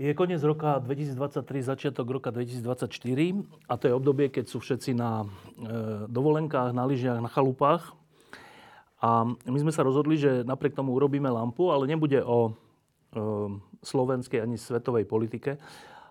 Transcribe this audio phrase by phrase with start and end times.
[0.00, 2.88] Je koniec roka 2023, začiatok roka 2024
[3.68, 7.92] a to je obdobie, keď sú všetci na e, dovolenkách, na lyžiach, na chalupách.
[9.04, 12.52] A my sme sa rozhodli, že napriek tomu urobíme lampu, ale nebude o e,
[13.84, 15.60] slovenskej ani svetovej politike,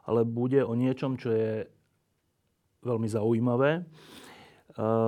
[0.05, 1.65] ale bude o niečom, čo je
[2.85, 3.71] veľmi zaujímavé.
[3.73, 3.81] E,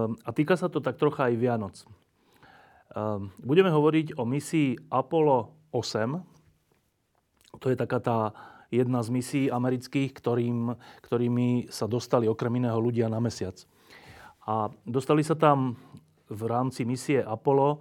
[0.10, 1.78] a týka sa to tak trocha aj Vianoc.
[1.78, 1.86] E,
[3.46, 7.62] budeme hovoriť o misii Apollo 8.
[7.62, 8.34] To je taká tá
[8.72, 13.60] jedna z misií amerických, ktorým, ktorými sa dostali okrem iného ľudia na mesiac.
[14.48, 15.76] A dostali sa tam
[16.32, 17.80] v rámci misie Apollo e,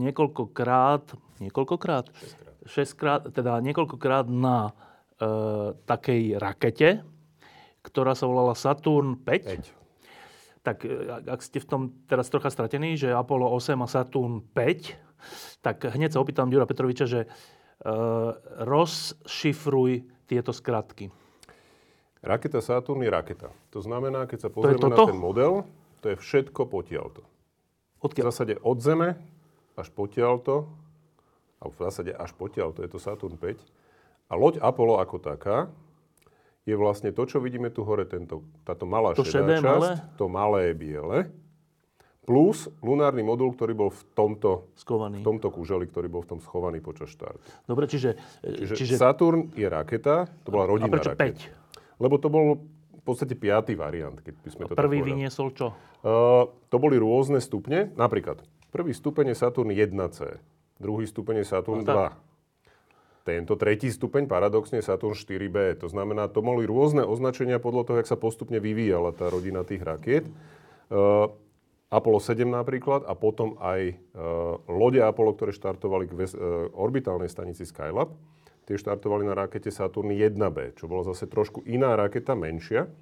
[0.00, 1.04] niekoľkokrát,
[1.44, 2.08] niekoľkokrát?
[2.08, 2.48] Šestkrát.
[2.68, 4.72] Šestkrát, teda niekoľkokrát na e,
[5.84, 7.04] takej rakete,
[7.84, 9.76] ktorá sa volala Saturn 5.
[10.64, 10.64] 5.
[10.64, 10.90] Tak e,
[11.28, 16.16] ak ste v tom teraz trocha stratení, že Apollo 8 a Saturn 5, tak hneď
[16.16, 17.28] sa opýtam Ďura Petroviča, že
[18.64, 21.10] rozšifruj tieto skratky.
[22.18, 23.54] Raketa Saturn je raketa.
[23.70, 25.62] To znamená, keď sa pozrieme na ten model,
[26.02, 27.22] to je všetko potiaľto.
[28.02, 28.24] Odkiaľ?
[28.26, 29.18] V zásade od Zeme
[29.78, 30.66] až potiaľto,
[31.58, 33.58] a v zásade až potiaľto je to Saturn 5.
[34.30, 35.70] A loď Apollo ako taká
[36.68, 39.90] je vlastne to, čo vidíme tu hore, tento, táto malá to šedá časť, malé?
[40.20, 41.32] to malé biele
[42.28, 45.24] plus lunárny modul, ktorý bol v tomto, skovaný.
[45.24, 47.40] v tomto kúželi, ktorý bol v tom schovaný počas štartu.
[47.64, 48.20] Dobre, čiže...
[48.44, 48.94] Čiže, čiže...
[49.00, 51.16] Saturn je raketa, to bola rodinná raketa.
[51.16, 51.96] A prečo raketa.
[51.96, 52.04] 5?
[52.04, 52.60] Lebo to bol
[52.92, 55.72] v podstate piatý variant, keď by sme to Prvý vyniesol čo?
[56.04, 57.88] Uh, to boli rôzne stupne.
[57.96, 60.36] Napríklad, prvý stupeň je Saturn 1C,
[60.76, 61.96] druhý stupeň je Saturn no, 2.
[61.96, 62.12] Tak.
[63.24, 65.80] Tento tretí stupeň paradoxne Saturn 4B.
[65.80, 69.80] To znamená, to boli rôzne označenia podľa toho, jak sa postupne vyvíjala tá rodina tých
[69.80, 70.28] rakiet.
[70.92, 71.32] Uh,
[71.88, 77.32] Apollo 7 napríklad a potom aj uh, lode Apollo, ktoré štartovali k ves- uh, orbitálnej
[77.32, 78.12] stanici Skylab.
[78.68, 82.92] Tie štartovali na rakete Saturn 1B, čo bola zase trošku iná raketa, menšia,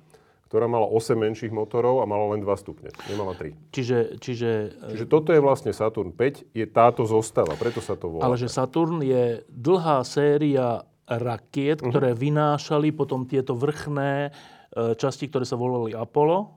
[0.47, 2.95] ktorá mala 8 menších motorov a mala len 2 stupne.
[3.11, 3.75] Nemala 3.
[3.75, 4.51] Čiže, čiže,
[4.95, 8.23] čiže toto je vlastne Saturn 5, je táto zostava, preto sa to volá.
[8.23, 11.91] Ale že Saturn je dlhá séria rakiet, uh-huh.
[11.91, 14.31] ktoré vynášali potom tieto vrchné
[14.77, 16.56] časti, ktoré sa volali Apollo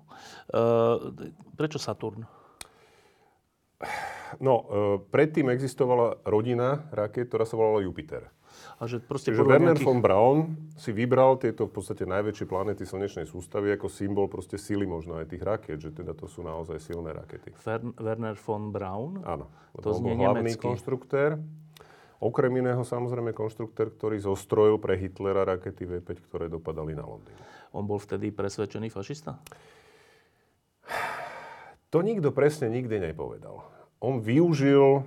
[1.57, 2.25] prečo Saturn?
[4.37, 4.65] No, eh,
[5.09, 8.29] predtým existovala rodina raket, ktorá sa volala Jupiter.
[8.79, 9.87] A že proste Čiže Werner nejakých...
[9.87, 10.39] von Braun
[10.75, 15.31] si vybral tieto v podstate najväčšie planety slnečnej sústavy ako symbol proste síly možno aj
[15.31, 17.55] tých raket, že teda to sú naozaj silné rakety.
[17.55, 19.23] Fer- Werner von Braun?
[19.23, 19.47] Áno.
[19.79, 20.63] To znie hlavný nemecky.
[20.63, 21.39] konštruktér.
[22.19, 27.35] Okrem iného samozrejme konštruktér, ktorý zostrojil pre Hitlera rakety V5, ktoré dopadali na Londýn.
[27.71, 29.39] On bol vtedy presvedčený fašista?
[31.89, 33.65] To nikto presne nikdy nepovedal.
[33.97, 35.03] On využil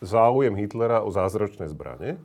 [0.00, 2.16] záujem Hitlera o zázračné zbranie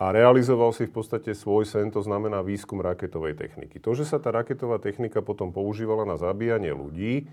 [0.00, 3.82] a realizoval si v podstate svoj sen, to znamená výskum raketovej techniky.
[3.82, 7.28] To, že sa tá raketová technika potom používala na zabíjanie ľudí,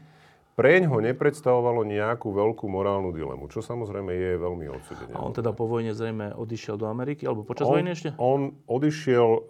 [0.57, 5.13] preň ho nepredstavovalo nejakú veľkú morálnu dilemu, čo samozrejme je veľmi odsudenie.
[5.13, 8.09] A on teda po vojne zrejme odišiel do Ameriky, alebo počas on, vojny ešte?
[8.17, 9.41] On odišiel uh,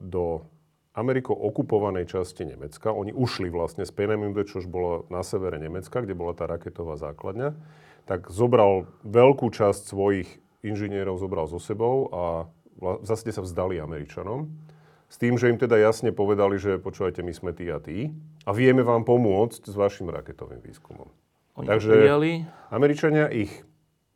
[0.00, 0.40] do
[1.00, 2.92] Amerikou okupovanej časti Nemecka.
[2.92, 7.00] Oni ušli vlastne z Peenemünde, čo už bolo na severe Nemecka, kde bola tá raketová
[7.00, 7.56] základňa.
[8.04, 10.28] Tak zobral veľkú časť svojich
[10.60, 12.22] inžinierov zobral so sebou a
[12.80, 14.52] v zásade sa vzdali Američanom.
[15.10, 18.14] S tým, že im teda jasne povedali, že počúvajte, my sme tí a tí
[18.46, 21.10] a vieme vám pomôcť s vašim raketovým výskumom.
[21.58, 22.30] Oni Takže prijali?
[22.70, 23.50] Američania ich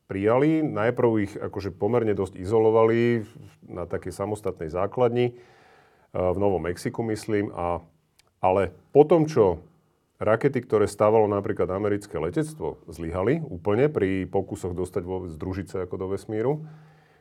[0.07, 3.27] prijali, najprv ich akože pomerne dosť izolovali
[3.67, 5.35] na takej samostatnej základni
[6.15, 7.51] v Novom Mexiku, myslím.
[7.51, 7.83] A,
[8.39, 9.59] ale potom, čo
[10.23, 16.07] rakety, ktoré stávalo napríklad americké letectvo, zlyhali úplne pri pokusoch dostať vôbec družice ako do
[16.15, 16.63] vesmíru,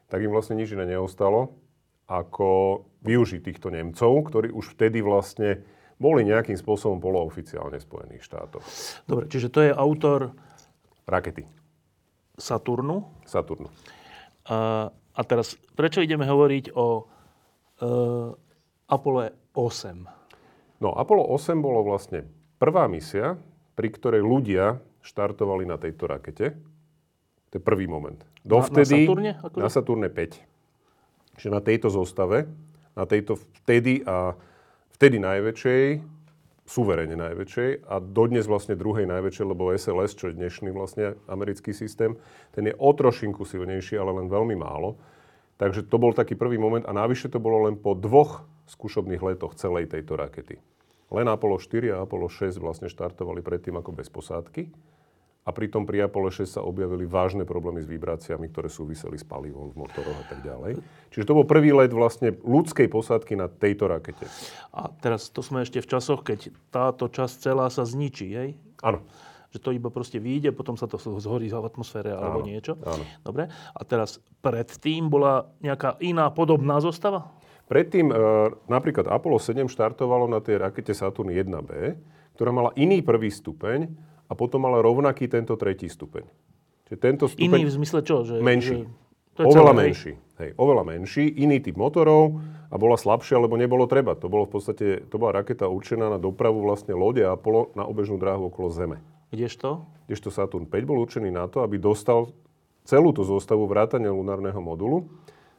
[0.08, 1.58] tak im vlastne nič iné neostalo,
[2.06, 5.66] ako využiť týchto Nemcov, ktorí už vtedy vlastne
[5.98, 8.62] boli nejakým spôsobom polooficiálne Spojených štátov.
[9.10, 10.38] Dobre, čiže to je autor...
[11.04, 11.44] Rakety.
[12.40, 13.04] Saturnu.
[13.28, 13.68] Saturnu.
[14.48, 17.04] A, a teraz, prečo ideme hovoriť o e,
[18.88, 20.84] Apollo 8.
[20.84, 22.28] No, Apollo 8 bolo vlastne
[22.60, 23.40] prvá misia,
[23.74, 26.56] pri ktorej ľudia štartovali na tejto rakete.
[27.52, 28.18] To je prvý moment.
[28.44, 29.64] Dovtedy, na Saturne, akože?
[29.64, 31.40] Na Saturne 5.
[31.40, 32.50] Čiže na tejto zostave,
[32.94, 34.36] na tejto vtedy a
[34.94, 35.84] vtedy najväčšej,
[36.64, 42.16] suverene najväčšej a dodnes vlastne druhej najväčšej, lebo SLS, čo je dnešný vlastne americký systém,
[42.56, 44.96] ten je o trošinku silnejší, ale len veľmi málo.
[45.60, 49.56] Takže to bol taký prvý moment a navyše to bolo len po dvoch skúšobných letoch
[49.56, 50.56] celej tejto rakety.
[51.14, 54.72] Len Apollo 4 a Apollo 6 vlastne štartovali predtým ako bez posádky
[55.44, 59.76] a pritom pri Apollo 6 sa objavili vážne problémy s vibráciami, ktoré súviseli s palivom
[59.76, 60.80] v motoroch a tak ďalej.
[61.12, 64.24] Čiže to bol prvý let vlastne ľudskej posádky na tejto rakete.
[64.72, 68.56] A teraz to sme ešte v časoch, keď táto časť celá sa zničí, hej?
[68.80, 69.04] Áno.
[69.52, 72.74] Že to iba proste vyjde, potom sa to zhorí v atmosfére alebo Áno, niečo.
[72.80, 73.04] áno.
[73.22, 73.52] Dobre.
[73.52, 77.36] A teraz predtým bola nejaká iná podobná zostava?
[77.68, 78.16] Predtým e,
[78.68, 81.96] napríklad Apollo 7 štartovalo na tej rakete Saturn 1B,
[82.36, 83.88] ktorá mala iný prvý stupeň
[84.28, 86.28] a potom mala rovnaký tento tretí stupeň.
[86.90, 87.48] Čiže tento stupeň...
[87.48, 88.28] Iný v zmysle čo?
[88.28, 88.84] Že, menší.
[88.84, 89.02] Že,
[89.34, 90.14] to je oveľa celé, menší.
[90.38, 92.38] Hej, oveľa menší, iný typ motorov
[92.70, 94.14] a bola slabšia, lebo nebolo treba.
[94.18, 98.22] To bolo v podstate, to bola raketa určená na dopravu vlastne lode Apollo na obežnú
[98.22, 99.02] dráhu okolo Zeme.
[99.34, 99.90] Kdežto?
[100.06, 102.30] Kdežto Saturn 5 bol určený na to, aby dostal
[102.86, 105.10] celú tú zostavu vrátane lunárneho modulu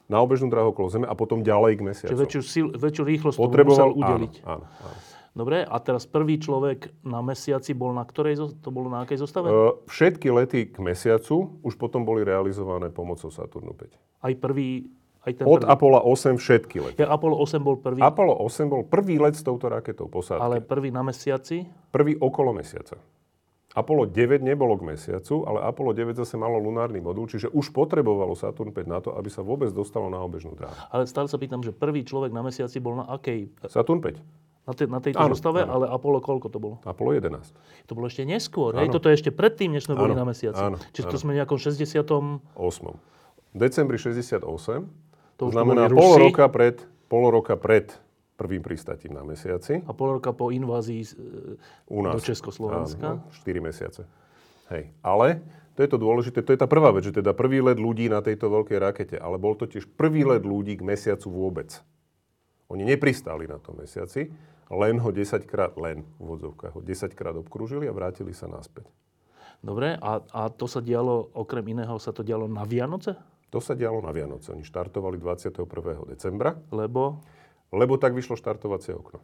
[0.09, 2.11] na obežnú dráhu okolo Zeme a potom ďalej k mesiacu.
[2.13, 4.35] Čiže väčšiu, sil, väčšiu rýchlosť tomu musel Potreboval, udeliť.
[4.45, 4.99] Áno, áno, áno.
[5.35, 9.51] Dobre, a teraz prvý človek na mesiaci bol na ktorej, to bolo na akej zostave?
[9.91, 13.99] Všetky lety k mesiacu už potom boli realizované pomocou Saturnu 5.
[14.23, 14.87] Aj prvý,
[15.27, 15.75] aj ten Od prvý.
[15.75, 16.99] Apollo 8 všetky lety.
[17.03, 20.39] Ja, Apollo 8 bol prvý, Apollo 8 bol prvý let s touto raketou posádky.
[20.39, 21.67] ale prvý na mesiaci.
[21.91, 22.95] Prvý okolo mesiaca.
[23.75, 28.33] Apollo 9 nebolo k mesiacu, ale Apollo 9 zase malo lunárny modul, čiže už potrebovalo
[28.33, 30.71] Saturn 5 na to, aby sa vôbec dostalo na obežnú dráhu.
[30.89, 33.51] Ale stále sa pýtam, že prvý človek na mesiaci bol na akej?
[33.67, 34.23] Saturn 5.
[34.65, 35.77] Na, te, na tejto Áno, zostave, áno.
[35.77, 36.75] ale Apollo koľko to bolo?
[36.81, 37.53] Apollo 11.
[37.85, 38.89] To bolo ešte neskôr, hej?
[38.89, 38.95] Áno.
[38.95, 40.57] Toto je ešte predtým, než sme boli Áno, na mesiaci.
[40.57, 41.21] áno, Čiže to áno.
[41.21, 41.85] sme v nejakom 60.
[42.57, 42.57] 8.
[43.53, 44.41] V decembri 68.
[44.41, 44.49] To,
[45.37, 47.91] To to znamená boli pol roka, pred, pol roka pred
[48.35, 49.83] prvým pristátím na mesiaci.
[49.87, 51.09] a pol roka po invázii e,
[51.91, 52.19] U nás.
[52.19, 53.23] do Československa.
[53.23, 54.03] Áno, 4 mesiace.
[54.75, 54.91] Hej.
[55.01, 55.45] Ale
[55.75, 58.23] to je to dôležité, to je tá prvá vec, že teda prvý let ľudí na
[58.23, 61.83] tejto veľkej rakete, ale bol to tiež prvý let ľudí k mesiacu vôbec.
[62.71, 64.31] Oni nepristáli na tom mesiaci,
[64.73, 68.89] len ho 10 krát, len v úvodzovkách, ho 10 krát obkrúžili a vrátili sa naspäť.
[69.61, 73.17] Dobre, a, a to sa dialo, okrem iného, sa to dialo na Vianoce?
[73.53, 74.51] To sa dialo na Vianoce.
[74.51, 75.63] Oni štartovali 21.
[76.11, 77.23] decembra, Lebo
[77.75, 79.21] lebo tak vyšlo štartovacie okno.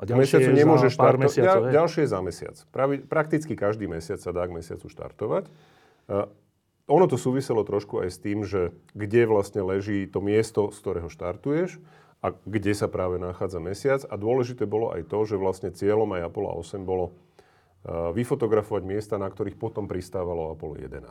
[0.00, 2.56] a ďalšie je nemôže za pár štarto- mesiacov, ďal- ďalšie je za mesiac.
[2.72, 5.44] Pravi, prakticky každý mesiac sa dá k mesiacu štartovať.
[6.08, 6.24] Uh,
[6.88, 11.12] ono to súviselo trošku aj s tým, že kde vlastne leží to miesto, z ktorého
[11.12, 11.76] štartuješ
[12.24, 14.00] a kde sa práve nachádza mesiac.
[14.08, 19.20] A dôležité bolo aj to, že vlastne cieľom aj Apollo 8 bolo uh, vyfotografovať miesta,
[19.20, 21.04] na ktorých potom pristávalo Apollo 11.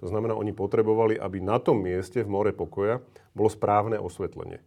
[0.00, 3.04] To znamená, oni potrebovali, aby na tom mieste v more pokoja
[3.36, 4.64] bolo správne osvetlenie.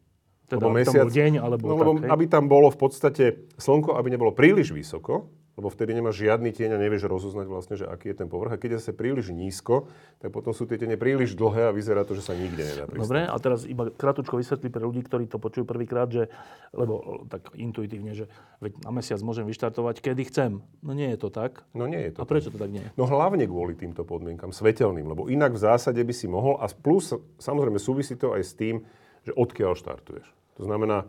[0.53, 2.09] Teda, tam bol deň, alebo no, tak, lebo hej?
[2.13, 3.23] aby tam bolo v podstate
[3.57, 7.85] slnko, aby nebolo príliš vysoko, lebo vtedy nemáš žiadny tieň a nevieš rozoznať vlastne, že
[7.85, 8.57] aký je ten povrch.
[8.57, 9.85] A keď je zase príliš nízko,
[10.17, 13.05] tak potom sú tie tiene príliš dlhé a vyzerá to, že sa nikde nedá pristať.
[13.05, 16.25] Dobre, a teraz iba krátko vysvetli pre ľudí, ktorí to počujú prvýkrát, že,
[16.73, 18.25] lebo tak intuitívne, že
[18.65, 20.51] veď na mesiac môžem vyštartovať, kedy chcem.
[20.81, 21.61] No nie je to tak.
[21.77, 22.25] No nie je A to.
[22.25, 22.89] prečo to tak nie je?
[22.97, 27.13] No hlavne kvôli týmto podmienkam, svetelným, lebo inak v zásade by si mohol, a plus
[27.37, 28.81] samozrejme súvisí to aj s tým,
[29.21, 30.42] že odkiaľ štartuješ.
[30.53, 31.05] To znamená,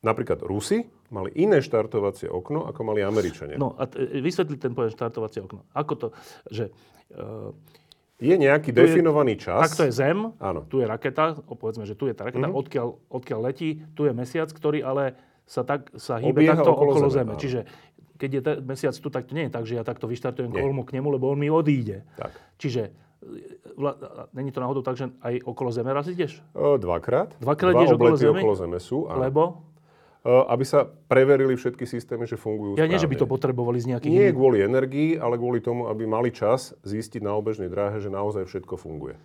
[0.00, 3.54] napríklad Rusi mali iné štartovacie okno, ako mali Američania.
[3.54, 5.66] No a t- vysvetli ten pojem štartovacie okno.
[5.70, 6.06] Ako to,
[6.46, 6.70] že
[7.12, 7.50] uh,
[8.16, 9.68] Je nejaký Tu je- definovaný čas.
[9.68, 10.62] takto je Zem, Áno.
[10.64, 12.54] tu je raketa, o, povedzme, že tu je tá raketa, Mhm.
[12.54, 16.90] odkiaľ, odkiaľ letí, tu je mesiac, ktorý ale sa, tak, sa hýbe Obieha takto okolo
[16.94, 17.32] okolo, Zeme, Zeme.
[17.36, 17.60] Čiže
[18.14, 20.82] keď je te- mesiac tu, tak to nie je tak, že ja takto vyštartujem kolmu
[20.82, 22.06] k nemu, lebo on mi odíde.
[22.14, 22.32] Tak.
[22.56, 22.94] Čiže
[24.32, 26.40] není to náhodou tak, že aj okolo Zeme raz ideš?
[26.54, 27.34] Dvakrát.
[27.38, 28.38] Dvakrát Dva ideš okolo Zeme?
[28.38, 29.06] okolo Zeme sú.
[29.06, 29.20] Áno.
[29.20, 29.42] Lebo?
[30.24, 33.34] Aby sa preverili všetky systémy, že fungujú Ja nie, že by to správne.
[33.36, 34.32] potrebovali z nejakých Nie iných...
[34.32, 38.74] kvôli energii, ale kvôli tomu, aby mali čas zistiť na obežnej dráhe, že naozaj všetko
[38.74, 39.20] funguje.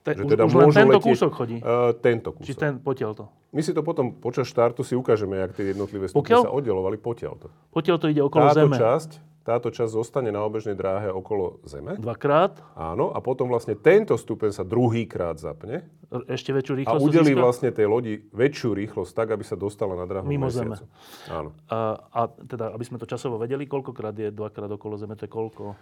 [0.00, 1.56] Te, Že teda už len tento letieť- kúsok chodí.
[1.60, 2.56] Uh, tento Či kúsok.
[2.56, 3.24] ten potiaľ to.
[3.50, 7.52] My si to potom počas štartu si ukážeme, jak tie jednotlivé stupne sa oddelovali potiaľto.
[7.68, 8.72] Potiaľ to ide okolo Táto Zeme.
[8.74, 9.10] časť,
[9.48, 11.96] táto časť zostane na obežnej dráhe okolo Zeme.
[11.96, 17.32] Dvakrát, Áno, a potom vlastne tento stupeň sa druhýkrát zapne ešte väčšiu a rýchlosť udelí
[17.32, 17.44] získa.
[17.44, 20.84] vlastne tej lodi väčšiu rýchlosť tak, aby sa dostala na dráhu Mimo mesiacu.
[20.84, 21.32] Zeme.
[21.32, 21.52] Áno.
[21.68, 25.32] A, a teda, aby sme to časovo vedeli, koľkokrát je dvakrát okolo Zeme, to je
[25.32, 25.76] koľko?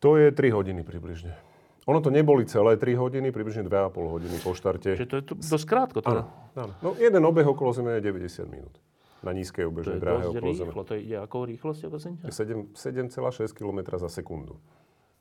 [0.00, 1.36] To je 3 hodiny približne.
[1.84, 4.96] Ono to neboli celé 3 hodiny, približne 2,5 hodiny po štarte.
[4.96, 6.28] Čiže to je to dosť krátko teda.
[6.56, 6.72] Áno.
[6.80, 8.76] No, jeden obeh okolo Zeme je 90 minút.
[9.22, 10.66] Na nízkej obežnej dráhe okolo Zeme.
[10.66, 10.82] rýchlo.
[10.82, 12.26] To ide akou rýchlosťou, prosím ťa?
[12.28, 14.58] 7 7,6 km za sekundu.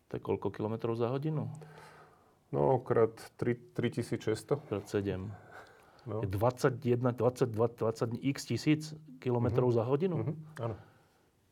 [0.07, 1.47] To je koľko kilometrov za hodinu?
[2.49, 4.57] No, krát 3, 3600.
[4.59, 5.29] Krát 7.
[6.03, 6.17] No.
[6.19, 6.81] Je 21,
[7.13, 8.81] 22, 20 x tisíc
[9.19, 10.17] kilometrov za hodinu.
[10.19, 10.75] Mhm, áno.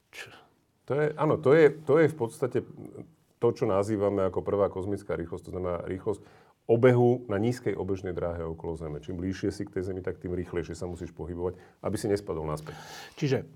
[0.09, 0.33] Č-
[0.83, 2.57] To je, áno, to je, to je v podstate
[3.37, 6.19] to, čo nazývame ako prvá kozmická rýchlosť, to znamená rýchlosť
[6.69, 9.01] obehu na nízkej obežnej dráhe okolo Zeme.
[9.01, 12.45] Čím bližšie si k tej Zemi, tak tým rýchlejšie sa musíš pohybovať, aby si nespadol
[12.45, 12.77] naspäť.
[13.15, 13.49] Čiže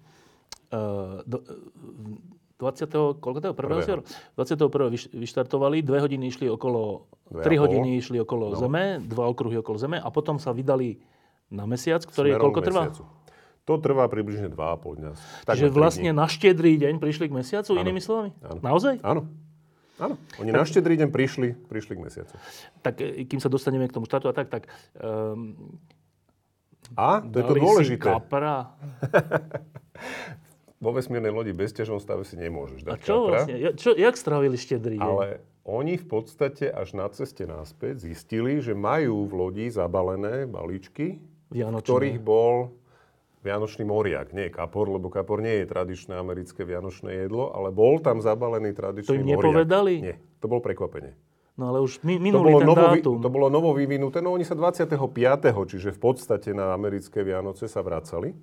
[0.70, 3.20] uh, do, uh, 20.
[3.20, 3.54] koľko to je?
[3.54, 3.60] 1.
[3.60, 4.02] Prvého.
[4.34, 4.90] 21.
[4.90, 7.62] vyš- vyštartovali, dve hodiny išli okolo, Dve a 3 pol.
[7.62, 8.58] hodiny išli okolo No.
[8.58, 11.04] Zeme, dva okruhy okolo Zeme a potom sa vydali
[11.50, 12.82] na mesiac, ktorý je Smerom koľko k trvá?
[12.84, 13.04] mesiacu.
[13.64, 15.12] To trvá približne 2,5 dňa.
[15.46, 16.18] Tri vlastne dni.
[16.18, 17.80] na štedrý deň prišli k mesiacu, Áno.
[17.80, 18.30] inými slovami?
[18.42, 18.60] Áno.
[18.60, 19.00] Naozaj?
[19.00, 19.24] Áno.
[20.04, 20.16] Áno.
[20.44, 22.34] Oni na štedrý deň prišli, prišli k mesiacu.
[22.84, 24.68] Tak e, kým sa dostaneme k tomu štartu a tak, tak
[25.00, 25.56] um,
[27.00, 28.76] A, to je to dôležité, kapra.
[30.84, 33.56] vo vesmírnej lodi bez ťažom stave si nemôžeš A dať čo kapra, vlastne?
[33.56, 35.08] Ja- Čo, jak strávili štedrý deň?
[35.08, 35.28] Ale
[35.64, 41.54] oni v podstate až na ceste naspäť zistili, že majú v lodi zabalené balíčky, v
[41.56, 41.88] Vianočné.
[41.88, 42.76] ktorých bol
[43.44, 44.32] Vianočný moriak.
[44.32, 49.12] Nie kapor, lebo kapor nie je tradičné americké vianočné jedlo, ale bol tam zabalený tradičný
[49.12, 49.44] To im moriak.
[49.44, 49.94] nepovedali?
[50.00, 51.12] Nie, to bolo prekvapenie.
[51.54, 53.16] No ale už mi, To minulý bolo, ten novo, dátum.
[53.22, 54.98] to bolo novo vyvinuté, no oni sa 25.
[55.70, 58.34] čiže v podstate na americké Vianoce sa vracali.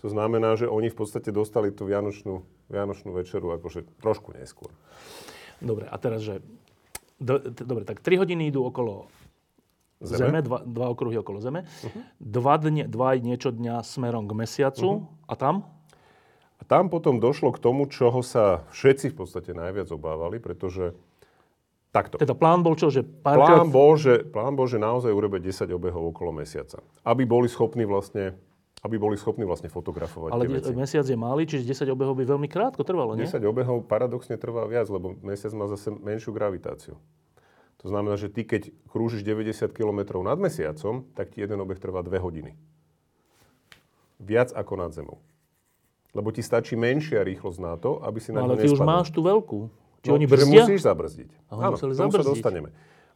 [0.00, 2.40] To znamená, že oni v podstate dostali tú Vianočnú,
[2.72, 4.72] Vianočnú večeru akože trošku neskôr.
[5.60, 6.40] Dobre, a teraz, že...
[7.20, 9.12] Do, dobre, tak 3 hodiny idú okolo
[10.00, 10.40] Zeme, Zeme?
[10.40, 11.68] dva, dva okruhy okolo Zeme,
[12.16, 15.68] dva, dne, dva niečo dňa smerom k mesiacu a tam?
[16.56, 20.96] A tam potom došlo k tomu, čoho sa všetci v podstate najviac obávali, pretože
[21.92, 22.16] takto.
[22.16, 23.60] Teda plán bol čo, že párkrát...
[23.60, 26.80] Plán bol, že, plán bol, že naozaj urobiť 10 obehov okolo mesiaca.
[27.04, 28.36] Aby boli schopní vlastne,
[28.80, 30.72] aby boli schopní vlastne fotografovať ale tie veci.
[30.72, 33.28] mesiac je malý, čiže 10 obehov by veľmi krátko trvalo, nie?
[33.28, 36.96] 10 obehov paradoxne trvá viac, lebo mesiac má zase menšiu gravitáciu.
[37.80, 42.00] To znamená, že ty keď krúžiš 90 km nad mesiacom, tak ti jeden obeh trvá
[42.00, 42.52] 2 hodiny.
[44.18, 45.16] Viac ako nad Zemou.
[46.10, 48.90] Lebo ti stačí menšia rýchlosť na to, aby si na No, ale ty už nespadol.
[48.90, 49.58] máš tú veľkú.
[50.00, 50.64] Či No, oni brzdia?
[50.64, 51.30] musíš zabrzdiť.
[51.46, 52.28] A oni Áno, tomu sa zabrzdiť.
[52.34, 52.68] dostaneme.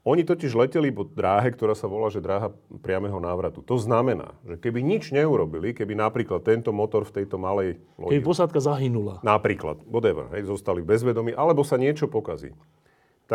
[0.02, 3.64] Oni totiž leteli po dráhe, ktorá sa volá, že dráha priameho návratu.
[3.64, 8.20] To znamená, že keby nič neurobili, keby napríklad tento motor v tejto malej Keby lodi,
[8.22, 9.24] posádka zahynula.
[9.24, 12.52] napríklad, whatever, hej, zostali bezvedomí, alebo sa niečo pokazí,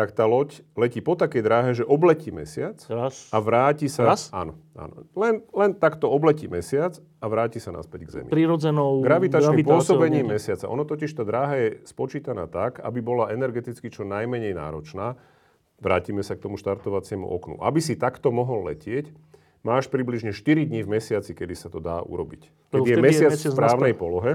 [0.00, 3.28] tak tá loď letí po takej dráhe, že obletí mesiac Raz.
[3.28, 4.08] a vráti sa...
[4.08, 4.32] Raz?
[4.32, 5.04] Áno, áno.
[5.12, 8.28] Len, len takto obletí mesiac a vráti sa naspäť k Zemi.
[8.32, 10.72] Prirodzenou Gravitačným pôsobením mesiaca.
[10.72, 15.20] Ono totiž tá dráha je spočítaná tak, aby bola energeticky čo najmenej náročná.
[15.84, 17.60] Vrátime sa k tomu štartovaciemu oknu.
[17.60, 19.12] Aby si takto mohol letieť,
[19.60, 22.72] máš približne 4 dní v mesiaci, kedy sa to dá urobiť.
[22.72, 24.00] Keď je vtedy je mesiac v mesiac správnej naspäť.
[24.00, 24.32] polohe,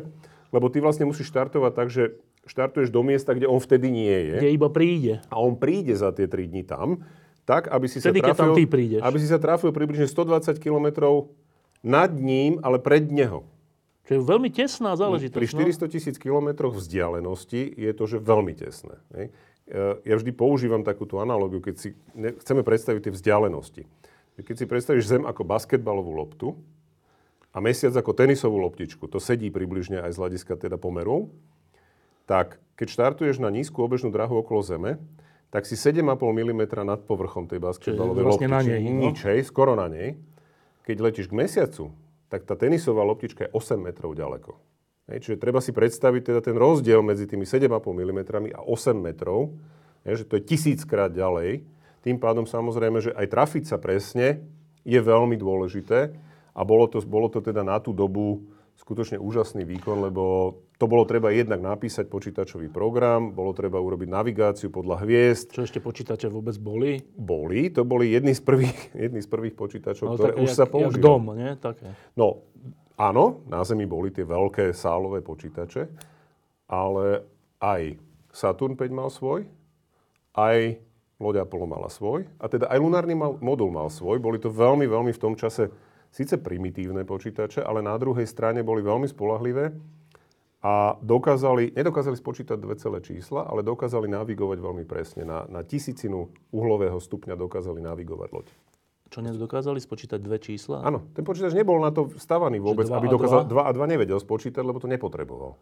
[0.54, 4.36] lebo ty vlastne musíš štartovať tak, že štartuješ do miesta, kde on vtedy nie je
[4.40, 5.22] Kde iba príde.
[5.28, 7.02] a on príde za tie 3 dní tam,
[7.46, 9.02] tak, aby si Vtedy, sa trafil, tam ty prídeš.
[9.02, 10.88] aby si sa trafil približne 120 km
[11.86, 13.46] nad ním, ale pred neho.
[14.06, 15.38] Čo je veľmi tesná záležitosť.
[15.38, 15.66] Pri no.
[15.66, 19.02] 400 tisíc kilometroch vzdialenosti je to, že veľmi tesné.
[19.14, 19.30] E,
[20.06, 23.82] Ja vždy používam takúto analogiu, keď si chceme predstaviť tie vzdialenosti.
[24.38, 26.54] Keď si predstavíš Zem ako basketbalovú loptu
[27.50, 31.34] a Mesiac ako tenisovú loptičku, to sedí približne aj z hľadiska teda pomerov,
[32.26, 35.00] tak keď štartuješ na nízku obežnú drahu okolo Zeme,
[35.54, 38.76] tak si 7,5 mm nad povrchom tej basketbalovej vlastne na loptičky.
[38.76, 39.02] nej, no.
[39.08, 40.20] Nič, hej, skoro na nej.
[40.84, 41.96] Keď letíš k Mesiacu,
[42.28, 44.60] tak tá tenisová loptička je 8 metrov ďaleko.
[45.08, 48.20] Hej, čiže treba si predstaviť teda ten rozdiel medzi tými 7,5 mm
[48.52, 49.56] a 8 metrov,
[50.04, 51.64] hej, že to je tisíckrát ďalej.
[52.04, 54.44] Tým pádom samozrejme, že aj trafiť sa presne
[54.84, 56.14] je veľmi dôležité
[56.52, 58.44] a bolo to, bolo to teda na tú dobu
[58.76, 64.68] skutočne úžasný výkon, lebo to bolo treba jednak napísať počítačový program, bolo treba urobiť navigáciu
[64.68, 67.00] podľa hviezd, Čo ešte počítače vôbec boli?
[67.16, 70.60] boli, to boli jedni z prvých, jedni z prvých počítačov, No, ktoré také už jak,
[70.60, 71.00] sa používali.
[71.00, 71.52] dom, nie?
[71.56, 71.88] Také.
[72.14, 72.44] No,
[72.96, 75.88] áno, na Zemi boli tie veľké sálové počítače,
[76.68, 77.24] ale
[77.58, 77.96] aj
[78.30, 79.48] Saturn 5 mal svoj,
[80.36, 80.76] aj
[81.16, 84.20] loď Apollo mala svoj, a teda aj lunárny mal, modul mal svoj.
[84.20, 85.72] Boli to veľmi, veľmi v tom čase
[86.12, 89.72] síce primitívne počítače, ale na druhej strane boli veľmi spolahlivé
[90.66, 95.22] a dokázali, nedokázali spočítať dve celé čísla, ale dokázali navigovať veľmi presne.
[95.22, 98.48] Na, na tisícinu uhlového stupňa dokázali navigovať loď.
[99.14, 100.82] Čo nedokázali spočítať dve čísla?
[100.82, 103.46] Áno, ten počítač nebol na to stavaný vôbec, aby dokázal...
[103.46, 103.70] dva?
[103.70, 105.62] 2 a 2 nevedel spočítať, lebo to nepotreboval.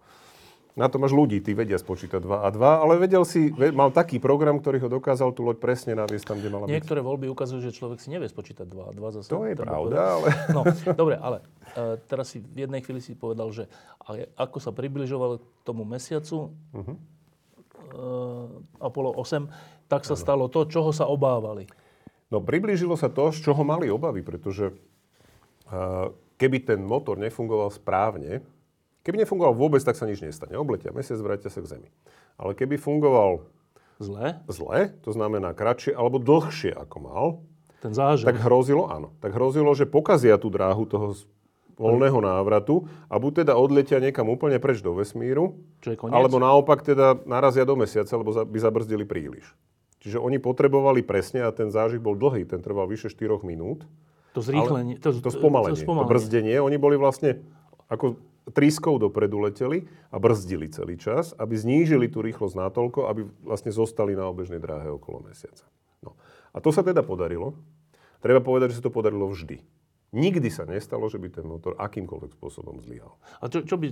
[0.74, 4.18] Na to máš ľudí, tí vedia spočítať 2 a 2, ale vedel si, mal taký
[4.18, 6.74] program, ktorý ho dokázal tú loď presne naviesť tam, kde mala byť.
[6.74, 9.30] Niektoré voľby ukazujú, že človek si nevie spočítať dva a dva zase.
[9.30, 10.01] To je pravda, povedať.
[10.01, 10.27] ale...
[10.50, 10.62] No,
[10.98, 11.38] dobre, ale
[11.77, 13.70] uh, teraz si v jednej chvíli si povedal, že
[14.34, 16.94] ako sa približoval k tomu mesiacu Mhm.
[17.94, 18.50] uh,
[18.82, 19.46] Apollo 8,
[19.86, 21.70] tak sa stalo to, čoho sa obávali.
[22.34, 26.10] No priblížilo sa to, z čoho mali obavy, pretože uh,
[26.42, 28.42] keby ten motor nefungoval správne,
[29.03, 30.55] keby nefungoval vôbec, tak sa nič nestane.
[30.55, 31.89] Obletia mesiac, vrátia sa k Zemi.
[32.36, 33.45] Ale keby fungoval
[33.98, 34.41] Zle?
[34.48, 37.25] zle, to znamená kratšie alebo dlhšie ako mal,
[37.79, 38.25] Ten zážeh.
[38.25, 41.13] tak hrozilo, áno, tak hrozilo, že pokazia tú dráhu toho
[41.74, 45.57] voľného návratu a buď teda odletia niekam úplne preč do vesmíru,
[46.05, 49.45] alebo naopak teda narazia do mesiaca, lebo by zabrzdili príliš.
[50.00, 53.88] Čiže oni potrebovali presne, a ten zážih bol dlhý, ten trval vyše 4 minút,
[54.33, 55.00] To zrýchlenie.
[55.00, 56.10] to, to spomalenie, to, spomalenie.
[56.10, 57.39] brzdenie, oni boli vlastne
[57.88, 58.19] ako
[58.51, 64.17] trískou dopredu leteli a brzdili celý čas, aby znížili tú rýchlosť natoľko, aby vlastne zostali
[64.17, 65.63] na obežnej dráhe okolo mesiaca.
[66.03, 66.19] No.
[66.51, 67.55] A to sa teda podarilo.
[68.19, 69.63] Treba povedať, že sa to podarilo vždy.
[70.13, 73.17] Nikdy sa nestalo, že by ten motor akýmkoľvek spôsobom zlyhal.
[73.41, 73.88] A čo, čo, by,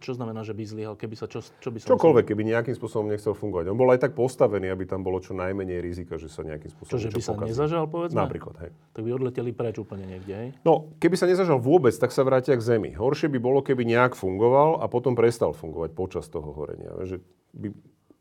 [0.00, 0.94] čo znamená, že by zlyhal?
[0.96, 3.68] Keby sa, čo, čo by sa Čokoľvek, keby nejakým spôsobom nechcel fungovať.
[3.68, 6.96] On bol aj tak postavený, aby tam bolo čo najmenej rizika, že sa nejakým spôsobom
[6.96, 7.52] Čo, že by sa pokazí.
[7.52, 8.16] nezažal, povedzme?
[8.16, 8.70] Napríklad, hej.
[8.96, 10.48] Tak by odleteli preč úplne niekde, hej?
[10.64, 12.96] No, keby sa nezažal vôbec, tak sa vrátia k Zemi.
[12.96, 16.96] Horšie by bolo, keby nejak fungoval a potom prestal fungovať počas toho horenia.
[17.04, 17.20] Že
[17.52, 17.68] by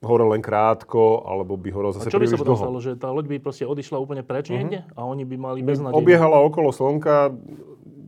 [0.04, 2.78] horel len krátko, alebo by horel A zase čo by sa potom stalo?
[2.80, 4.84] Že tá loď by proste odišla úplne preč niekde?
[4.94, 5.96] A oni by mali beznadej.
[5.96, 7.32] Obiehala okolo Slnka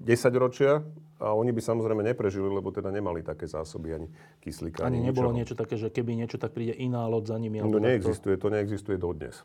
[0.03, 0.83] 10 ročia
[1.17, 4.07] a oni by samozrejme neprežili, lebo teda nemali také zásoby ani
[4.39, 4.85] kyslíka.
[4.85, 5.37] Ani Ani, nebolo ničoho.
[5.37, 7.57] niečo také, že keby niečo, tak príde iná loď za nimi.
[7.59, 9.41] No neexistuje, to neexistuje dodnes.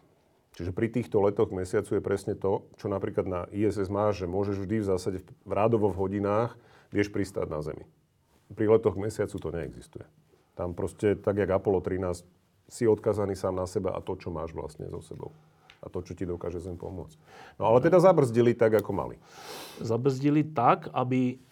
[0.52, 4.60] Čiže pri týchto letoch mesiacu je presne to, čo napríklad na ISS má, že môžeš
[4.60, 6.60] vždy v zásade v- rádovo v hodinách
[6.92, 7.88] vieš pristáť na Zemi.
[8.52, 10.04] Pri letoch mesiacu to neexistuje.
[10.52, 12.24] Tam proste, tak jak Apollo 13,
[12.68, 15.32] si odkazaný sám na seba a to, čo máš vlastne so sebou.
[15.82, 17.18] A to, čo ti dokáže Zem pomôcť.
[17.58, 19.16] No ale teda zabrzdili tak, ako mali.
[19.82, 21.42] Zabrzdili tak, aby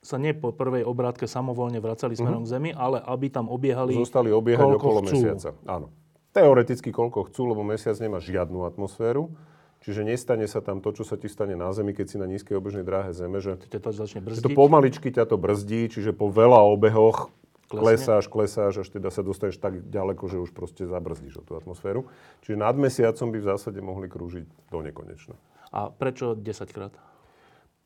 [0.00, 4.32] sa nie po prvej obrátke samovolne vracali smerom k Zemi, ale aby tam obiehali Zostali
[4.32, 5.16] obiehať okolo chcú.
[5.16, 5.50] mesiaca.
[5.64, 5.92] Áno.
[6.30, 9.32] Teoreticky koľko chcú, lebo mesiac nemá žiadnu atmosféru.
[9.80, 12.52] Čiže nestane sa tam to, čo sa ti stane na Zemi, keď si na nízkej
[12.52, 14.56] obežnej dráhe Zeme, že Ťa to začne Že to brzdiť.
[14.56, 17.32] pomaličky ťa to brzdí, čiže po veľa obehoch
[17.70, 17.86] Klesne.
[17.86, 22.10] klesáš, klesáš, až teda sa dostaneš tak ďaleko, že už proste zabrzdíš o tú atmosféru.
[22.42, 25.38] Čiže nad mesiacom by v zásade mohli krúžiť do nekonečna.
[25.70, 26.90] A prečo 10 krát?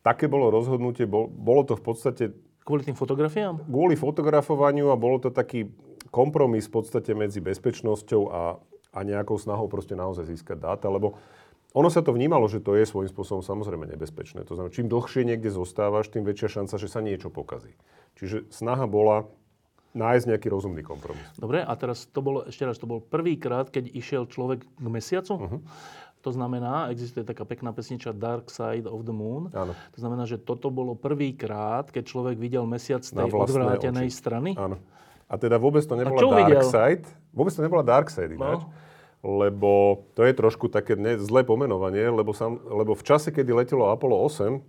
[0.01, 2.25] Také bolo rozhodnutie, bol, bolo to v podstate
[2.65, 3.61] Kvôli tým fotografiám?
[3.69, 5.69] kvôli fotografovaniu a bolo to taký
[6.09, 8.57] kompromis v podstate medzi bezpečnosťou a,
[8.97, 11.21] a nejakou snahou proste naozaj získať dáta, lebo
[11.77, 14.49] ono sa to vnímalo, že to je svojím spôsobom samozrejme nebezpečné.
[14.49, 17.77] To znamená, čím dlhšie niekde zostávaš, tým väčšia šanca, že sa niečo pokazí.
[18.17, 19.29] Čiže snaha bola
[19.95, 21.23] nájsť nejaký rozumný kompromis.
[21.39, 25.39] Dobre, a teraz to bolo, ešte raz, to bol prvýkrát, keď išiel človek k mesiacu.
[25.39, 25.59] Mhm.
[26.25, 29.53] To znamená, existuje taká pekná pesnička Dark Side of the Moon.
[29.53, 29.77] Áno.
[29.77, 34.17] To znamená, že toto bolo prvýkrát, keď človek videl mesiac z tej odvrátenej oči.
[34.17, 34.51] strany.
[34.57, 34.81] Áno.
[35.29, 36.65] A teda vôbec to nebola Dark videl?
[36.65, 37.05] Side.
[37.37, 38.65] Vôbec to nebola Dark Side ináč.
[38.65, 38.73] No.
[39.25, 43.93] Lebo to je trošku také ne, zlé pomenovanie, lebo, sam, lebo v čase, kedy letelo
[43.93, 44.61] Apollo 8,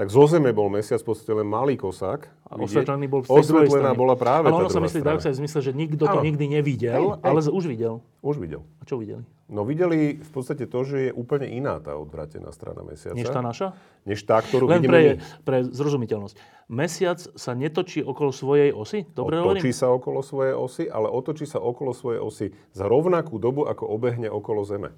[0.00, 2.24] tak zo Zeme bol mesiac v podstate len malý kosák.
[2.48, 5.72] A osvetlený bol z Osvetlená bola práve Ale ono sa myslí Side v zmysle, že
[5.76, 7.28] nikto to nikdy nevidel, Hej, hej.
[7.28, 7.94] ale už videl.
[8.24, 8.64] Už videl.
[8.80, 9.28] A čo videli?
[9.52, 13.12] No videli v podstate to, že je úplne iná tá odvrátená strana mesiaca.
[13.12, 13.76] Než tá naša?
[14.08, 15.04] Než tá, ktorú Len vidíme pre,
[15.44, 16.34] pre zrozumiteľnosť.
[16.72, 19.04] Mesiac sa netočí okolo svojej osy?
[19.12, 19.76] Dobre Otočí hovorím?
[19.76, 24.32] sa okolo svojej osy, ale otočí sa okolo svojej osy za rovnakú dobu, ako obehne
[24.32, 24.96] okolo Zeme.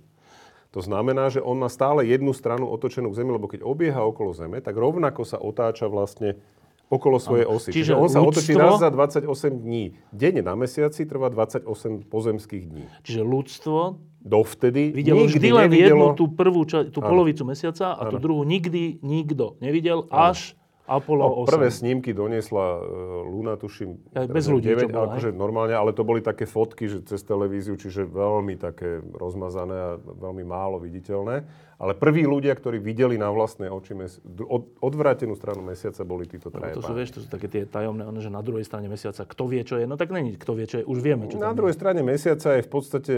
[0.72, 4.32] To znamená, že on má stále jednu stranu otočenú k Zemi, lebo keď obieha okolo
[4.32, 6.40] Zeme, tak rovnako sa otáča vlastne
[6.88, 7.72] okolo svojej osy.
[7.72, 9.96] Čiže Čiže, on sa otočí ľudstvo- raz za 28 dní.
[10.12, 12.84] Denne na mesiaci trvá 28 pozemských dní.
[13.00, 13.78] Čiže ľudstvo
[14.22, 16.06] Dovtedy videlo nikdy vždy len jednu nevidelo...
[16.14, 21.34] tú prvú, ča- tú polovicu mesiaca a tú druhú nikdy nikto nevidel, až Apollo No,
[21.46, 21.50] 8.
[21.54, 22.82] prvé snímky doniesla uh,
[23.22, 26.90] Luna, tuším, Aj bez ľudí, čo 9, bola, akože normálne, ale to boli také fotky,
[26.90, 31.46] že cez televíziu, čiže veľmi také rozmazané a veľmi málo viditeľné.
[31.78, 36.50] Ale prví ľudia, ktorí videli na vlastné oči mes- od, odvrátenú stranu mesiaca, boli títo
[36.50, 39.22] No, traje to sú, vieš, to sú také tie tajomné, že na druhej strane mesiaca,
[39.26, 39.86] kto vie, čo je.
[39.86, 42.62] No tak není, kto vie, čo je, už vieme, čo Na druhej strane mesiaca je
[42.62, 43.14] v podstate,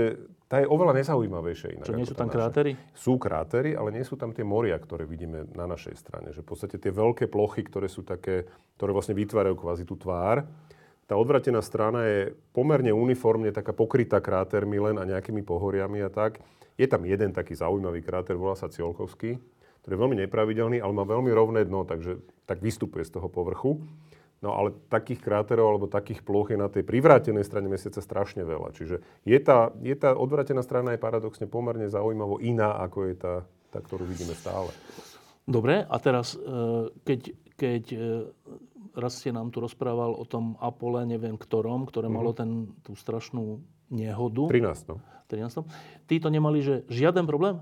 [0.54, 1.86] tá je oveľa nezaujímavejšia inak.
[1.90, 2.78] Čo, nie sú tam krátery?
[2.94, 6.30] Sú krátery, ale nie sú tam tie moria, ktoré vidíme na našej strane.
[6.30, 8.46] Že v podstate tie veľké plochy, ktoré sú také,
[8.78, 10.46] ktoré vlastne vytvárajú kvázi tú tvár,
[11.10, 16.38] tá odvratená strana je pomerne uniformne taká pokrytá krátermi len a nejakými pohoriami a tak.
[16.78, 19.42] Je tam jeden taký zaujímavý kráter, volá sa Ciolkovský,
[19.82, 23.82] ktorý je veľmi nepravidelný, ale má veľmi rovné dno, takže tak vystupuje z toho povrchu.
[24.44, 28.76] No ale takých kráterov alebo takých ploch je na tej privrátenej strane mesiaca strašne veľa.
[28.76, 33.34] Čiže je tá, je tá odvrátená strana je paradoxne pomerne zaujímavo iná, ako je tá,
[33.72, 34.68] tá ktorú vidíme stále.
[35.48, 36.44] Dobre, a teraz, e,
[37.04, 37.20] keď,
[37.56, 37.98] keď e,
[38.92, 42.14] raz ste nám tu rozprával o tom Apole, neviem ktorom, ktoré Mhm.
[42.14, 44.44] malo ten, tú strašnú nehodu.
[44.48, 45.00] 13, no.
[45.28, 45.64] 13.
[46.04, 47.60] Títo nemali, že žiaden problém?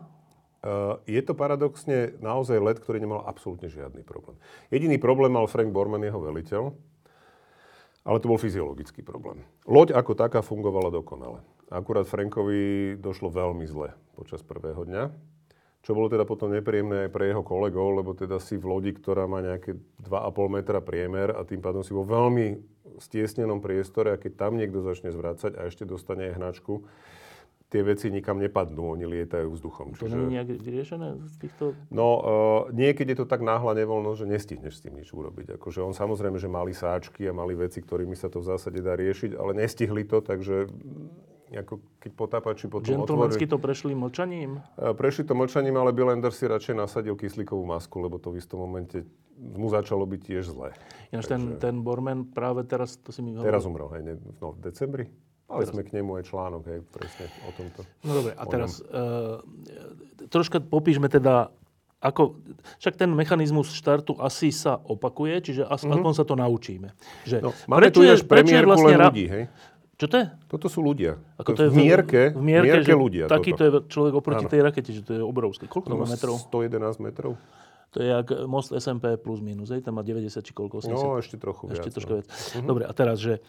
[1.06, 4.38] Je to paradoxne naozaj let, ktorý nemal absolútne žiadny problém.
[4.70, 6.70] Jediný problém mal Frank Borman, jeho veliteľ,
[8.02, 9.42] ale to bol fyziologický problém.
[9.66, 11.42] Loď ako taká fungovala dokonale.
[11.72, 15.08] Akurát Frankovi došlo veľmi zle počas prvého dňa,
[15.82, 19.26] čo bolo teda potom nepríjemné aj pre jeho kolegov, lebo teda si v lodi, ktorá
[19.26, 22.60] má nejaké 2,5 metra priemer a tým pádom si vo veľmi
[23.02, 26.86] stiesnenom priestore a keď tam niekto začne zvracať a ešte dostane aj hnačku,
[27.72, 29.96] tie veci nikam nepadnú, oni lietajú vzduchom.
[29.96, 30.12] To Čiže...
[30.12, 31.64] nie je nejak vyriešené z týchto...
[31.88, 32.22] No, uh,
[32.68, 35.56] niekedy je to tak náhla nevoľno, že nestihneš s tým nič urobiť.
[35.56, 38.92] Akože on samozrejme, že mali sáčky a mali veci, ktorými sa to v zásade dá
[38.92, 44.60] riešiť, ale nestihli to, takže mm, ako keď potápači potom Gentlemansky to prešli mlčaním?
[44.76, 48.60] Uh, prešli to mlčaním, ale Bilander si radšej nasadil kyslíkovú masku, lebo to v istom
[48.60, 49.08] momente
[49.40, 50.76] mu začalo byť tiež zle.
[51.08, 51.32] Ináč Takže...
[51.32, 53.48] ten, ten Borman práve teraz, to si mi hovoril...
[53.48, 55.08] Teraz umrel, hej, no, v decembri?
[55.52, 57.80] Mali sme k nemu aj článok, hej, presne o tomto.
[58.08, 59.44] No dobre, a teraz uh,
[60.32, 61.52] troška popíšme teda,
[62.00, 62.40] ako,
[62.80, 65.92] však ten mechanizmus štartu asi sa opakuje, čiže as, mm-hmm.
[66.00, 66.88] aspoň sa to naučíme.
[67.28, 69.44] Že no, máme prečo tu je, prečo je vlastne len ľudí, hej?
[70.00, 70.26] Čo to je?
[70.50, 71.14] Toto sú ľudia.
[71.38, 73.30] Ako to je v mierke, v mierke, mierke ľudia.
[73.30, 74.50] Takýto je človek oproti Áno.
[74.50, 75.70] tej rakete, že to je obrovské.
[75.70, 76.34] Koľko to má metrov?
[76.42, 77.38] 111 metrov.
[77.92, 79.84] To je jak most SMP plus minus, hej?
[79.84, 80.80] Tam má 90 či koľko?
[80.80, 80.96] 80?
[80.96, 81.96] No, ešte trochu ešte viac.
[82.00, 82.16] trošku no.
[82.18, 82.26] viac.
[82.26, 82.66] Mm-hmm.
[82.66, 83.44] Dobre, a teraz, že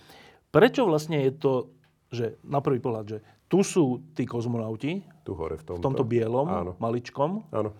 [0.51, 1.73] prečo vlastne je to
[2.13, 3.17] že na prvý pohľad, že
[3.49, 6.71] tu sú tí kozmonauti, tu hore v tomto, v tomto bielom, Áno.
[6.77, 7.49] maličkom.
[7.49, 7.73] Áno.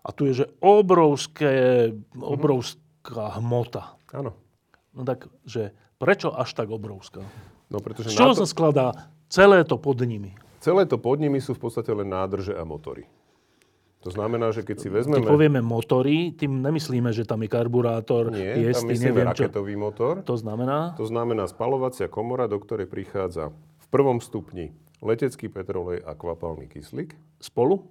[0.00, 4.00] A tu je, že obrovské, obrovská hmota.
[4.16, 4.32] Áno.
[4.96, 7.20] No tak, že prečo až tak obrovská?
[7.68, 8.40] No, pretože Z čoho to...
[8.42, 8.86] sa skladá
[9.28, 10.32] celé to pod nimi?
[10.64, 13.04] Celé to pod nimi sú v podstate len nádrže a motory.
[14.06, 15.26] To znamená, že keď si vezmeme...
[15.26, 19.74] Keď povieme motory, tým nemyslíme, že tam je karburátor, Nie, piesty, tam myslíme neviem raketový
[19.74, 19.82] čo.
[19.82, 20.14] motor.
[20.22, 20.94] To znamená?
[20.94, 24.70] To znamená spalovacia komora, do ktorej prichádza v prvom stupni
[25.02, 27.18] letecký petrolej a kvapalný kyslík.
[27.42, 27.90] Spolu?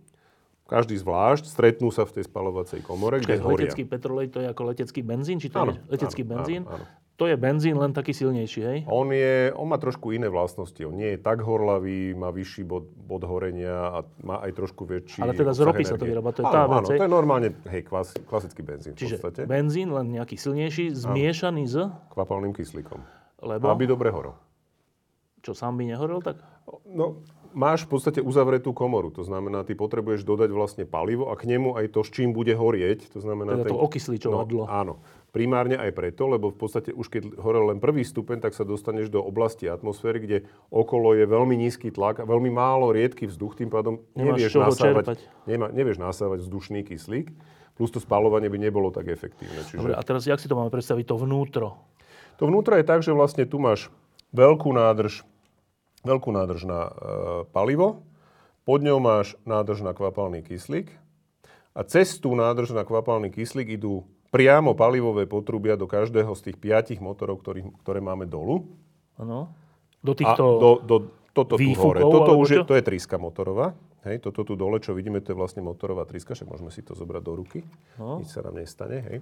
[0.68, 3.72] Každý zvlášť, stretnú sa v tej spalovacej komore, Počkej, kde horia.
[3.72, 5.40] Letecký petrolej to je ako letecký benzín?
[5.40, 6.62] Či to áno, je letecký áno, benzín?
[6.68, 6.86] Áno, áno.
[7.18, 8.80] To je benzín, len taký silnejší, hej?
[8.86, 10.78] On, je, on má trošku iné vlastnosti.
[10.86, 15.26] On nie je tak horlavý, má vyšší bod, bod horenia a má aj trošku väčší
[15.26, 17.10] Ale teda z ropy sa to vyrába, to je tá áno, vec, áno, to je
[17.10, 19.50] normálne, hej, klas, klasický benzín Čiže v podstate.
[19.50, 21.90] benzín, len nejaký silnejší, zmiešaný s...
[22.14, 23.02] Kvapalným kyslíkom.
[23.42, 23.66] Lebo?
[23.66, 24.38] Aby dobre horol.
[25.42, 26.38] Čo, sám by nehorel tak?
[26.86, 27.26] No,
[27.58, 29.10] máš v podstate uzavretú komoru.
[29.18, 32.54] To znamená, ty potrebuješ dodať vlastne palivo a k nemu aj to, s čím bude
[32.54, 33.10] horieť.
[33.16, 33.58] To znamená...
[33.58, 33.74] Teda ten...
[33.74, 34.68] to okysličovadlo.
[34.68, 34.94] No, áno.
[35.38, 39.14] Primárne aj preto, lebo v podstate už keď horel len prvý stupeň, tak sa dostaneš
[39.14, 40.38] do oblasti atmosféry, kde
[40.74, 45.70] okolo je veľmi nízky tlak a veľmi málo riedky vzduch, tým pádom nevieš nasávať, nema,
[45.70, 47.30] nevieš nasávať vzdušný kyslík,
[47.78, 49.62] plus to spalovanie by nebolo tak efektívne.
[49.62, 49.78] Čiže...
[49.78, 51.78] Dobre, a teraz jak si to máme predstaviť, to vnútro?
[52.42, 53.94] To vnútro je tak, že vlastne tu máš
[54.34, 55.22] veľkú nádrž,
[56.02, 56.92] veľkú nádrž na e,
[57.54, 58.02] palivo,
[58.66, 60.90] pod ňou máš nádrž na kvapalný kyslík
[61.78, 64.02] a cez tú nádrž na kvapalný kyslík idú
[64.38, 68.70] priamo palivové potrubia do každého z tých piatich motorov, ktorý, ktoré máme dolu.
[69.18, 69.50] Áno.
[70.06, 70.96] Do týchto a do, do,
[71.34, 72.00] toto výfukov, tu hore.
[72.06, 73.74] Toto už je, to je triska motorová.
[74.06, 76.94] Hej, toto tu dole, čo vidíme, to je vlastne motorová triska, však môžeme si to
[76.94, 77.60] zobrať do ruky.
[77.98, 78.22] No.
[78.22, 79.02] Nič sa nám nestane.
[79.04, 79.18] Hej.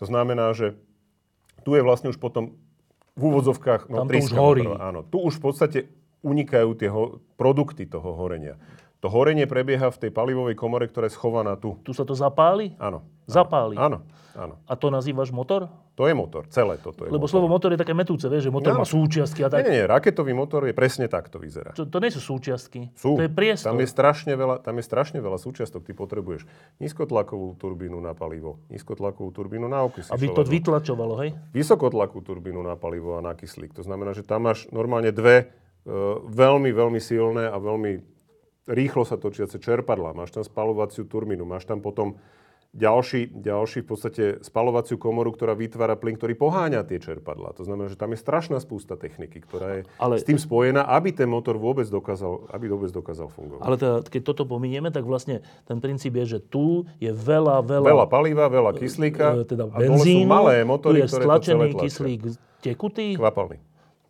[0.00, 0.74] To znamená, že
[1.62, 2.56] tu je vlastne už potom
[3.18, 4.62] v úvodzovkách no, Tam triska to už horí.
[4.64, 4.80] motorová.
[4.88, 5.78] Áno, tu už v podstate
[6.24, 8.58] unikajú tie ho, produkty toho horenia.
[8.98, 11.78] To horenie prebieha v tej palivovej komore, ktorá je schovaná tu.
[11.86, 12.74] Tu sa to zapáli?
[12.82, 13.06] Áno.
[13.30, 13.78] Zapáli?
[13.78, 14.02] Áno,
[14.34, 14.58] áno.
[14.66, 15.70] A to nazývaš motor?
[15.94, 17.30] To je motor, celé toto je Lebo motor.
[17.30, 18.82] slovo motor je také metúce, vieš, že motor No.
[18.82, 19.66] má súčiastky a tak.
[19.66, 21.74] Nie, nie, raketový motor je presne takto vyzerá.
[21.74, 22.90] To, to nie sú súčiastky.
[22.94, 23.18] Sú.
[23.18, 23.70] To je priestor.
[23.74, 25.82] Tam je, strašne veľa, tam je strašne veľa súčiastok.
[25.86, 26.46] Ty potrebuješ
[26.78, 30.18] nízkotlakovú turbínu na palivo, nízkotlakovú turbínu na okysličovadlo.
[30.18, 31.30] Aby to vytlačovalo, hej?
[31.50, 33.74] Vysokotlakú turbínu na palivo a na kyslík.
[33.74, 35.50] To znamená, že tam máš normálne dve
[35.82, 35.94] e,
[36.30, 38.17] veľmi, veľmi silné a veľmi
[38.68, 40.12] rýchlo sa točiace čerpadlá.
[40.12, 42.20] Máš tam spalovaciu turbínu, máš tam potom
[42.76, 47.56] ďalší, ďalší v podstate spalovaciu komoru, ktorá vytvára plyn, ktorý poháňa tie čerpadlá.
[47.56, 51.16] To znamená, že tam je strašná spústa techniky, ktorá je Ale- s tým spojená, aby
[51.16, 53.64] ten motor vôbec dokázal, aby vôbec dokázal fungovať.
[53.64, 57.86] Ale teda, keď toto pominieme, tak vlastne ten princíp je, že tu je veľa, veľa...
[57.88, 61.24] Veľa paliva, veľa kyslíka e, teda a dole sú benzínu, malé motory, tu je ktoré
[61.24, 61.84] to celé stlačený tlačia.
[61.88, 62.20] kyslík
[62.60, 63.56] tekutý, Kvapalný.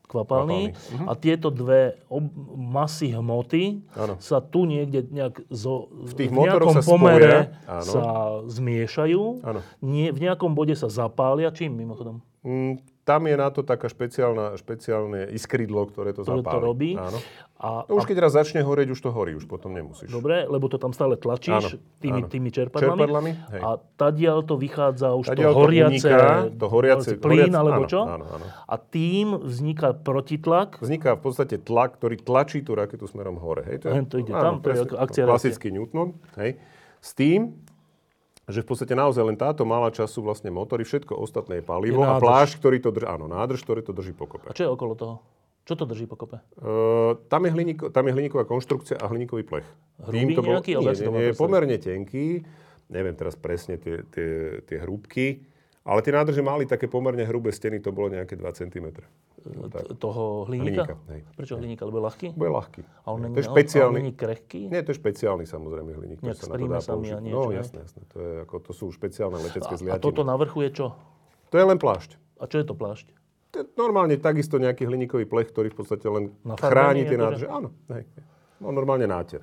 [0.09, 0.73] Kvapalný.
[0.73, 0.97] Kvapalný.
[0.99, 1.07] Mhm.
[1.07, 4.17] A tieto dve ob- masy hmoty Áno.
[4.19, 7.85] sa tu niekde nejak zo, v tých v nejakom sa pomere spoja.
[7.85, 8.03] Sa
[8.49, 9.23] zmiešajú.
[9.85, 11.53] Nie, v nejakom bode sa zapália.
[11.53, 12.25] Čím mimochodom?
[12.41, 16.61] Mm, tam je na to taká špeciálna, špeciálne iskrydlo, ktoré to Ktoré to zapáli.
[16.61, 16.91] robí.
[16.93, 17.17] Áno.
[17.57, 20.07] A, No už keď raz začne horeť, už to horí, už potom nemusíš.
[20.07, 21.69] Dobre, lebo to tam stále tlačíš Áno,
[21.99, 22.29] tými, áno.
[22.29, 22.87] tými čerpadlami.
[22.95, 23.61] Čerpadlami, hej.
[23.61, 26.21] A tadiaľ to vychádza už Tadiaľ to to horiace, uniká,
[26.53, 28.01] to horiace- plyn horiace- alebo áno, čo.
[28.05, 28.45] áno, áno.
[28.63, 30.79] A tým vzniká protitlak.
[30.79, 33.65] Vzniká v podstate tlak, ktorý tlačí tú raketu smerom hore.
[33.65, 33.83] Hej?
[33.83, 36.15] Len to ide tam, to je akcia Klasický Newton.
[36.37, 36.63] Hej?
[36.99, 37.59] S tým,
[38.49, 42.01] že v podstate naozaj len táto malá časť sú vlastne motory, všetko ostatné je palivo
[42.01, 44.49] Je a plášť, ktorý to drží, áno, nádrž, ktorý to drží pokope.
[44.49, 45.15] A čo je okolo toho?
[45.69, 46.41] Čo to drží pokope?
[46.57, 49.69] Uh, tam, je hliníko, tam je hliníková konštrukcia a hliníkový plech.
[50.01, 50.73] Hrubý to nejaký?
[50.81, 52.41] nie, nie, nie, je pomerne tenký.
[52.89, 55.45] Neviem teraz presne tie, tie, tie hrúbky.
[55.85, 59.05] Ale tie nádrže mali také pomerne hrubé steny, to bolo nejaké 2 cm.
[59.57, 59.83] No, tak.
[59.97, 60.85] Toho hliníka?
[60.85, 61.21] Hliníka, hej.
[61.33, 61.83] Prečo hliníka?
[61.89, 62.27] Lebo je ľahký?
[62.37, 62.81] Bude ľahký.
[62.85, 63.97] A on to je špeciálny.
[64.03, 64.69] není krehký?
[64.69, 66.19] Nie, to je špeciálny samozrejme hliník.
[66.21, 67.61] Nejak sa na to dá a niečo, No hej?
[67.65, 68.03] jasné, jasné.
[68.13, 70.05] To, je, ako, to sú špeciálne letecké A zliatiny.
[70.05, 70.87] toto navrchu je čo?
[71.49, 72.21] To je len plášť.
[72.39, 73.07] A čo je to plášť?
[73.49, 77.25] To je normálne takisto nejaký hliníkový plech, ktorý v podstate len chráni tie akože?
[77.25, 77.47] nádrže.
[77.49, 78.05] Áno, hej.
[78.61, 79.41] No normálne náter.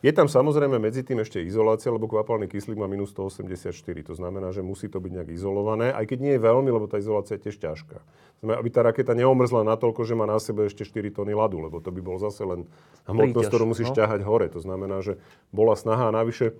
[0.00, 3.76] Je tam samozrejme medzi tým ešte izolácia, lebo kvapalný kyslík má minus 184.
[4.08, 6.96] To znamená, že musí to byť nejak izolované, aj keď nie je veľmi, lebo tá
[6.96, 8.00] izolácia je tiež ťažká.
[8.40, 11.84] Znamená, aby tá raketa neomrzla natoľko, že má na sebe ešte 4 tony ľadu, lebo
[11.84, 12.64] to by bol zase len
[13.04, 13.96] hmotnosť, ktorú musíš no.
[14.00, 14.48] ťahať hore.
[14.48, 15.20] To znamená, že
[15.52, 16.56] bola snaha a navyše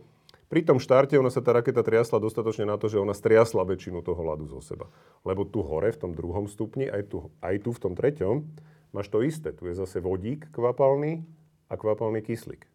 [0.53, 4.05] pri tom štarte ona sa tá raketa triasla dostatočne na to, že ona striasla väčšinu
[4.05, 4.93] toho ľadu zo seba.
[5.25, 8.45] Lebo tu hore, v tom druhom stupni, aj tu, aj tu v tom treťom,
[8.93, 9.57] máš to isté.
[9.57, 11.25] Tu je zase vodík kvapalný
[11.71, 12.70] a kvapalný kyslík.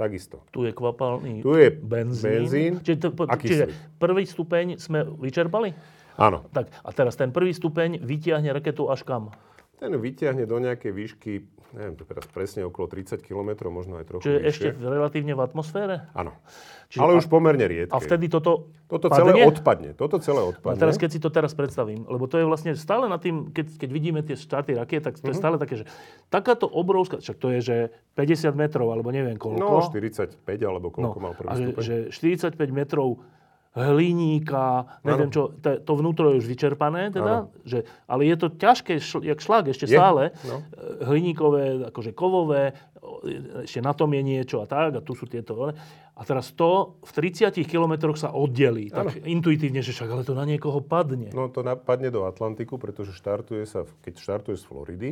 [0.00, 0.40] Takisto.
[0.48, 2.24] Tu je kvapalný Tu je benzín.
[2.24, 3.68] benzín Čiže, to, po, čiže
[4.00, 5.76] prvý stupeň sme vyčerpali?
[6.16, 6.48] Áno.
[6.48, 9.28] Tak, a teraz ten prvý stupeň vytiahne raketu až kam?
[9.80, 11.32] Ten vyťahne do nejakej výšky,
[11.72, 14.46] neviem to teraz presne, okolo 30 km, možno aj trochu Čiže vyššie.
[14.46, 16.04] ešte relatívne v atmosfére?
[16.12, 16.36] Áno.
[16.86, 17.88] Čiže Ale a- už pomerne riedke.
[17.88, 19.32] A vtedy toto Toto padne?
[19.32, 19.90] celé odpadne.
[19.94, 20.76] Toto celé A odpadne.
[20.76, 23.88] teraz, keď si to teraz predstavím, lebo to je vlastne stále na tým, keď, keď
[23.88, 25.30] vidíme tie štarty rakiet, tak to Mhm.
[25.30, 25.84] je stále také, že
[26.28, 27.76] takáto obrovská, však to je, že
[28.12, 29.56] 50 metrov, alebo neviem koľko.
[29.56, 33.22] No, 45 alebo koľko No, mal prvý a že, že 45 metrov
[33.70, 38.98] hliníka, neviem čo, to, to vnútro je už vyčerpané teda, že, ale je to ťažké,
[38.98, 40.66] šl, jak šlak ešte Je, stále, no.
[40.74, 42.74] e, hliníkové, akože kovové,
[43.62, 45.70] ešte na tom je niečo a tak, a tu sú tieto.
[45.70, 50.44] A teraz to v 30 kilometroch sa oddelí, tak intuitívne, že však ale to na
[50.44, 51.30] niekoho padne.
[51.30, 55.10] No to napadne do Atlantiku, pretože štartuje sa, keď štartuješ z Floridy,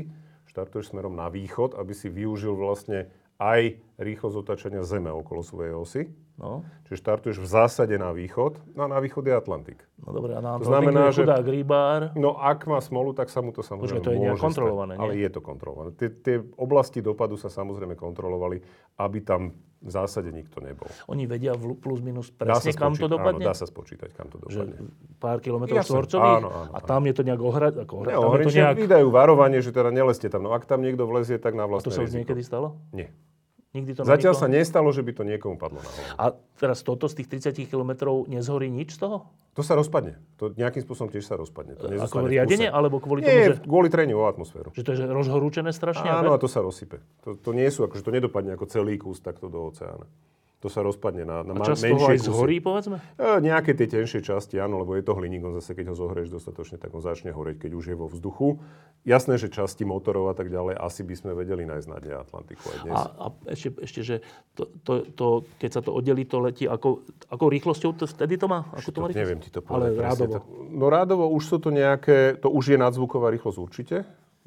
[0.51, 3.07] štartuješ smerom na východ, aby si využil vlastne
[3.38, 6.03] aj rýchlosť otáčania Zeme okolo svojej osy.
[6.35, 9.83] No, Čiže štartuješ v zásade na východ, no a na východ je Atlantik.
[9.99, 13.43] no dobre, a na To znamená, že- chudák rybár, No ak má smolu, tak sa
[13.43, 15.03] mu to samozrejme Počkaj, to je môže kontrolované, stať.
[15.03, 15.21] Ale nie?
[15.21, 15.89] je to kontrolované.
[15.93, 18.63] Tie, tie oblasti dopadu sa samozrejme kontrolovali,
[18.97, 20.87] aby tam v zásade nikto nebol.
[21.07, 23.43] oni vedia v plus minus presne, kam to dopadne?
[23.43, 24.79] Áno, dá sa spočítať, kam to že dopadne.
[25.19, 28.55] pár kilometrov štvorcových a tam je to nejak ohrad, ako ohrad, Ne, tam je to
[28.55, 30.43] nejak, vydajú varovanie, že teda neleste tam.
[30.43, 32.79] No ak tam niekto vlezie, tak na to vlastné sa už niekedy stalo?
[32.91, 33.11] Nie.
[33.69, 36.17] Nikdy to Zatiaľ nikoho- sa nestalo, že by to niekomu padlo na hlavu.
[36.17, 36.25] A
[36.57, 39.29] teraz toto z tých 30 kilometrov nezhorí nič z toho?
[39.53, 40.17] To sa rozpadne.
[40.41, 41.77] To nejakým spôsobom tiež sa rozpadne.
[41.77, 42.73] To Ako riadenie?
[42.73, 44.73] Alebo kvôli tomu, Nie, že, kvôli treniu o atmosféru.
[44.73, 46.09] že to je rozhorúčené strašne?
[46.09, 46.97] Áno, a a to sa rozsype.
[47.29, 50.09] To, to nie sú, akože to nedopadne ako celý kus takto do oceána.
[50.59, 52.29] To sa rozpadne na, na a časť toho menšie aj kusy.
[52.29, 52.99] zhorí, povedzme?
[53.14, 56.29] E, nejaké tie tenšie časti, áno, lebo je to hliník, on zase keď ho zohrieš
[56.29, 58.59] dostatočne, tak on začne horeť, keď už je vo vzduchu.
[59.05, 62.64] Jasné, že časti motorov a tak ďalej asi by sme vedeli nájsť na dne Atlantiku
[62.66, 62.90] aj dnes.
[62.90, 64.14] A, a ešte, ešte, že
[64.53, 68.51] to, to, to, keď sa to oddelí, to letí, ako, ako rýchlosťou to vtedy to
[68.51, 68.66] má?
[68.75, 69.23] Ako to má rýchlosť?
[69.23, 69.90] neviem ti to Ale povedať.
[69.94, 70.07] presne.
[70.11, 70.35] rádovo.
[70.35, 73.97] To- No rádovo už sú to nejaké, to už je nadzvuková rýchlosť určite.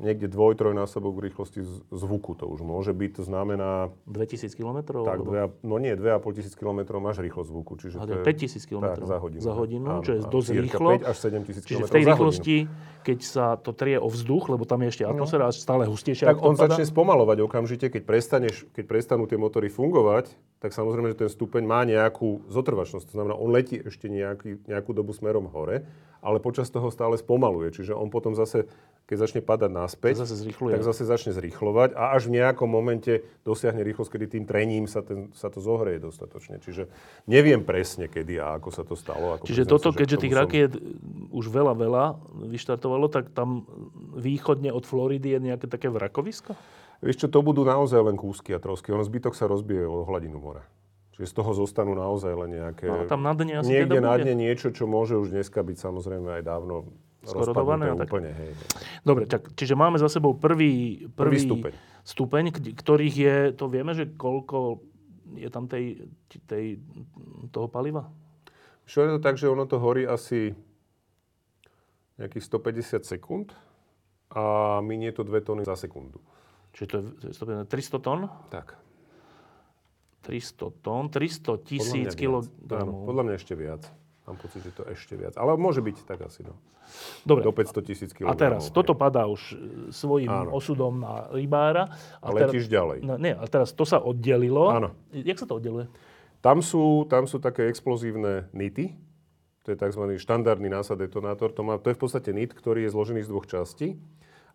[0.02, 1.62] Niekde dvoj, trojnásobok rýchlosti
[1.94, 3.22] zvuku to už môže byť.
[3.22, 5.06] To znamená, 2000 kilometrov?
[5.06, 7.72] tak, dve, a- no nie, 2,5 tisíc kilometrov máš rýchlosť zvuku.
[7.78, 9.42] Čiže to je 5000 kilometrov tak, za hodinu.
[9.46, 10.90] za hodinu, Áno, čo je áno, dosť rýchlo.
[11.06, 12.58] 5 až 7 tisíc Čiže v tej rýchlosti,
[13.06, 16.42] keď sa to trie o vzduch, lebo tam je ešte atmosféra a stále hustejšia, Tak
[16.42, 16.74] on padá.
[16.74, 21.62] začne spomalovať okamžite, keď, prestaneš, keď prestanú tie motory fungovať, tak samozrejme, že ten stupeň
[21.62, 23.06] má nejakú zotrvačnosť.
[23.10, 25.86] To znamená, on letí ešte nejaký, nejakú dobu smerom hore,
[26.22, 27.74] ale počas toho stále spomaluje.
[27.74, 28.70] Čiže on potom zase,
[29.10, 30.72] keď začne padať naspäť, Tak zase zrýchluje.
[30.78, 35.02] tak zase začne zrýchlovať a až v nejakom momente dosiahne rýchlosť, kedy tým trením sa,
[35.02, 36.62] ten, sa to zohreje dostatočne.
[36.62, 36.88] Čiže
[37.26, 39.36] neviem presne, kedy a ako sa to stalo.
[39.36, 40.72] Ako Čiže toto, sa, že keďže tých som- rakiet
[41.34, 42.06] už veľa, veľa
[42.48, 43.66] vyštartovalo, tak tam
[44.14, 46.54] východne od Floridy je nejaké také vrakovisko?
[47.02, 48.94] Vieš čo, to budú naozaj len kúsky a trosky.
[48.94, 50.62] Ono zbytok sa rozbije o hladinu mora.
[51.22, 52.90] Čiže z toho zostanú naozaj len nejaké...
[52.90, 55.78] No, tam na dne asi Niekde teda na dne niečo, čo môže už dneska byť
[55.78, 56.90] samozrejme aj dávno
[57.22, 58.10] rozpadnuté tak?
[58.10, 58.34] úplne.
[58.34, 58.82] Hej, hej.
[59.06, 61.74] Dobre, tak, čiže máme za sebou prvý, prvý, Prvý stupeň.
[62.02, 64.82] stupeň, ktorých je, to vieme, že koľko
[65.38, 66.10] je tam tej,
[66.50, 66.82] tej,
[67.54, 68.10] toho paliva?
[68.90, 70.58] Čo je to tak, že ono to horí asi...
[72.18, 73.54] nejakých 150 sekúnd
[74.34, 76.18] a minie to 2 tony za sekundu.
[76.74, 78.26] Čiže to je to je 150 300 tón?
[78.50, 78.74] Tak.
[80.22, 83.10] 300 tón, 300 Podľa tisíc kilogramov.
[83.10, 83.82] podľa mňa ešte viac.
[84.30, 85.34] Mám pocit, že to ešte viac.
[85.34, 86.54] Ale môže byť tak asi, no.
[87.26, 87.42] Dobre.
[87.42, 88.40] Do 500 tisíc A kilogramov.
[88.40, 88.74] teraz, hej.
[88.78, 89.56] toto padá už e,
[89.90, 90.54] svojim Áno.
[90.54, 91.90] osudom na rybára.
[92.22, 93.02] A letíš ďalej.
[93.02, 94.70] No, nie, a teraz to sa oddelilo.
[94.70, 94.94] Áno.
[95.10, 95.90] Jak sa to oddeluje?
[96.42, 98.94] Tam sú, tam sú také explozívne nity.
[99.66, 100.02] To je tzv.
[100.18, 101.54] štandardný násad detonátor.
[101.54, 103.98] To, má, to je v podstate nit, ktorý je zložený z dvoch častí.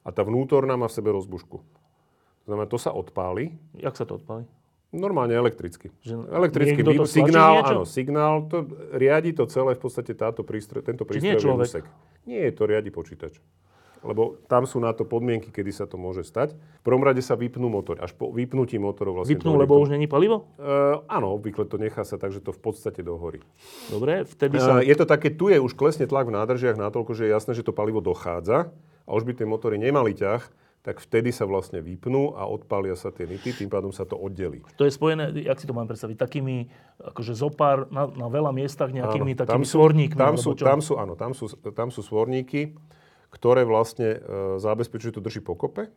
[0.02, 1.58] A tá vnútorná má v sebe rozbušku.
[1.58, 3.54] To znamená, to sa odpáli.
[3.78, 4.46] Jak sa to odpáli?
[4.94, 5.90] Normálne elektricky.
[6.06, 7.74] Že Elektrický to stlačí signál, niečo?
[7.74, 8.56] áno, signál, to
[8.94, 11.66] riadi to celé v podstate táto prístroj, tento Čiže nie prístroj človek?
[11.66, 11.84] úsek.
[12.24, 13.42] Nie, to riadi počítač.
[14.06, 16.54] Lebo tam sú na to podmienky, kedy sa to môže stať.
[16.54, 17.98] V prvom rade sa vypnú motory.
[17.98, 19.34] Až po vypnutí motorov vlastne...
[19.34, 19.82] Vypnú, lebo tomu.
[19.82, 20.46] už není palivo?
[20.60, 23.42] Uh, áno, obvykle to nechá sa tak, že to v podstate dohorí.
[23.90, 24.78] Dobre, vtedy sa...
[24.78, 27.58] Uh, je to také, tu je už klesne tlak v nádržiach natoľko, že je jasné,
[27.58, 28.70] že to palivo dochádza
[29.06, 30.46] a už by tie motory nemali ťah,
[30.86, 34.62] tak vtedy sa vlastne vypnú a odpália sa tie nity, tým pádom sa to oddelí.
[34.78, 36.70] To je spojené, jak si to mám predstaviť, takými,
[37.02, 40.14] akože zopár na, na veľa miestach nejakými Áno, takými sú, svorníkmi.
[40.14, 42.78] Tam sú, tam sú, áno, tam sú, tam sú svorníky,
[43.34, 44.18] ktoré vlastne e,
[44.62, 45.90] zabezpečujú, to drží pokope.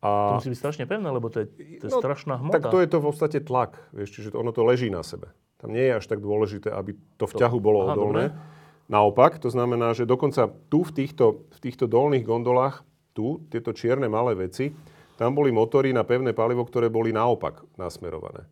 [0.00, 2.56] To A, musí byť strašne pevné, lebo to je, to je No, strašná hmota.
[2.56, 5.36] tak to je to v podstate tlak, vieš, čiže to- ono to leží na sebe.
[5.60, 8.24] Tam nie je až tak dôležité, aby to v ťahu bolo aha, odolné.
[8.32, 8.56] dobre.
[8.88, 12.87] Naopak, to znamená, že dokonca tu v týchto, v týchto dolných gondolách,
[13.18, 14.70] tu, tieto čierne malé veci,
[15.18, 18.46] tam boli motory na pevné palivo, ktoré boli naopak nasmerované.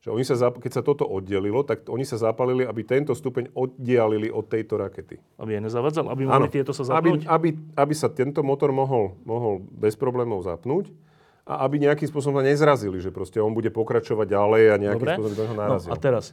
[0.00, 4.32] Že oni sa, keď sa toto oddelilo, tak oni sa zapalili, aby tento stupeň oddialili
[4.32, 5.20] od tejto rakety.
[5.36, 7.22] Aby je nezavadzal, aby mohli tieto sa aby, zapnúť.
[7.28, 10.88] aby, aby sa tento motor mohol, mohol bez problémov zapnúť
[11.44, 15.14] a aby nejakým spôsobom sa nezrazili, že proste on bude pokračovať ďalej a nejakým Dobre?
[15.20, 15.90] spôsobom neho No, narazil.
[15.92, 16.24] a teraz,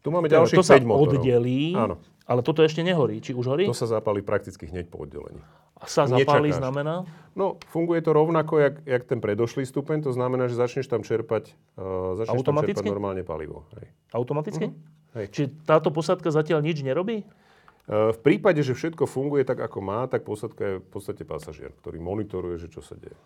[0.00, 1.20] tu máme teda ďalších to sa 5 motorov.
[1.20, 2.00] oddelí, Áno.
[2.24, 3.20] ale toto ešte nehorí.
[3.20, 3.64] Či už horí?
[3.68, 5.40] To sa zapali prakticky hneď po oddelení.
[5.80, 6.60] A sa nečakáš.
[6.60, 7.08] znamená?
[7.32, 11.56] No, funguje to rovnako, jak, jak ten predošlý stupeň, to znamená, že začneš tam čerpať,
[11.80, 12.84] uh, začneš tam Automaticky?
[12.84, 13.64] čerpať normálne palivo.
[13.80, 13.88] Hej.
[14.12, 14.66] Automaticky?
[14.68, 14.76] Mhm.
[15.16, 15.26] Hej.
[15.32, 17.24] Čiže táto posádka zatiaľ nič nerobí?
[17.90, 21.98] V prípade, že všetko funguje tak, ako má, tak posádka je v podstate pasažier, ktorý
[21.98, 23.18] monitoruje, že čo sa deje.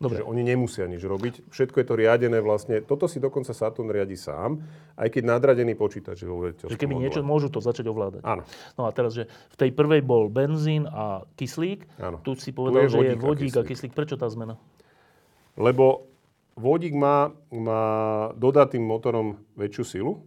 [0.00, 0.24] Dobre.
[0.24, 1.52] Čiže oni nemusia nič robiť.
[1.52, 2.80] Všetko je to riadené vlastne.
[2.80, 4.64] Toto si dokonca Saturn riadi sám,
[4.96, 7.04] aj keď nadradený počítač je vo Že keby module.
[7.04, 8.24] niečo, môžu to začať ovládať.
[8.24, 8.48] Áno.
[8.80, 11.84] No a teraz, že v tej prvej bol benzín a kyslík.
[12.00, 12.16] Áno.
[12.24, 13.68] Tu si povedal, Tu je že je vodík a vodík a kyslík.
[13.68, 13.92] kyslík.
[13.92, 14.56] Prečo tá zmena?
[15.60, 16.08] Lebo
[16.56, 17.84] vodík má, má
[18.32, 20.24] dodá tým motorom väčšiu silu,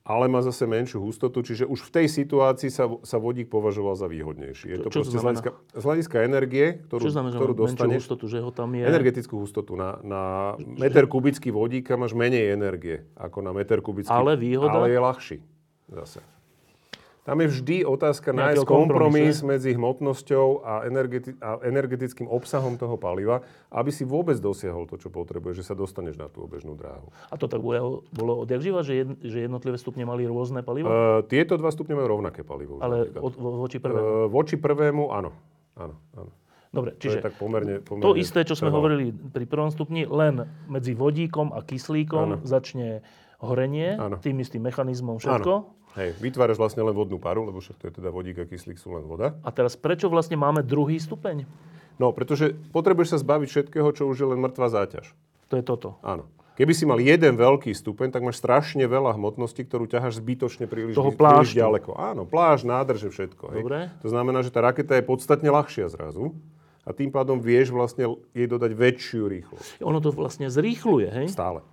[0.00, 4.08] ale má zase menšiu hustotu, čiže už v tej situácii sa, sa vodík považoval za
[4.08, 4.66] výhodnejší.
[4.72, 8.00] Je Čo- to čo proste z hľadiska, z hľadiska energie, ktorú, Čo znamená, ktorú dostaneš.
[8.08, 8.84] hustotu, že ho tam je...
[8.88, 9.76] Energetickú hustotu.
[9.76, 10.22] Na, na
[10.58, 14.08] meter kubický vodíka máš menej energie ako na meter kubický.
[14.10, 14.72] Ale výhoda?
[14.72, 15.36] Ale je ľahší
[15.92, 16.20] zase.
[17.20, 22.96] Tam je vždy otázka nájsť kompromis kompromisu, medzi hmotnosťou a, energeti- a energetickým obsahom toho
[22.96, 27.12] paliva, aby si vôbec dosiahol to, čo potrebuješ, že sa dostaneš na tú obežnú dráhu.
[27.28, 30.88] A to tak bolo, bolo odjak živa, že, jed, že jednotlivé stupne mali rôzne palivo?
[30.88, 32.80] Uh, tieto dva stupne majú rovnaké palivo.
[32.80, 34.00] ale od, vo- voči prvému.
[34.00, 35.30] Uh, voči prvému, áno.
[35.76, 36.32] áno, áno.
[36.70, 38.78] Dobre, To čiže tak pomerne, pomerne to isté, čo sme trvalo.
[38.80, 42.36] hovorili pri prvom stupni, len medzi vodíkom a kyslíkom Áno.
[42.46, 43.02] začne
[43.38, 44.16] horenie, Áno.
[44.16, 45.52] tým istým mechanizmom všetko.
[45.58, 45.74] Áno.
[45.98, 48.94] Hej, vytváraš vlastne len vodnú paru, lebo však to je teda vodík a kyslík sú
[48.94, 49.34] len voda.
[49.42, 51.42] A teraz prečo vlastne máme druhý stupeň?
[51.98, 55.12] No, pretože potrebuješ sa zbaviť všetkého, čo už je len mŕtva záťaž.
[55.50, 55.98] To je toto.
[56.06, 56.30] Áno.
[56.60, 60.92] Keby si mal jeden veľký stupeň, tak máš strašne veľa hmotnosti, ktorú ťaháš zbytočne príliš,
[60.92, 61.96] Toho príliš ďaleko.
[61.96, 63.44] Áno, pláž, nádrže, všetko.
[63.56, 63.62] Hej.
[63.64, 63.78] Dobre.
[64.04, 66.36] To znamená, že tá raketa je podstatne ľahšia zrazu
[66.84, 69.80] a tým pádom vieš vlastne jej dodať väčšiu rýchlosť.
[69.80, 71.26] Ono to vlastne zrýchluje, hej?
[71.32, 71.64] Stále.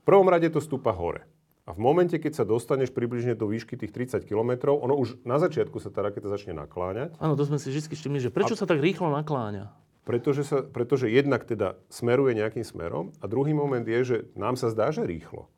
[0.00, 1.26] V prvom rade to stúpa hore.
[1.64, 5.40] A v momente, keď sa dostaneš približne do výšky tých 30 km, ono už na
[5.40, 8.68] začiatku sa tá raketa začne nakláňať, Áno, to sme si vždy všimli, že prečo sa
[8.68, 9.72] tak rýchlo nakláňa?
[10.04, 14.68] pretože, sa, pretože jednak teda smeruje nejakým smerom a druhý moment je, že nám sa
[14.68, 15.48] zdá, že rýchlo.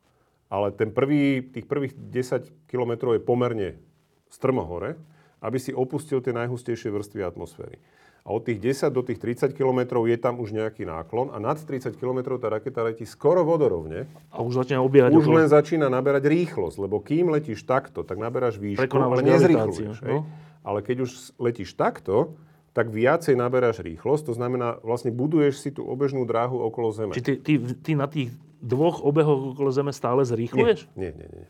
[0.47, 3.83] Ale ten prvý, tých prvých 10 km je pomerne
[4.31, 4.95] strmo hore,
[5.42, 7.83] aby si opustil tie najhustejšie vrstvy atmosféry.
[8.27, 11.55] A od tých 10 do tých 30 km je tam už nejaký náklon a nad
[11.55, 14.11] 30 km tá raketa letí skoro vodorovne.
[14.35, 15.39] A už začne obiehať Už okolo.
[15.39, 20.03] len začína naberať rýchlosť, lebo kým letíš takto, tak naberáš výšku, Prekonávaš ale nezrýchluješ.
[20.03, 20.27] no.
[20.67, 22.35] Ale keď už letíš takto,
[22.75, 27.14] tak viacej naberáš rýchlosť, to znamená, vlastne buduješ si tú obežnú dráhu okolo Zeme.
[27.14, 30.91] Či ty, ty, ty na tých dvoch obehoch okolo Zeme stále zrýchluješ?
[30.99, 31.47] Nie, nie, nie, nie.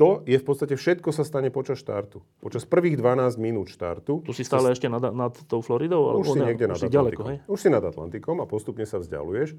[0.00, 2.24] To je v podstate všetko sa stane počas štartu.
[2.40, 4.24] Počas prvých 12 minút štartu.
[4.24, 6.16] Tu si stále ešte nad, nad tou Floridou?
[6.16, 7.36] Už si niekde už nad si ďaleko, hej?
[7.44, 9.52] Už si nad Atlantikom a postupne sa vzdialuješ.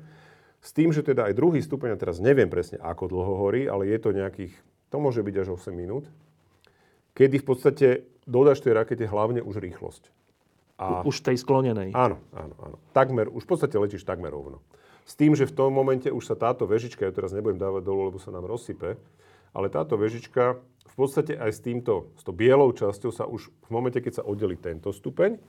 [0.64, 3.92] S tým, že teda aj druhý stupeň, a teraz neviem presne, ako dlho horí, ale
[3.92, 4.56] je to nejakých,
[4.90, 6.08] to môže byť až 8 minút,
[7.14, 7.88] kedy v podstate
[8.24, 10.10] dodáš tej rakete hlavne už rýchlosť.
[10.80, 11.06] A...
[11.06, 11.94] Už tej sklonenej.
[11.94, 12.78] Áno, áno, áno.
[12.96, 14.64] Takmer, už v podstate letíš takmer rovno.
[15.04, 18.10] S tým, že v tom momente už sa táto vežička, ja teraz nebudem dávať dolu,
[18.10, 18.96] lebo sa nám rozsype,
[19.54, 20.60] ale táto vežička
[20.94, 24.24] v podstate aj s týmto, s tou bielou časťou sa už v momente, keď sa
[24.26, 25.42] oddeli tento stupeň,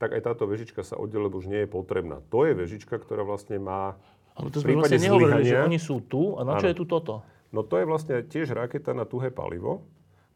[0.00, 2.24] tak aj táto vežička sa oddeli, lebo už nie je potrebná.
[2.32, 4.00] To je vežička, ktorá vlastne má
[4.32, 7.20] Ale to sme vlastne nehovorili, že oni sú tu a na čo je tu toto?
[7.52, 9.84] No to je vlastne tiež raketa na tuhé palivo,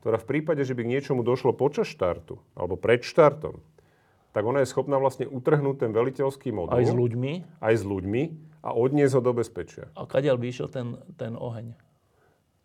[0.05, 3.65] ktorá v prípade, že by k niečomu došlo počas štartu alebo pred štartom,
[4.37, 6.77] tak ona je schopná vlastne utrhnúť ten veliteľský modul.
[6.77, 7.65] Aj s ľuďmi?
[7.65, 8.23] Aj s ľuďmi
[8.61, 9.89] a odniesť ho do bezpečia.
[9.97, 11.73] A kadiaľ by išiel ten, ten oheň?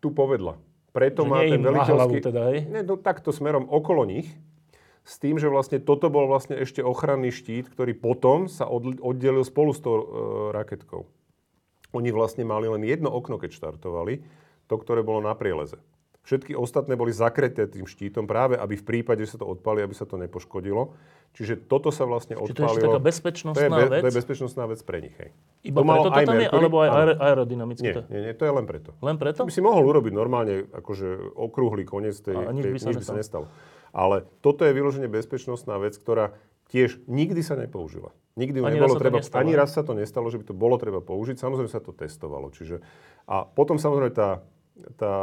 [0.00, 0.56] Tu povedla.
[0.90, 2.18] Preto Že má ten veliteľský...
[2.18, 2.58] teda, hej?
[2.66, 4.26] Nie, no takto smerom okolo nich.
[5.06, 9.72] S tým, že vlastne toto bol vlastne ešte ochranný štít, ktorý potom sa oddelil spolu
[9.72, 10.04] s tou e,
[10.52, 11.08] raketkou.
[11.96, 14.22] Oni vlastne mali len jedno okno, keď štartovali,
[14.70, 15.80] to, ktoré bolo na prieleze.
[16.20, 19.96] Všetky ostatné boli zakreté tým štítom práve, aby v prípade, že sa to odpali, aby
[19.96, 20.92] sa to nepoškodilo.
[21.32, 22.68] Čiže toto sa vlastne Čiže to je odpalilo.
[22.68, 24.02] ešte taká to je, bezpečnostná be, vec?
[24.02, 25.14] to je bezpečnostná vec pre nich.
[25.16, 25.30] Hej.
[25.64, 27.86] Iba To preto to tam je, alebo aj aer- aerodynamicky?
[27.86, 28.02] Nie, to?
[28.12, 28.90] nie, nie, to je len preto.
[29.00, 29.38] Len preto?
[29.40, 32.88] To by si mohol urobiť normálne, akože okrúhly koniec tej, A nič tej, by sa
[32.92, 33.46] nič by sa nestalo.
[33.90, 36.36] Ale toto je vyložene bezpečnostná vec, ktorá
[36.70, 38.14] tiež nikdy sa nepoužila.
[38.38, 40.54] Nikdy ju Ani nebolo to treba, nestalo, ani raz sa to nestalo, že by to
[40.54, 41.42] bolo treba použiť.
[41.42, 42.54] Samozrejme sa to testovalo.
[42.54, 42.78] Čiže,
[43.26, 44.46] a potom samozrejme tá,
[44.94, 45.14] tá,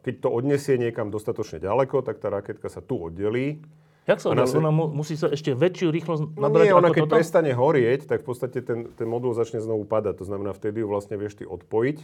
[0.00, 3.60] keď to odnesie niekam dostatočne ďaleko, tak tá raketka sa tu oddelí.
[4.04, 4.54] Jak sa oddelí?
[4.54, 7.14] Ona mu, musí sa ešte väčšiu rýchlosť No nabrať nie, ona keď toto?
[7.14, 10.14] prestane horieť, tak v podstate ten, ten modul začne znovu padať.
[10.16, 11.98] To znamená, vtedy ju vlastne vieš ty odpojiť,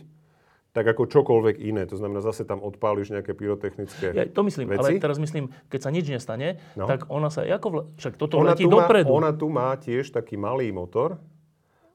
[0.73, 1.85] tak ako čokoľvek iné.
[1.85, 4.81] To znamená, zase tam odpáliš nejaké pyrotechnické Ja to myslím, veci.
[4.89, 6.87] ale teraz myslím, keď sa nič nestane, No.
[6.87, 9.09] tak ona sa, ako vl- však toto ona letí tu, má, dopredu.
[9.09, 11.21] ona tu má tiež taký malý motor,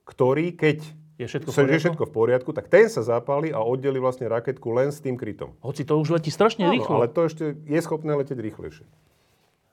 [0.03, 0.87] ktorý keď
[1.17, 1.81] Je všetko v sa- je poriadku?
[1.83, 5.57] všetko v poriadku, tak ten sa zapáli a oddelí vlastne raketku len s tým krytom.
[5.59, 6.93] Hoci to už letí strašne Áno, rýchlo.
[6.95, 8.85] ale to ešte je schopné letieť rýchlejšie.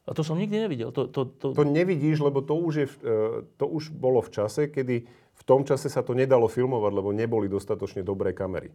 [0.03, 0.89] A to som nikdy nevidel.
[0.91, 3.17] To, to, to, To nevidíš, lebo to už, je, e,
[3.55, 7.45] to už bolo v čase, kedy v tom čase sa to nedalo filmovať, lebo neboli
[7.47, 8.69] dostatočne dobré kamery.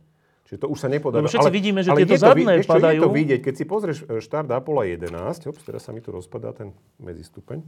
[0.43, 1.25] Čiže to už sa nepodarilo.
[1.25, 2.99] Lebo všetci vidíme, že tieto je to vid- zadné vieš čo, Je padajú.
[2.99, 5.13] to vidieť, keď si pozrieš e, štart Apollo 11,
[5.45, 7.61] ops, teraz sa mi tu rozpadá ten medzistupeň,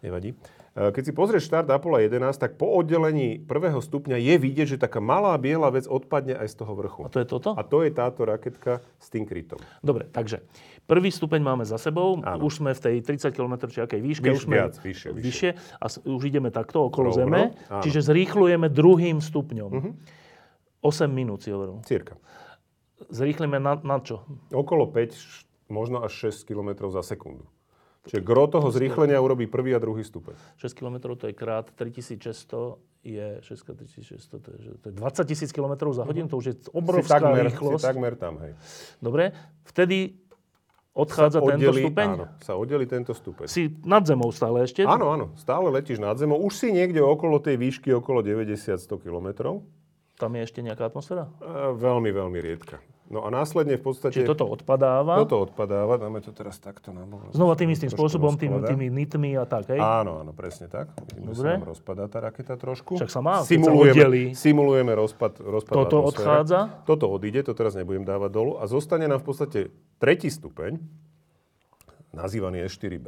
[0.00, 0.36] nevadí.
[0.72, 4.78] E, Keď si pozrieš štart Apollo 11, tak po oddelení prvého stupňa je vidieť, že
[4.78, 7.00] taká malá biela vec odpadne aj z toho vrchu.
[7.02, 7.50] a to je toto?
[7.50, 9.56] A to je táto raketka s tým krytom.
[9.80, 10.44] Dobre, takže
[10.84, 12.18] prvý stupeň máme za sebou.
[12.18, 12.42] Áno.
[12.42, 14.26] Už sme v tej 30 km či akej výške.
[14.26, 15.22] Vyš- už sme viac, vyššie, vyššie.
[15.22, 17.42] vyššie a už ideme takto okolo Rovno, Zeme.
[17.66, 17.78] áno.
[17.78, 17.82] Mhm.
[17.82, 19.70] Čiže zrýchlujeme druhým stupňom.
[20.78, 21.80] 8 minút si hovoril.
[21.82, 22.14] Cirka.
[23.08, 24.22] Zrýchlime na, na čo?
[24.48, 27.44] Okolo 5, š- možno až 6 km za sekundu.
[28.06, 30.38] Čiže gro toho zrýchlenia urobí prvý a druhý stupeň.
[30.62, 35.30] 6 km to je krát 3600 je 6 krát 3600, to je, to je 20
[35.30, 37.82] tisíc km za hodinu, to už je Si obrovská takmer, si rýchlosť.
[37.86, 38.52] takmer tam, hej.
[38.98, 39.30] Dobre,
[39.62, 40.18] vtedy
[40.90, 42.08] odchádza tento stupeň.
[42.18, 43.46] Áno, sa oddelí tento stupeň.
[43.46, 44.82] Si nad zemou stále ešte.
[44.82, 46.40] Áno, áno, stále letíš nad zemou.
[46.42, 49.60] Už si niekde okolo tej výšky, okolo 90-100 km.
[50.16, 51.28] Tam je ešte nejaká atmosféra?
[51.76, 52.80] Veľmi, veľmi riedka.
[53.06, 54.18] No a následne v podstate...
[54.18, 55.22] Čiže toto odpadáva.
[55.22, 55.94] toto odpadáva.
[55.94, 57.30] Dáme to teraz takto na bok.
[57.30, 59.78] Znova tým istým spôsobom, tým, tými nitmi a tak, hej?
[59.78, 60.90] Áno, áno, presne tak.
[61.14, 61.62] Dobre.
[61.62, 62.98] sa rozpadá tá raketa trošku.
[62.98, 64.04] Však sa má, keď sa simulujeme,
[64.34, 66.18] simulujeme rozpad, rozpad Toto atmosfére.
[66.18, 66.60] odchádza?
[66.82, 68.58] Toto odíde, to teraz nebudem dávať dolu.
[68.58, 69.60] A zostane nám v podstate
[70.02, 70.74] tretí stupeň,
[72.10, 73.06] nazývaný S4B,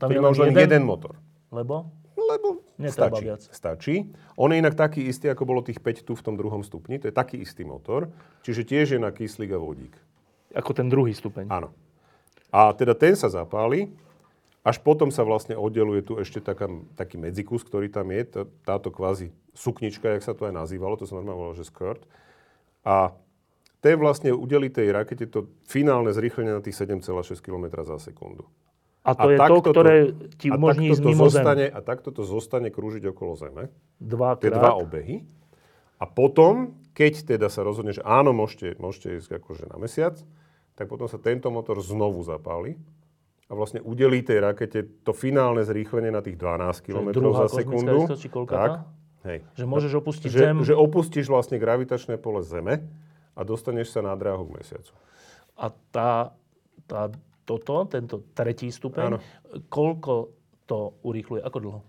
[0.00, 0.64] Tam ktorý má už len jeden?
[0.64, 1.12] jeden motor.
[1.52, 1.92] Lebo?
[2.16, 3.24] Lebo Netreba stačí.
[3.24, 3.42] viac.
[3.48, 3.94] stačí.
[4.36, 7.00] On je inak taký istý, ako bolo tých 5 tu v tom druhom stupni.
[7.00, 8.12] To je taký istý motor.
[8.44, 9.96] Čiže tiež je na kyslík a vodík.
[10.52, 11.48] Ako ten druhý stupeň.
[11.48, 11.72] Áno.
[12.52, 13.92] A teda ten sa zapáli,
[14.66, 16.66] až potom sa vlastne oddeluje tu ešte taká,
[16.98, 21.06] taký medzikus, ktorý tam je, tá- táto kvázi suknička, jak sa to aj nazývalo, to
[21.06, 22.02] sa normálne volalo, že skirt.
[22.82, 23.14] A
[23.78, 28.50] ten vlastne udelí tej rakete to finálne zrýchlenie na tých 7,6 km za sekundu.
[29.06, 29.94] A to je to, takto ktoré
[30.34, 31.76] ti a umožní ísť to mimo zostane, Zem.
[31.76, 33.70] A takto to zostane krúžiť okolo Zeme.
[34.02, 34.42] Dvakrát.
[34.42, 35.22] Tie dva obehy.
[36.02, 40.18] A potom, keď teda sa rozhodne, že áno, môžete, môžete ísť akože na mesiac,
[40.76, 42.76] tak potom sa tento motor znovu zapáli
[43.46, 48.10] a vlastne udelí tej rakete to finálne zrýchlenie na tých 12 km za sekundu.
[48.18, 48.84] či tak,
[49.24, 49.46] hej.
[49.54, 52.84] Že môžeš opustiť Že, Zem že opustíš vlastne gravitačné pole Zeme
[53.38, 54.92] a dostaneš sa na dráhu k mesiacu.
[55.56, 56.36] a tá,
[56.84, 57.08] tá,
[57.46, 59.18] toto, tento tretí stupeň, Áno.
[59.66, 60.34] koľko
[60.64, 61.40] to urýchluje?
[61.40, 61.80] Ako dlho?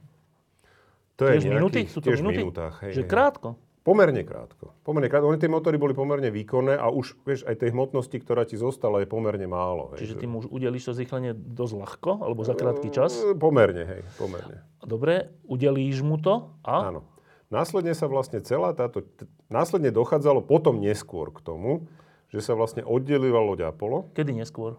[1.18, 1.80] To je Tiež minúty?
[1.84, 2.46] Sú to tiež minúty?
[2.46, 2.78] minútach.
[2.80, 3.10] Hej, Že hej.
[3.10, 3.50] krátko.
[3.82, 4.76] Pomerne krátko.
[4.84, 5.28] Pomerne krátko.
[5.28, 9.00] Oni tie motory boli pomerne výkonné a už, vieš, aj tej hmotnosti, ktorá ti zostala,
[9.00, 9.96] je pomerne málo.
[9.96, 13.16] Hej, Čiže že- ty mu už udelíš to zrýchlenie dosť ľahko, alebo za krátky čas.
[13.18, 14.62] E, Pomerne, hej, pomerne.
[14.78, 17.02] Dobre, udelíš mu to a Áno.
[17.48, 19.08] Následne sa vlastne celá táto...
[19.48, 21.88] Následne dochádzalo potom neskôr k tomu,
[22.28, 24.12] že sa vlastne oddelila loď Apollo.
[24.12, 24.76] kedy neskôr?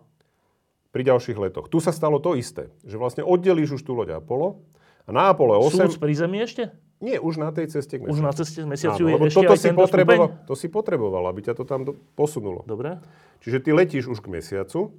[0.89, 1.68] Pri ďalších letoch.
[1.68, 4.61] Tu sa stalo to isté, že vlastne oddelíš už tú loď Apollo
[5.05, 5.97] a na Apollo 8...
[5.97, 6.72] Sú pri Zemi ešte?
[6.99, 8.18] Nie, už na tej ceste k mesiacu.
[8.18, 10.47] Už na ceste k mesiacu Áno, je lebo ešte toto aj si potreboval, stupeň?
[10.51, 12.66] to si potreboval, aby ťa to tam do, posunulo.
[12.66, 12.99] Dobre.
[13.39, 14.91] Čiže ty letíš už k mesiacu,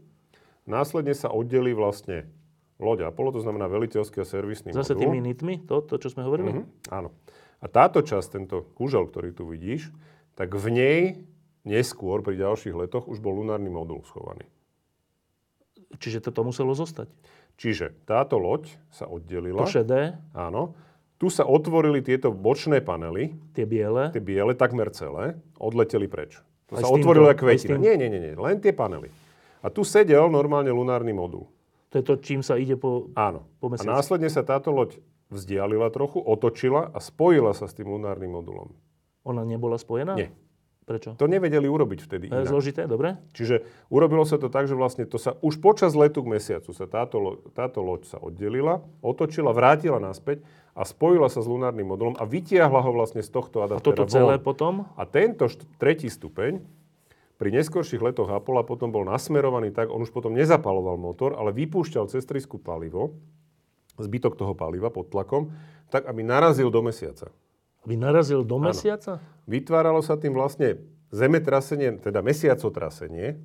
[0.63, 2.31] následne sa oddelí vlastne
[2.79, 5.11] loď Apollo, to znamená veliteľský a servisný Zase modul.
[5.11, 6.55] tými nitmi, to, to čo sme hovorili?
[6.55, 7.11] Mhm, áno.
[7.59, 9.91] A táto časť, tento kúžel, ktorý tu vidíš,
[10.39, 11.01] tak v nej
[11.67, 14.47] neskôr pri ďalších letoch už bol lunárny modul schovaný.
[15.97, 17.09] Čiže toto muselo zostať.
[17.57, 19.65] Čiže táto loď sa oddelila.
[19.65, 20.77] To šedé, Áno.
[21.19, 24.07] Tu sa otvorili tieto bočné panely, tie biele.
[24.15, 26.39] tie biele, takmer celé, odleteli preč.
[26.71, 27.75] To Aj sa otvorilo ako kvetina.
[27.75, 29.11] Nie, nie, nie, nie, len tie panely.
[29.59, 31.51] A tu sedel normálne lunárny modul.
[31.91, 33.11] To je to, čím sa ide po...
[33.19, 33.43] Áno.
[33.59, 33.91] Po a mesiaci.
[33.91, 34.95] následne sa táto loď
[35.27, 38.71] vzdialila trochu, otočila a spojila sa s tým lunárnym modulom.
[39.27, 40.15] Ona nebola spojená?
[40.15, 40.31] Nie.
[40.89, 41.13] Prečo?
[41.21, 42.49] To nevedeli urobiť vtedy To je inak.
[42.49, 43.21] zložité, dobre?
[43.37, 46.89] Čiže urobilo sa to tak, že vlastne to sa už počas letu k mesiacu sa
[46.89, 50.41] táto, táto loď sa oddelila, otočila, vrátila naspäť
[50.73, 54.09] a spojila sa s lunárnym modulom a vytiahla ho vlastne z tohto A adaptéra toto
[54.09, 54.45] celé von.
[54.49, 54.73] potom?
[54.97, 56.57] A tento št- tretí stupeň
[57.37, 62.09] pri neskorších letoch Apollo potom bol nasmerovaný tak, on už potom nezapaloval motor, ale vypúšťal
[62.09, 63.13] cez trysku palivo,
[63.95, 65.53] zbytok toho paliva pod tlakom,
[65.87, 67.29] tak aby narazil do mesiaca.
[67.83, 69.19] Aby narazil do mesiaca?
[69.45, 70.77] Vytváralo sa tým vlastne
[71.09, 73.39] zemetrasenie, teda mesiacotrasenie,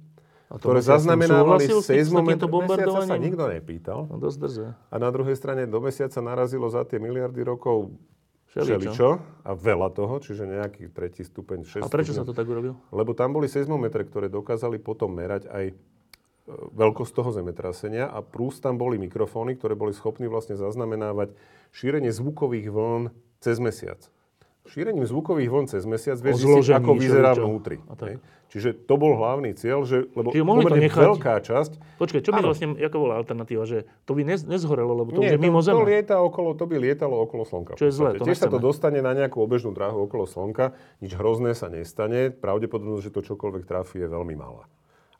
[0.53, 2.45] A to ktoré zaznamenávali súhlasil s tým- s seizmometr.
[2.45, 3.99] takýmto Mesiaca sa nikto nepýtal.
[4.07, 4.67] No dosť drze.
[4.77, 7.97] A na druhej strane do mesiaca narazilo za tie miliardy rokov
[8.53, 9.19] Všeličo.
[9.43, 12.29] a veľa toho, čiže nejaký tretí stupeň, 6 A prečo sa stupňov.
[12.29, 12.75] to tak urobilo?
[12.93, 15.75] Lebo tam boli seizmometre, ktoré dokázali potom merať aj e,
[16.71, 21.35] veľkosť toho zemetrasenia a plus tam boli mikrofóny, ktoré boli schopní vlastne zaznamenávať
[21.73, 23.03] šírenie zvukových vln
[23.41, 23.99] cez mesiac.
[24.65, 27.45] Šírením zvukových vln cez mesiac vieš zistiť, ako vyzerá všeličo.
[27.45, 27.77] vnútri.
[27.85, 28.07] A tak.
[28.09, 28.17] hej.
[28.49, 31.73] Čiže to bol hlavný cieľ, že, lebo Čiže mohli to nechať- veľká časť...
[31.99, 32.49] Počkaj, čo by Áno.
[32.55, 35.59] vlastne, aká bola alternatíva, že to by nez, nezhorelo, lebo to Nie, už je mimo
[35.59, 35.83] to, to, Zeme.
[35.91, 37.75] lieta okolo, to by lietalo okolo Slnka.
[37.75, 38.19] Čo je podstate.
[38.23, 40.71] to Tiež sa to dostane na nejakú obežnú dráhu okolo Slnka,
[41.03, 44.71] nič hrozné sa nestane, pravdepodobnosť, že to čokoľvek trafí je veľmi malá.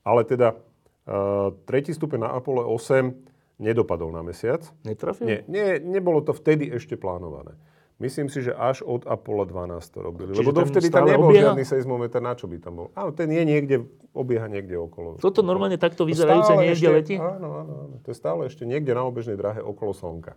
[0.07, 3.13] Ale teda uh, tretí stupeň na Apollo 8
[3.59, 4.63] nedopadol na mesiac.
[4.87, 5.27] Netrafil?
[5.27, 7.59] Nie, nie, nebolo to vtedy ešte plánované.
[7.95, 10.35] Myslím si, že až od Apollo 12 to robili.
[10.35, 11.55] Čiže Lebo dovtedy tam nebol obieha?
[11.55, 12.87] žiadny seizmometer, na čo by tam bol.
[12.93, 15.15] Áno, ten je niekde, obieha niekde okolo.
[15.17, 17.15] Toto normálne takto To vyzerajúce niekde ešte- letí?
[17.17, 17.95] Áno, áno, áno.
[18.03, 20.35] To je stále ešte niekde na obežnej dráhe okolo Slnka.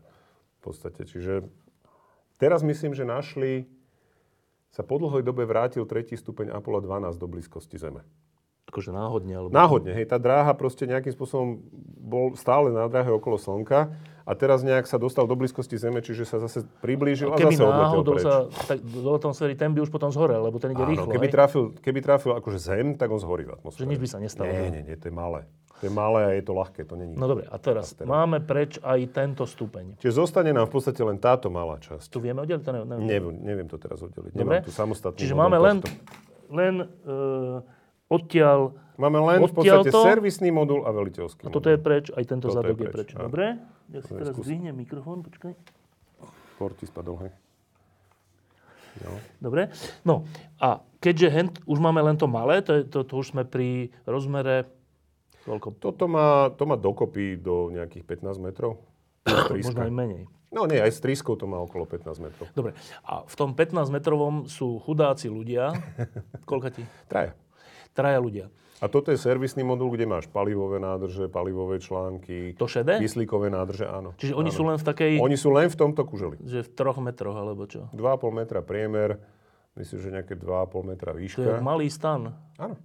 [0.58, 1.02] V podstate.
[1.02, 1.50] Čiže
[2.38, 3.66] teraz myslím, že našli,
[4.70, 8.06] sa po dlhoj dobe vrátil tretí stupeň Apollo 12 do blízkosti Zeme.
[8.68, 9.50] Akože náhodne, alebo...
[9.50, 11.58] Náhodne, hej, tá dráha proste nejakým spôsobom
[11.98, 13.90] bol stále na dráhe okolo Slnka
[14.28, 17.64] a teraz nejak sa dostal do blízkosti Zeme, čiže sa zase priblížil a Keby zase
[17.64, 18.26] odletel náhodou preč.
[18.28, 18.34] sa
[18.68, 21.08] tak do atmosféry, ten by už potom zhorel, lebo ten ide Áno, rýchlo.
[21.10, 21.34] keby hej?
[21.34, 23.82] trafil, keby trafil akože Zem, tak on zhorí v atmosfére.
[23.82, 24.46] Že nič by sa nestalo.
[24.46, 25.48] Nie, nie, nie, to je malé.
[25.78, 27.14] To je malé a je to ľahké, to není.
[27.14, 29.96] No dobre, a teraz máme preč aj tento stupeň.
[29.96, 32.10] Čiže zostane nám v podstate len táto malá časť.
[32.10, 32.62] Tu vieme oddeliť?
[32.62, 34.34] To ne, ne, Neviem, neviem to teraz oddeliť.
[34.34, 34.58] Dobre.
[34.58, 35.94] Nemám tu samostatný Čiže máme len, tohto.
[36.50, 37.62] len uh,
[38.08, 42.24] odtiaľ, Máme len v podstate odtiaľto- servisný modul a veliteľský a toto je preč, aj
[42.26, 43.10] tento je zadok je preč, preč.
[43.14, 43.30] áno.
[43.30, 43.46] Dobre?
[43.92, 45.54] Ja si teraz skús- zdvihnem mikrofón, počkaj.
[46.60, 47.32] Porti spadol, hej.
[48.98, 49.14] No.
[49.38, 49.70] Dobre.
[50.02, 50.26] No
[50.58, 54.66] a keďže hent, už máme len to malé, to, to, to už sme pri rozmere
[55.48, 55.80] koľko?
[55.80, 58.84] Toto má, to má dokopy do nejakých 15 metrov.
[59.54, 60.24] Možno aj menej.
[60.48, 62.48] No nie, aj s trískou to má okolo 15 metrov.
[62.56, 62.72] Dobre.
[63.04, 65.76] A v tom 15-metrovom sú chudáci ľudia.
[66.50, 66.84] Koľka ti?
[67.08, 67.36] Traja.
[67.92, 68.48] Traja ľudia.
[68.78, 73.02] A toto je servisný modul, kde máš palivové nádrže, palivové články, To šedé?
[73.02, 74.14] kyslíkové nádrže, áno.
[74.16, 74.58] Čiže oni áno.
[74.58, 76.38] sú len v takej, Oni sú len v tomto kuželi.
[76.42, 77.90] že v troch metroch, alebo čo?
[77.90, 77.98] 2,5
[78.32, 79.18] metra priemer,
[79.74, 81.58] myslím, že nejaké 2,5 metra To je výška.
[81.58, 82.38] malý stan.
[82.56, 82.78] Áno.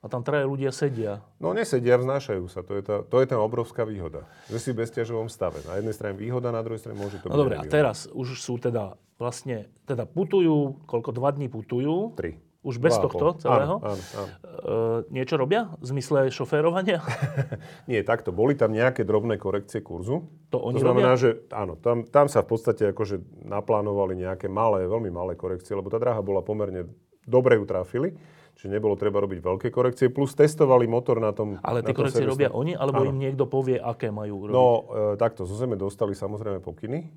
[0.00, 1.24] A tam traja ľudia sedia.
[1.38, 2.60] No nesedia, vznášajú sa.
[2.60, 4.28] To je, tá, to je tá obrovská výhoda.
[4.48, 5.64] Že si v bezťažovom stave.
[5.64, 8.36] Na jednej strane výhoda, na druhej strane môže to No byť dobre, a teraz už
[8.36, 12.12] sú teda vlastne, teda putujú, koľko, dva dní putujú.
[12.12, 12.36] Tri.
[12.64, 13.76] Už bez a tohto celého.
[13.76, 14.28] Áno, áno, áno.
[15.04, 15.68] E, niečo robia?
[15.84, 17.04] V zmysle šoférovania?
[17.90, 18.32] Nie, takto.
[18.32, 20.24] Boli tam nejaké drobné korekcie kurzu.
[20.48, 21.20] To oni to znamená, robia?
[21.20, 25.92] že áno, tam, tam sa v podstate akože naplánovali nejaké malé, veľmi malé korekcie, lebo
[25.92, 26.88] tá dráha bola pomerne,
[27.28, 28.16] dobre ju trafili,
[28.56, 32.48] čiže nebolo treba robiť veľké korekcie, plus testovali motor na tom Ale tie korekcie robia
[32.48, 33.12] servisnom- oni, alebo Áno.
[33.12, 34.56] im niekto povie, aké majú robiť?
[34.56, 34.66] No,
[35.12, 37.12] e, takto, zo Zeme dostali samozrejme pokyny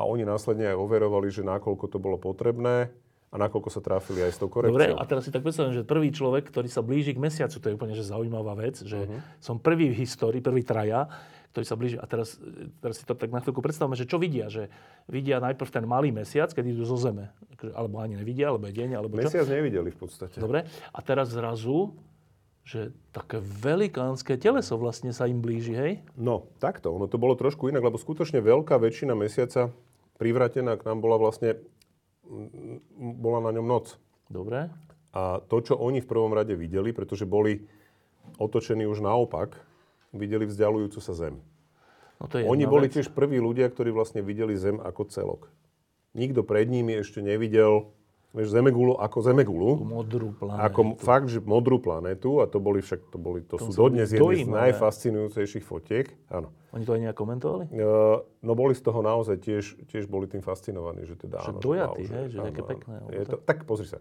[0.00, 2.88] a oni následne aj overovali, že nakoľko to bolo potrebné
[3.28, 4.96] a nakoľko sa trafili aj s tou Dobre, korekciou.
[4.96, 7.76] a teraz si tak predstavím, že prvý človek, ktorý sa blíži k mesiacu, to je
[7.76, 9.18] úplne že zaujímavá vec, že Mhm.
[9.38, 11.12] som prvý v histórii, prvý traja,
[11.50, 11.96] ktorý sa blíži.
[11.96, 12.40] A teraz,
[12.78, 14.46] teraz si to tak na chvíľku predstavme, že čo vidia?
[14.46, 14.68] Že
[15.06, 17.28] vidia najprv ten malý mesiac, keď idú zo Zeme.
[17.52, 19.26] Akože, Alebo ani nevidia, alebo je deň, alebo čo.
[19.26, 20.36] Mesiac nevideli v podstate.
[20.36, 20.64] Dobre.
[20.88, 21.96] A teraz zrazu,
[22.62, 25.92] že také velikánske teleso vlastne sa im blíži, hej?
[26.14, 26.92] No, takto.
[26.92, 29.72] Ono to bolo trošku inak, lebo skutočne veľká väčšina mesiaca
[30.16, 31.56] privratená k nám bola vlastne,
[32.96, 33.96] bola na ňom noc.
[34.28, 34.68] Dobre.
[35.16, 37.64] A to, čo oni v prvom rade videli, pretože boli
[38.36, 39.56] otočení už naopak,
[40.12, 41.40] videli vzdialujúcu sa Zem.
[42.20, 43.00] No to je Oni boli vec.
[43.00, 45.48] tiež prví ľudia, ktorí vlastne videli Zem ako celok.
[46.12, 47.88] Nikto pred nimi ešte nevidel
[48.36, 49.70] vieš, Zemegulu ako Zemegulu.
[49.82, 50.64] Modrú planétu.
[50.64, 54.12] Ako fakt, že modrú planétu, a to boli však, to, boli, to sú sa dodnes
[54.12, 56.12] jedny z najfascinujúcejších fotiek.
[56.28, 56.52] Áno.
[56.76, 57.64] Oni to aj nejak komentovali?
[57.72, 61.60] Uh, no boli z toho naozaj tiež, tiež boli tým fascinovaní, že teda Že áno,
[61.64, 63.98] dojatí, wow, hej, že také pekné, Je to, tak pozri sa.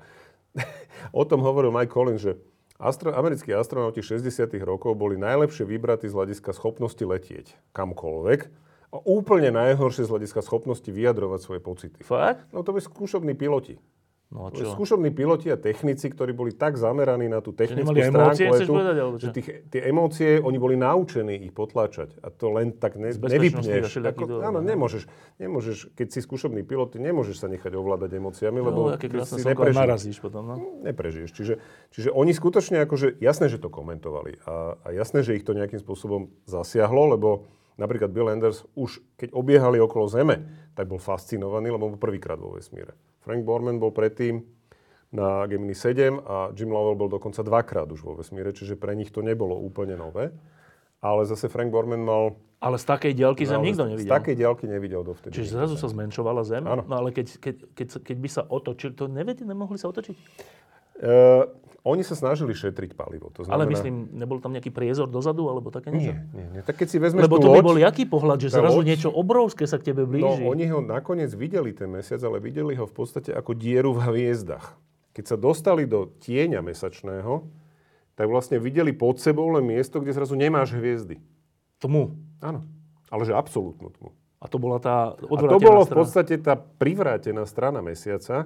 [1.16, 2.36] o tom hovoril Mike Collins, že
[2.76, 9.52] astro, americkí astronauti 60 rokov boli najlepšie vybratí z hľadiska schopnosti letieť kamkoľvek a úplne
[9.52, 12.00] najhoršie z hľadiska schopnosti vyjadrovať svoje pocity.
[12.04, 12.48] Fakt?
[12.56, 13.80] No to boli skúšobní piloti.
[14.28, 14.76] No a Čo?
[14.76, 18.72] Skúšobní piloti a technici, ktorí boli tak zameraní na tú technickú nemali stránku emócie, letu,
[18.76, 22.20] povedať, alebo že tých, tie emócie, oni boli naučení ich potláčať.
[22.20, 23.88] A to len tak ne, nevypneš.
[23.88, 24.68] všelijakých dôvodov, áno, no.
[24.68, 25.08] nemôžeš,
[25.40, 29.40] nemôžeš, keď si skúšobný pilot, ty nemôžeš sa nechať ovládať emóciami, lebo No, ty krásne
[29.40, 29.80] si neprežiješ.
[29.80, 30.56] narazíš potom, no.
[30.84, 31.30] Neprežiješ.
[31.32, 31.54] Čiže,
[31.96, 35.80] čiže oni skutočne akože, jasné, že to komentovali a, a jasné, že ich to nejakým
[35.80, 37.48] spôsobom zasiahlo, lebo
[37.78, 42.58] napríklad Bill Anders už keď obiehali okolo Zeme, tak bol fascinovaný, lebo bol prvýkrát vo
[42.58, 42.98] vesmíre.
[43.22, 44.44] Frank Borman bol predtým
[45.14, 49.14] na Gemini 7 a Jim Lovell bol dokonca dvakrát už vo vesmíre, čiže pre nich
[49.14, 50.36] to nebolo úplne nové.
[51.00, 52.36] Ale zase Frank Borman mal...
[52.58, 54.10] Ale z takej diaľky Zem naozaj nikto nevidel.
[54.10, 55.34] Z takej diaľky nevidel dovtedy.
[55.38, 56.82] Čiže zrazu sa zmenšovala Zem, Áno.
[56.90, 60.16] no ale keď, keď, keď, keď by sa otočil, to nevedeli, nemohli sa otočiť?
[60.98, 61.46] Uh,
[61.84, 63.30] oni sa snažili šetriť palivo.
[63.32, 66.14] To znamená, Ale myslím, nebol tam nejaký priezor dozadu, alebo také niečo?
[66.14, 66.62] Nie, nie, nie.
[66.62, 69.10] Tak keď si vezmeš Lebo to by loď, bol jaký pohľad, že zrazu loď- niečo
[69.10, 70.44] obrovské sa k tebe No, blíži?
[70.44, 74.76] oni ho nakoniec videli ten mesiac, ale videli ho v podstate ako dieru v hviezdach.
[75.12, 77.48] Keď sa dostali do tieňa mesačného,
[78.14, 81.22] tak vlastne videli pod sebou len miesto, kde zrazu nemáš hviezdy.
[81.78, 82.18] Tmu.
[82.40, 82.66] Áno.
[83.08, 84.10] Ale že absolútnu tmu.
[84.38, 88.46] A to bola tá A odvrátená to bolo v podstate tá privrátená strana mesiaca,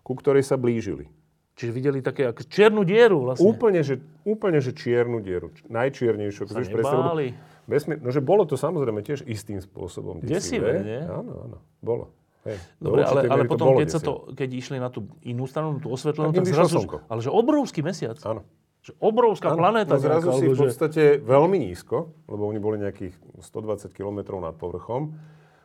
[0.00, 1.08] ku ktorej sa blížili.
[1.54, 3.44] Čiže videli také ako čiernu dieru vlastne.
[3.44, 5.52] Úplne že, úplne, že čiernu dieru.
[5.68, 6.48] Najčiernejšiu.
[6.48, 7.36] Sa nebáli.
[7.68, 11.00] Vesmír, no, že bolo to samozrejme tiež istým spôsobom Desivé, nie?
[11.06, 11.56] Áno, áno.
[11.78, 12.10] Bolo.
[12.42, 12.56] Hej.
[12.80, 14.08] Do Dobre, ale, ale potom, keď, sa desivé.
[14.08, 16.82] to, keď išli na tú inú stranu, tú osvetlenú, Tak tak, zrazu...
[16.82, 16.96] slnko.
[17.06, 18.16] Ale že obrovský mesiac.
[18.24, 18.42] Áno.
[18.80, 19.94] Že obrovská Áno, planéta.
[19.94, 23.12] no zrazu si v že- podstate veľmi nízko, lebo oni boli nejakých
[23.44, 25.12] 120 km nad povrchom.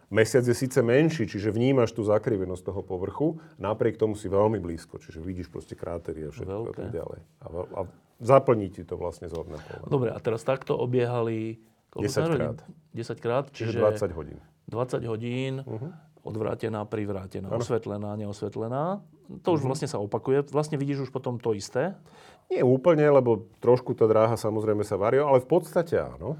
[0.07, 4.97] Mesiac je síce menší, čiže vnímaš tú zakrivenosť toho povrchu, napriek tomu si veľmi blízko,
[4.97, 6.77] čiže vidíš proste krátery a všetko a Veľké.
[6.79, 7.19] tak ďalej.
[7.39, 7.79] A, a
[8.19, 9.85] zaplní ti to vlastne zorné pole.
[9.87, 11.57] Dobre, a teraz takto obiehali...
[11.89, 12.39] koľko 10 sme hovorili?
[12.39, 12.59] krát.
[12.91, 14.37] 10 krát, Čiže čiže, 20 hodín.
[14.67, 15.87] 20 hodín, Mhm.
[16.21, 19.01] odvrátená, privrátená, osvetlená, neosvetlená.
[19.41, 19.67] To už Mhm.
[19.67, 20.45] vlastne sa opakuje.
[20.47, 21.97] Vlastne vidíš už potom to isté.
[22.45, 26.37] Nie úplne, lebo trošku tá dráha samozrejme sa varí, ale v podstate áno.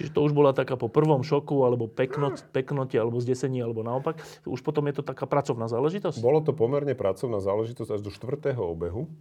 [0.00, 4.16] Čiže to už bola taká po prvom šoku, alebo peknot, peknote, alebo zdesení, alebo naopak.
[4.48, 6.24] Už potom je to taká pracovná záležitosť.
[6.24, 9.12] Bolo to pomerne pracovná záležitosť až do štvrtého obehu,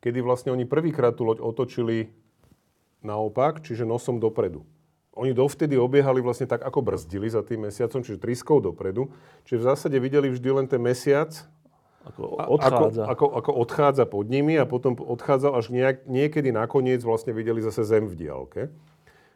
[0.00, 2.08] kedy vlastne oni prvýkrát tú loď otočili
[3.04, 4.64] naopak, čiže nosom dopredu.
[5.12, 9.12] Oni dovtedy obiehali vlastne tak, ako brzdili za tým mesiacom, čiže triskou dopredu.
[9.44, 11.36] Čiže v zásade videli vždy len ten mesiac,
[12.08, 13.04] Ako odchádza.
[13.04, 17.60] Ako, ako, ako odchádza pod nimi a potom odchádzal až nejak, niekedy nakoniec vlastne videli
[17.60, 18.72] zase zem v diálke.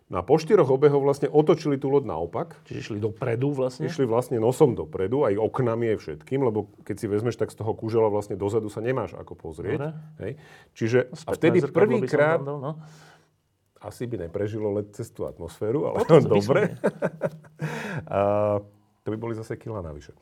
[0.07, 2.63] No a po štyroch obehoch vlastne otočili tú loď naopak.
[2.71, 3.91] Čiže išli dopredu vlastne.
[3.91, 7.75] Išli vlastne nosom dopredu, aj oknami, aj všetkým, lebo keď si vezmeš, tak z toho
[7.75, 9.79] kužela vlastne dozadu sa nemáš ako pozrieť.
[9.83, 9.91] Dobre.
[10.23, 10.33] Hej.
[10.79, 12.79] Čiže a vtedy prvýkrát, no.
[13.83, 16.79] asi by neprežilo let cez tú atmosféru, ale by dobre.
[18.07, 18.21] a,
[19.03, 20.15] to by boli zase kila navyše.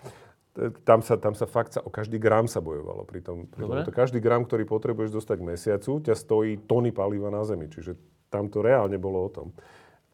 [0.88, 3.04] Tam sa, tam sa fakt sa, o každý gram sa bojovalo.
[3.04, 6.88] Pri tom, pri tom, to každý gram, ktorý potrebuješ dostať k mesiacu, ťa stojí tony
[6.88, 7.68] paliva na Zemi.
[7.68, 9.54] Čiže tam to reálne bolo o tom.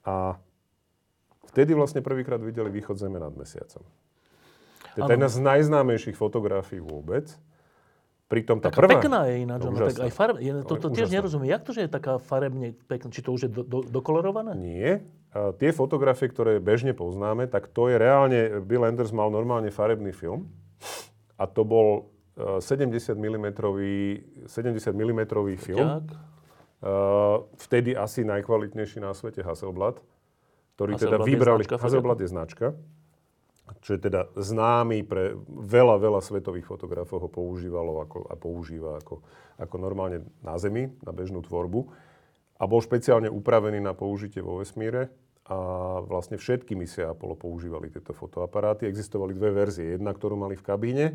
[0.04, 0.36] A
[1.48, 3.80] vtedy vlastne prvýkrát videli východ Zeme nad mesiacom.
[5.00, 7.32] To je jedna z najznámejších fotografií vôbec.
[8.30, 9.00] Pritom tá Taká prvá...
[9.00, 11.16] pekná je ináč, No, tak aj farb, je, to, to tiež úžasná.
[11.18, 11.48] nerozumiem.
[11.50, 13.10] Jak to, že je taká farebne pekná?
[13.10, 14.54] Či to už je do, do, dokolorované?
[14.54, 15.02] Nie.
[15.34, 20.14] A tie fotografie, ktoré bežne poznáme, tak to je reálne, Bill Anders mal normálne farebný
[20.14, 20.46] film
[21.34, 22.06] a to bol
[22.38, 23.46] e, 70 mm,
[24.46, 25.22] 70 mm
[25.58, 25.86] film.
[25.98, 26.06] Tak.
[26.80, 30.00] Uh, vtedy asi najkvalitnejší na svete Hasselblad,
[30.76, 31.60] ktorý teda Hasselblad je vybrali...
[31.60, 32.66] značka Hasselblad je značka,
[33.84, 39.20] čo je teda známy pre veľa, veľa svetových fotografov ho používalo ako, a používa ako,
[39.60, 41.88] ako normálne na Zemi, na bežnú tvorbu.
[42.60, 45.08] A bol špeciálne upravený na použitie vo vesmíre
[45.48, 45.56] a
[46.04, 48.84] vlastne všetky misie Apollo používali tieto fotoaparáty.
[48.84, 49.96] Existovali dve verzie.
[49.96, 51.06] Jedna, ktorú mali v kabíne,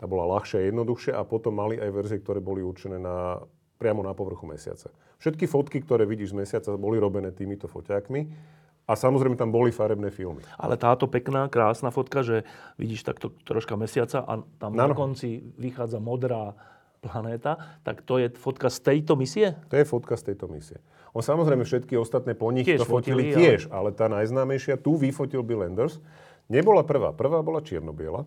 [0.00, 3.40] tá bola ľahšia a jednoduchšia a potom mali aj verzie, ktoré boli určené na
[3.76, 4.88] priamo na povrchu mesiaca.
[5.20, 8.54] Všetky fotky, ktoré vidíš z mesiaca, boli robené týmito foťákmi.
[8.86, 10.46] A samozrejme tam boli farebné filmy.
[10.54, 12.46] Ale táto pekná, krásna fotka, že
[12.78, 14.94] vidíš takto troška mesiaca a tam na Áno.
[14.94, 16.54] konci vychádza modrá
[17.02, 19.58] planéta, tak to je fotka z tejto misie?
[19.70, 20.78] To je fotka z tejto misie.
[21.16, 24.78] On samozrejme všetky ostatné po nich Tiež to fotili fotili, ale- tiež, ale tá najznámejšia,
[24.78, 25.98] tu vyfotil Bill Anders,
[26.46, 27.10] nebola prvá.
[27.10, 28.22] Prvá bola eh,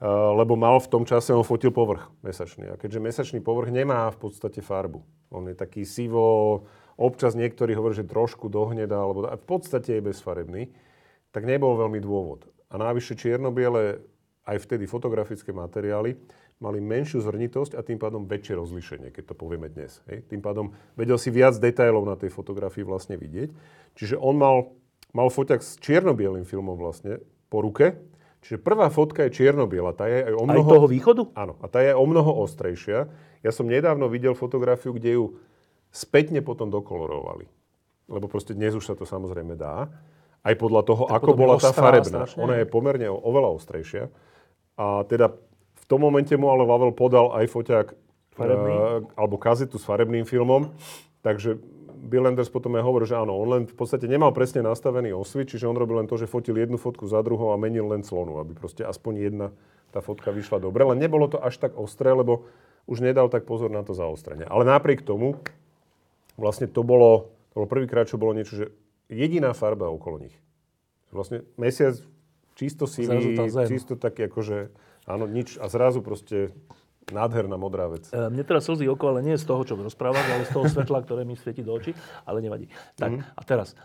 [0.00, 2.72] lebo mal v tom čase, on fotil povrch mesačný.
[2.72, 5.04] A keďže mesačný povrch nemá v podstate farbu.
[5.28, 6.64] On je taký sivo,
[6.96, 10.72] občas niektorí hovorí, že trošku dohneda, alebo v podstate je bezfarebný,
[11.30, 12.48] tak nebol veľmi dôvod.
[12.72, 14.00] A návyššie čierno-biele,
[14.48, 16.16] aj vtedy fotografické materiály,
[16.60, 20.04] mali menšiu zrnitosť a tým pádom väčšie rozlíšenie, keď to povieme dnes.
[20.12, 20.28] Hej.
[20.28, 23.48] Tým pádom vedel si viac detailov na tej fotografii vlastne vidieť.
[23.96, 24.56] Čiže on mal,
[25.16, 27.96] mal foťak s čierno-bielým filmom vlastne po ruke.
[28.40, 29.92] Čiže prvá fotka je čierno-biela.
[29.92, 30.68] Tá je aj o Aj mnoho...
[30.68, 31.22] toho východu?
[31.36, 33.06] Áno, a tá je o mnoho ostrejšia.
[33.40, 35.24] Ja som nedávno videl fotografiu, kde ju
[35.92, 37.44] spätne potom dokolorovali.
[38.08, 39.92] Lebo proste dnes už sa to samozrejme dá.
[40.40, 42.24] Aj podľa toho, Tak ako bola tá farebná.
[42.24, 42.40] strašne.
[42.40, 44.08] Ona je pomerne oveľa ostrejšia.
[44.80, 45.36] A teda
[45.76, 47.86] v tom momente mu ale Vavel podal aj foťák
[48.32, 48.72] Farebný?
[48.72, 48.80] eh,
[49.20, 50.72] alebo kazetu s farebným filmom.
[51.20, 51.60] Takže
[52.00, 55.52] Bill Anders potom aj hovoril, že áno, on len v podstate nemal presne nastavený osvit,
[55.52, 58.40] čiže on robil len to, že fotil jednu fotku za druhou a menil len clonu,
[58.40, 59.46] aby proste aspoň jedna
[59.92, 60.86] tá fotka vyšla dobre.
[60.86, 62.48] Len nebolo to až tak ostré, lebo
[62.88, 64.48] už nedal tak pozor na to zaostrenie.
[64.48, 65.36] Ale napriek tomu,
[66.40, 68.66] vlastne to bolo, to bolo prvýkrát, čo bolo niečo, že
[69.12, 70.36] jediná farba okolo nich.
[71.12, 71.98] Vlastne mesiac
[72.54, 73.36] čisto sivý,
[73.66, 74.70] čisto taký akože,
[75.04, 75.58] áno, nič.
[75.58, 76.54] A zrazu proste
[77.08, 78.06] nádherná modrá vec.
[78.08, 81.00] E, Mne teraz slzí oko, ale nie z toho, čo rozprávaš, ale z toho svetla,
[81.00, 82.68] ktoré mi svieti do očí, ale nevadí.
[82.94, 83.20] Tak, Mhm.
[83.34, 83.72] a teraz.
[83.72, 83.76] E,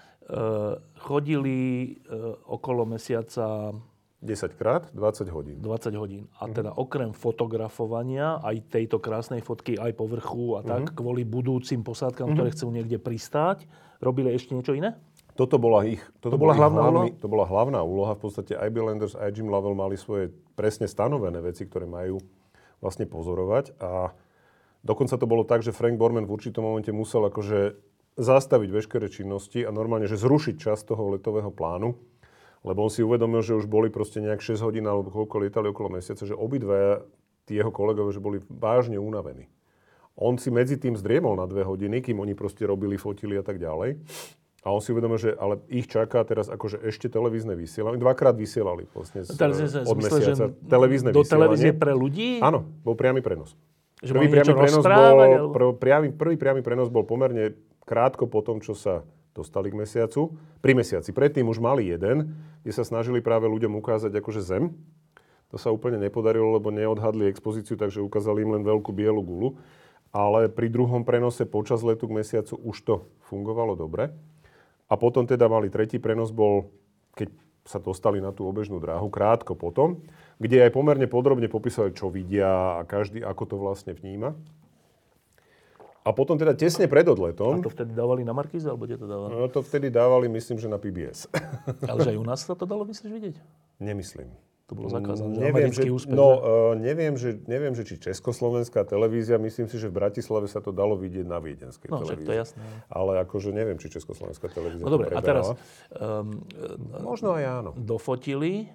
[1.00, 2.14] chodili e,
[2.46, 3.72] okolo mesiaca
[4.20, 5.62] 10 krát, 20 hodín.
[5.62, 6.26] 20 hodín.
[6.42, 6.54] A Mhm.
[6.54, 10.68] teda okrem fotografovania, aj tejto krásnej fotky, aj povrchu a Mhm.
[10.68, 13.66] tak, kvôli budúcim posádkam, ktoré chcú niekde pristáť,
[14.02, 14.98] robili ešte niečo iné?
[15.36, 17.20] Toto bola ich, toto To bola hlavná hlavný, úloha?
[17.20, 18.16] To bola hlavná úloha.
[18.16, 22.24] V podstate aj Bill Anders, aj Jim Lovell mali svoje presne stanovené veci, ktoré majú
[22.80, 23.78] vlastne pozorovať.
[23.80, 24.12] A
[24.82, 27.80] dokonca to bolo tak, že Frank Borman v určitom momente musel akože
[28.16, 32.00] zastaviť veškeré činnosti a normálne, že zrušiť čas toho letového plánu,
[32.64, 36.00] lebo on si uvedomil, že už boli proste nejak 6 hodín alebo koľko lietali okolo
[36.00, 37.04] mesiaca, že obidve
[37.46, 39.52] tí jeho kolegovia, že boli vážne unavení.
[40.16, 43.60] On si medzi tým zdriemol na dve hodiny, kým oni proste robili, fotili a tak
[43.60, 44.00] ďalej.
[44.66, 48.02] A on si uvedomil, že ale ich čaká teraz akože ešte televízne vysielanie.
[48.02, 52.42] Dvakrát vysielali vlastne z, Teraz si od myslel, mesiaca televízne do televízie pre ľudí?
[52.42, 53.54] Áno, bol priamy prenos.
[54.02, 55.18] Že Prvý priamy, prenos bol,
[55.54, 57.54] prv, priamy, prvý priamy prenos bol pomerne
[57.86, 59.06] krátko po tom, čo sa
[59.38, 60.34] dostali k mesiacu.
[60.66, 61.14] Pri mesiaci.
[61.14, 62.34] Predtým už mali jeden,
[62.66, 64.74] kde sa snažili práve ľuďom ukázať akože Zem.
[65.54, 69.62] To sa úplne nepodarilo, lebo neodhadli expozíciu, takže ukázali im len veľkú bielu gulu.
[70.10, 72.96] Ale pri druhom prenose počas letu k mesiacu už to
[73.30, 74.10] fungovalo dobre.
[74.86, 76.70] A potom teda mali tretí prenos, bol,
[77.18, 77.34] keď
[77.66, 80.06] sa dostali na tú obežnú dráhu, krátko potom,
[80.38, 84.38] kde aj pomerne podrobne popísali, čo vidia a každý ako to vlastne vníma.
[86.06, 89.10] A potom teda tesne pred A odletom, to vtedy dávali na Markíze, alebo kde to
[89.10, 89.34] dávali?
[89.34, 91.26] no, to vtedy dávali, myslím, že na PBS.
[91.90, 93.36] Ale že aj u nás sa to dalo, myslíš, vidieť?
[93.82, 94.30] Nemyslím.
[94.66, 96.18] To bolo zakázané, že Neviem, že, úspech.
[96.18, 96.40] no, uh,
[96.74, 100.98] neviem, že, neviem, že či československá televízia, myslím si, že v Bratislave sa to dalo
[100.98, 102.26] vidieť na viedenskej No, televízii.
[102.26, 102.66] to je jasné.
[102.90, 105.54] Ale akože neviem, či československá televízia No dobre, a teraz
[105.94, 106.42] um,
[106.98, 107.72] Možno aj áno.
[107.78, 108.74] dofotili,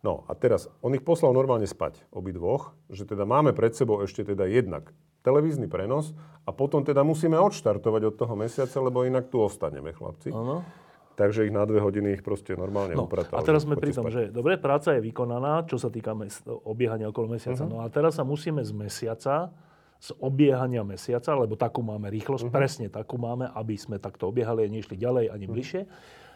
[0.00, 4.22] No a teraz, on ich poslal normálne spať, obidvoch, že teda máme pred sebou ešte
[4.22, 4.94] teda jednak
[5.26, 6.14] televízny prenos
[6.46, 10.30] a potom teda musíme odštartovať od toho mesiaca, lebo inak tu ostaneme, chlapci.
[10.30, 10.62] áno.
[11.16, 13.32] Takže ich na dve hodiny ich proste normálne No, upratali.
[13.32, 14.12] a teraz sme pri tom, spať.
[14.12, 17.62] že dobre, práca je vykonaná, čo sa týka mes- obiehania okolo mesiaca.
[17.62, 17.70] Mhm.
[17.70, 19.48] No a teraz sa musíme z mesiaca,
[19.98, 22.52] z obiehania mesiaca, lebo takú máme rýchlosť, Mhm.
[22.52, 25.82] presne takú máme, aby sme takto obiehali a nešli ďalej ani bližšie.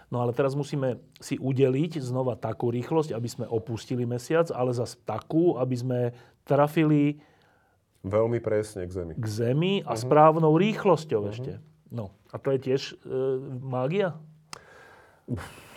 [0.09, 4.97] No ale teraz musíme si udeliť znova takú rýchlosť, aby sme opustili mesiac, ale zase
[4.99, 5.99] takú, aby sme
[6.43, 7.20] trafili
[8.01, 9.12] Veľmi presne k Zemi.
[9.12, 11.61] k Zemi a správnou rýchlosťou ešte.
[11.87, 13.14] No a to je tiež e,
[13.61, 14.16] mágia?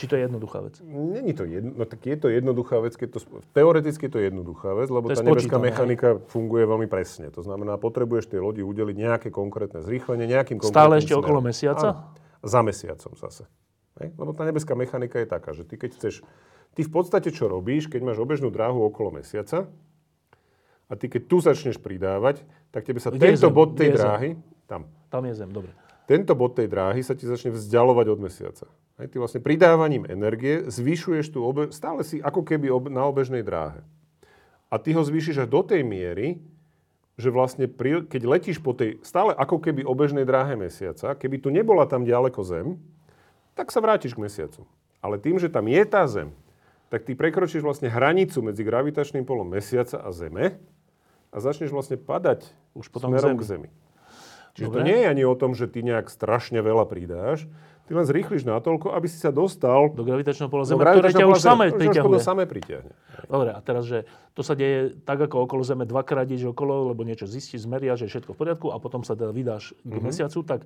[0.01, 0.81] Či to je jednoduchá vec?
[0.83, 3.19] Není to jedno, no tak je to jednoduchá vec, keď to,
[3.53, 7.29] teoreticky je to jednoduchá vec, lebo To tá nebeská mechanika funguje veľmi presne.
[7.31, 11.23] To znamená, potrebuješ tej lodi udeliť nejaké konkrétne zrýchlenie, nejakým konkrétnym Stále ešte smerom.
[11.23, 11.87] okolo mesiaca?
[11.87, 13.43] Áno, za mesiacom zase.
[14.01, 14.11] Hej?
[14.17, 16.25] Lebo tá nebeská mechanika je taká, že ty keď chceš,
[16.73, 19.69] ty v podstate čo robíš, keď máš obežnú dráhu okolo mesiaca
[20.89, 22.41] a ty keď tu začneš pridávať,
[22.73, 23.55] tak tebe sa Kde tento Zem?
[23.55, 24.29] bod tej Kde dráhy,
[24.67, 25.71] tam, Tam je Zem, dobre.
[26.09, 28.65] tento bod tej dráhy sa ti začne vzdialovať od mesiaca.
[29.01, 33.41] Hej, ty vlastne pridávaním energie zvyšuješ tú obe, stále si ako keby ob, na obežnej
[33.41, 33.81] dráhe.
[34.69, 36.37] A ty ho zvýšiš až do tej miery,
[37.17, 41.49] že vlastne pri, keď letíš po tej stále ako keby obežnej dráhe mesiaca, keby tu
[41.53, 42.77] nebola tam ďaleko Zem,
[43.53, 44.65] tak sa vrátiš k mesiacu.
[45.01, 46.33] Ale tým, že tam je tá Zem,
[46.89, 50.61] tak ty prekročíš vlastne hranicu medzi gravitačným polom mesiaca a Zeme
[51.33, 52.45] a začneš vlastne padať
[52.77, 53.69] Už potom smerom k k Zemi.
[54.53, 54.77] Čiže Dobre.
[54.77, 57.49] to nie je ani o tom, že ty nejak strašne veľa pridáš,
[57.83, 61.39] ty len zrýchliš natoľko, aby si sa dostal Do gravitačného pola Zeme, ktoré ťa už
[61.39, 62.15] samé priťahuje.
[62.15, 62.91] to samé pritiahne.
[63.25, 67.03] Dobre, a teraz, že to sa deje tak, ako okolo Zeme dvakrát ideš okolo, lebo
[67.03, 70.39] niečo zistíš, zmeriaš, že je všetko v poriadku a potom sa teda vydáš k mesiacu,
[70.41, 70.63] tak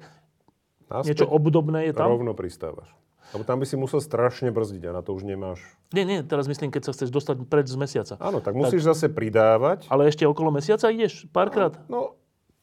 [0.88, 2.08] Naspäť niečo obdobné je tam?
[2.10, 2.88] rovno pristávaš.
[3.28, 5.60] Lebo tam by si musel strašne brzdiť a na to už nemáš.
[5.92, 8.16] Nie, nie, teraz myslím, keď sa chceš dostať preč z mesiaca.
[8.24, 9.84] Áno, tak musíš zase pridávať.
[9.92, 11.76] Ale ešte okolo mesiaca ideš párkrát?
[11.92, 12.16] No,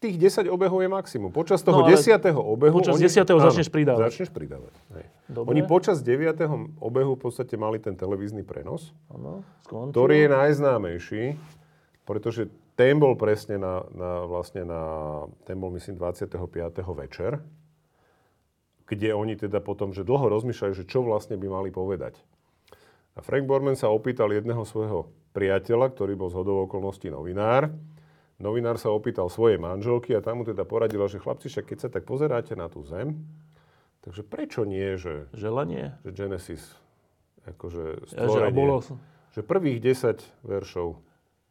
[0.04, 1.32] tých 10 obehov je maximum.
[1.32, 2.20] Počas toho No, ale 10.
[2.30, 2.76] obehu...
[2.84, 3.24] počas 10.
[3.24, 4.12] začneš pridávať.
[4.12, 4.74] Začneš pridávať.
[4.92, 5.04] Hej.
[5.32, 5.48] Dobre.
[5.50, 6.44] Oni počas 9.
[6.78, 9.96] obehu v podstate mali ten televízny prenos, Áno, skončil.
[9.96, 11.22] ktorý je najznámejší,
[12.04, 12.46] pretože
[12.76, 14.82] ten bol presne na, na, vlastne na,
[15.48, 16.36] ten bol myslím 25.
[16.92, 17.40] večer,
[18.84, 22.20] kde oni teda potom, že dlho rozmýšľajú, že čo vlastne by mali povedať.
[23.14, 27.70] A Frank Borman sa opýtal jedného svojho priateľa, ktorý bol z hodou okolností novinár.
[28.42, 31.88] Novinár sa opýtal svojej manželky a tam mu teda poradila, že chlapci, však keď sa
[31.90, 33.22] tak pozeráte na tú zem,
[34.02, 35.94] takže prečo nie, že, Želanie?
[36.02, 36.62] že Genesis,
[37.46, 38.76] akože Ja, že stvorenie, bolo...
[39.30, 40.98] že prvých 10 veršov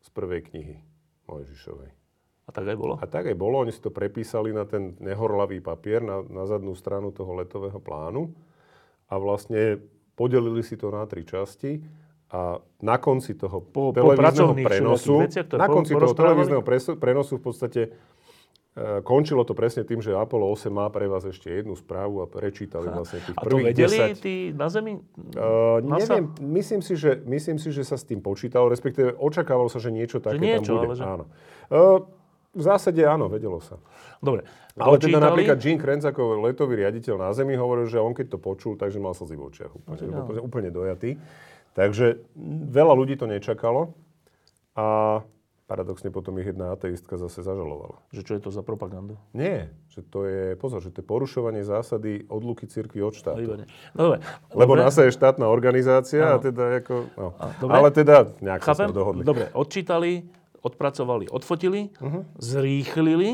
[0.03, 0.75] z prvej knihy
[1.31, 1.91] Mojžišovej.
[2.43, 2.99] A tak aj bolo?
[2.99, 6.75] A tak aj bolo, oni si to prepísali na ten nehorlavý papier, na, na zadnú
[6.75, 8.36] stranu toho letového plánu
[9.07, 9.79] a vlastne
[10.19, 12.03] podelili si to na tri časti
[12.34, 12.41] a
[12.81, 14.17] na konci toho Po- po televízneho
[14.49, 16.61] pracovných prenosu, veciach, na po- konci toho televízneho
[16.97, 17.81] prenosu v podstate
[18.73, 22.27] e, končilo to presne tým, že Apollo 8 má pre vás ešte jednu správu a
[22.27, 24.17] prečítali vlastne tých A to prvých vedeli 10.
[24.19, 24.97] tí na Zemi?
[24.97, 29.77] Uh, neviem, myslím si, že, myslím si, že sa s tým počítalo, respektíve očakávalo sa,
[29.77, 30.88] že niečo také niečo, tam bude.
[30.88, 31.25] ale že- Áno.
[31.69, 32.01] Uh,
[32.51, 33.77] v zásade áno, vedelo sa.
[34.19, 34.45] Dobre.
[34.75, 35.21] Ale teda Počítali?
[35.23, 38.97] napríklad Gene Kranz ako letový riaditeľ na Zemi hovoril, že on keď to počul, takže
[38.97, 39.71] mal slzy v očiach.
[39.71, 41.17] Úplne, No, úplne, úplne dojatý.
[41.74, 42.21] Takže
[42.69, 43.97] veľa ľudí to nečakalo
[44.74, 45.19] a
[45.63, 47.97] paradoxne potom ich jedna ateistka zase zažalovala.
[48.09, 49.17] Že čo je to za propagandu?
[49.32, 53.41] Nie, že to je, pozor, že to je porušovanie zásady odluky cirkvi od štátu.
[53.41, 53.65] Výborne.
[53.91, 54.17] No dobre.
[54.51, 54.86] Lebo Dobre.
[54.86, 56.43] NASA je štátna organizácia a Áno.
[56.43, 56.93] teda ako...
[57.15, 57.28] No.
[57.34, 57.74] A, dobre.
[57.74, 58.86] Ale teda nejak Chápem?
[58.86, 59.24] sa dohodli.
[59.24, 60.11] Dobre, odčítali,
[60.59, 62.19] odpracovali, odfotili, Mhm.
[62.38, 63.30] zrýchlili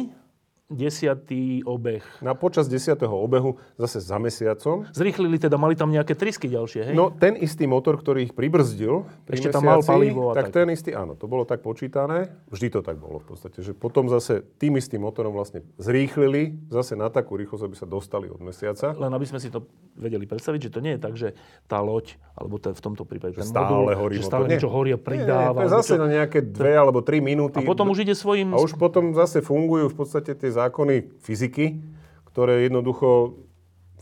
[0.69, 2.05] desiatý obeh.
[2.21, 2.93] Na počas 10.
[3.09, 4.85] obehu zase za mesiacom.
[4.93, 6.95] Zrýchlili teda, mali tam nejaké trysky ďalšie, hej?
[6.95, 10.53] No ten istý motor, ktorý ich pribrzdil pri Ešte tam mal mesiaci, palivo a tak,
[10.53, 10.61] tak.
[10.61, 12.29] ten istý, áno, to bolo tak počítané.
[12.53, 16.93] Vždy to tak bolo v podstate, že potom zase tým istým motorom vlastne zrýchlili zase
[16.93, 18.93] na takú rýchlosť, aby sa dostali od mesiaca.
[18.93, 19.65] Len aby sme si to
[19.97, 21.33] vedeli predstaviť, že to nie je tak, že
[21.65, 24.31] tá loď, alebo ten, v tomto prípade ten stále modul, horí že motor.
[24.31, 24.51] stále Nie.
[24.55, 25.59] niečo horí a Nie, pridáva.
[25.59, 25.99] to je zase čo.
[25.99, 27.57] na nejaké dve alebo tri minúty.
[27.57, 28.53] A potom už ide svojim...
[28.53, 31.79] A už potom zase fungujú v podstate tie zákony fyziky,
[32.27, 33.39] ktoré jednoducho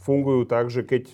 [0.02, 1.14] fungujú tak, že keď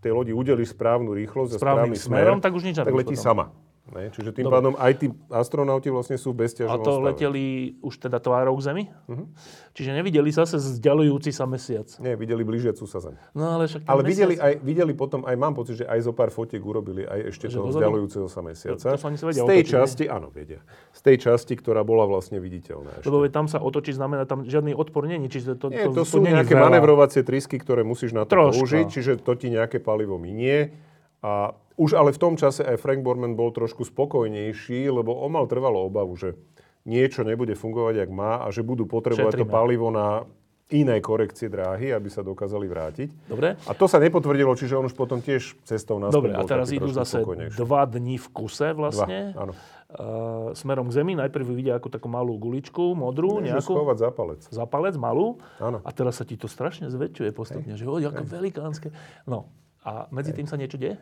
[0.00, 3.14] tej lodi udeliš správnu rýchlosť a Správnym správny smerom, smer, tak už nič tak letí
[3.14, 3.26] potom.
[3.26, 3.44] sama.
[3.90, 4.06] Ne?
[4.08, 4.54] Čiže tým Dobre.
[4.56, 7.04] pádom aj tí astronauti vlastne sú bez A to stave.
[7.10, 7.44] leteli
[7.78, 8.84] už teda tvárou k Zemi?
[9.06, 9.24] Mhm.
[9.70, 11.86] Čiže nevideli zase vzdialujúci sa mesiac.
[11.98, 13.14] Nie, videli blížiacu sa zem.
[13.32, 16.12] No ale však Ale mesiac, videli, aj, videli potom, aj mám pocit, že aj zo
[16.12, 17.78] pár fotiek urobili aj ešte Že toho dozadu?
[17.78, 18.78] vzdialujúceho sa mesiaca.
[18.82, 20.60] To- to sa oni sa vedia Z tej otočiť, časti, áno, vedia.
[20.90, 23.06] Z tej časti, ktorá bola vlastne viditeľná ešte.
[23.06, 26.18] Lebo tam sa otočiť znamená, tam žiadny odpor není, čiže to, Nie, to, to, sú
[26.18, 26.66] nejaké veľa.
[26.66, 28.54] manevrovacie trysky, ktoré musíš na to Troška.
[28.58, 30.74] použiť, čiže to ti nejaké palivo minie.
[31.20, 35.48] A už ale v tom čase aj Frank Borman bol trošku spokojnejší, lebo on mal
[35.48, 36.36] trvalo obavu, že
[36.84, 39.52] niečo nebude fungovať, jak má a že budú potrebovať to Šetríme.
[39.52, 40.28] palivo na
[40.70, 43.08] iné korekcie dráhy, aby sa dokázali vrátiť.
[43.26, 43.58] Dobre?
[43.66, 46.94] A to sa nepotvrdilo, čiže on už potom tiež cestou naspäť Dobre, a teraz idú
[46.94, 47.58] zase spokojnejší.
[47.58, 49.34] dva dni v kuse Dva, vlastne.
[49.34, 49.52] áno.
[49.90, 51.18] Uh, smerom k Zemi.
[51.18, 53.74] Najprv vidia ako takú malú guličku, modrú, Môžu nejakú.
[53.74, 54.40] schovať za palec.
[54.46, 55.42] Za palec, malú.
[55.58, 55.82] Áno.
[55.82, 57.74] A teraz sa ti to strašne zväčšuje postupne.
[57.74, 58.94] Že oj, aké velikánske.
[59.26, 59.50] No.
[59.82, 60.94] A medzi tým sa niečo deje?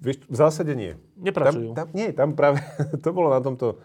[0.00, 0.96] Vieš, v zásade nie.
[1.20, 1.76] Nepracujú.
[1.76, 2.64] Tam, tam, nie, tam práve,
[3.04, 3.76] to bolo na tomto,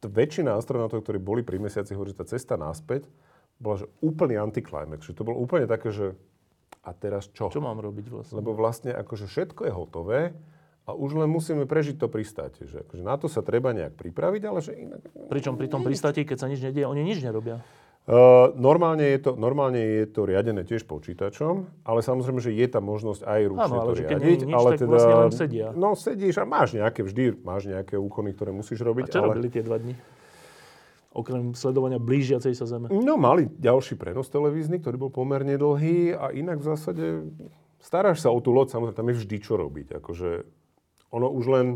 [0.00, 3.06] to väčšina astronautov, ktorí boli pri mesiaci, hovorí, že tá cesta naspäť
[3.62, 5.06] bola že úplný antiklimax.
[5.06, 6.16] Že to bolo úplne také, že
[6.82, 7.46] a teraz čo?
[7.46, 8.34] Čo mám robiť vlastne?
[8.42, 10.20] Lebo vlastne akože všetko je hotové
[10.82, 12.66] a už len musíme prežiť to pristátie.
[12.66, 14.98] Že akože na to sa treba nejak pripraviť, ale že inak...
[15.30, 17.62] Pričom pri tom pristáti, keď sa nič nedieje, oni nič nerobia.
[18.02, 22.82] Uh, normálne, je to, normálne je to riadené tiež počítačom, ale samozrejme, že je tam
[22.90, 24.40] možnosť aj ručne Áno, ale to riadiť.
[24.42, 25.66] nič, ale tak teda, vlastne len sedia.
[25.70, 29.06] No sedíš a máš nejaké, vždy máš nejaké úkony, ktoré musíš A robiť.
[29.06, 29.38] čo ale...
[29.38, 29.94] robili tie dva dni?
[31.14, 32.90] Okrem sledovania blížiacej sa Zeme.
[32.90, 37.04] No mali ďalší prenos televízny, ktorý bol pomerne dlhý a inak v zásade
[37.78, 40.02] staráš sa o tú loď, samozrejme tam je vždy čo robiť.
[40.02, 40.42] Akože
[41.14, 41.66] ono už len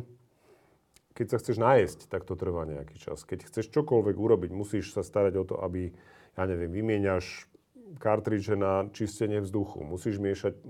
[1.16, 3.24] keď sa chceš nájsť, tak to trvá nejaký čas.
[3.24, 5.96] Keď chceš čokoľvek urobiť, musíš sa starať o to, aby,
[6.36, 7.48] ja neviem, vymieňaš
[7.96, 10.62] kartridže na čistenie vzduchu, musíš miešať e,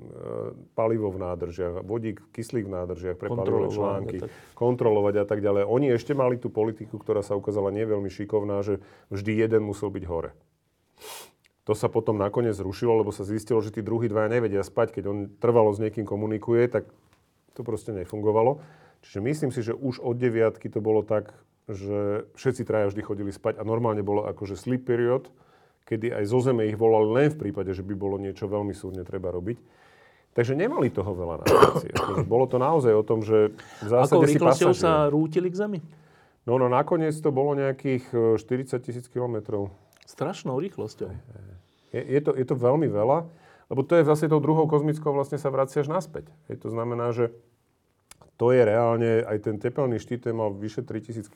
[0.79, 4.31] palivo v nádržiach, vodík, kyslík v nádržiach pre palivové články, tak.
[4.55, 5.67] kontrolovať a tak ďalej.
[5.67, 9.91] Oni ešte mali tú politiku, ktorá sa ukázala nie veľmi šikovná, že vždy jeden musel
[9.91, 10.37] byť hore.
[11.67, 15.03] To sa potom nakoniec zrušilo, lebo sa zistilo, že tí druhí dvaja nevedia spať.
[15.03, 16.87] Keď on trvalo s niekým komunikuje, tak
[17.59, 18.63] to proste nefungovalo.
[19.03, 21.35] Čiže myslím si, že už od deviatky to bolo tak,
[21.67, 25.27] že všetci traja vždy chodili spať a normálne bolo akože sleep period,
[25.87, 29.07] kedy aj zo zeme ich volali len v prípade, že by bolo niečo veľmi súdne
[29.07, 29.57] treba robiť.
[30.37, 31.89] Takže nemali toho veľa na akože
[32.29, 35.81] Bolo to naozaj o tom, že v zásade Akou rýchlosťou sa rútili k zemi?
[36.45, 39.73] No, no nakoniec to bolo nejakých 40 e, tisíc kilometrov.
[40.05, 41.09] Strašnou rýchlosťou.
[41.91, 43.25] Je, je, to, je to veľmi veľa,
[43.73, 46.29] lebo to je zase tou druhou kozmickou vlastne sa vraciaš naspäť.
[46.53, 47.33] Je, to znamená, že
[48.37, 51.31] to je reálne, aj ten tepelný štít mal vyše 3000 e,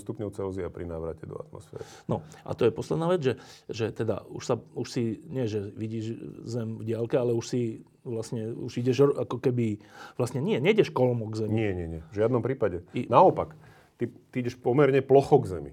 [0.00, 1.84] stupňov Celzia pri návrate do atmosféry.
[2.08, 3.34] No a to je posledná vec, že,
[3.68, 6.16] že teda už, sa, už si, nie že vidíš
[6.48, 9.84] Zem v diálke, ale už si vlastne, už ideš ako keby,
[10.16, 11.52] vlastne nie, nejdeš kolmo k Zemi.
[11.60, 12.88] Nie, nie, nie, v žiadnom prípade.
[12.96, 13.04] I...
[13.04, 13.52] Naopak,
[14.00, 15.72] ty, ty ideš pomerne plocho k Zemi.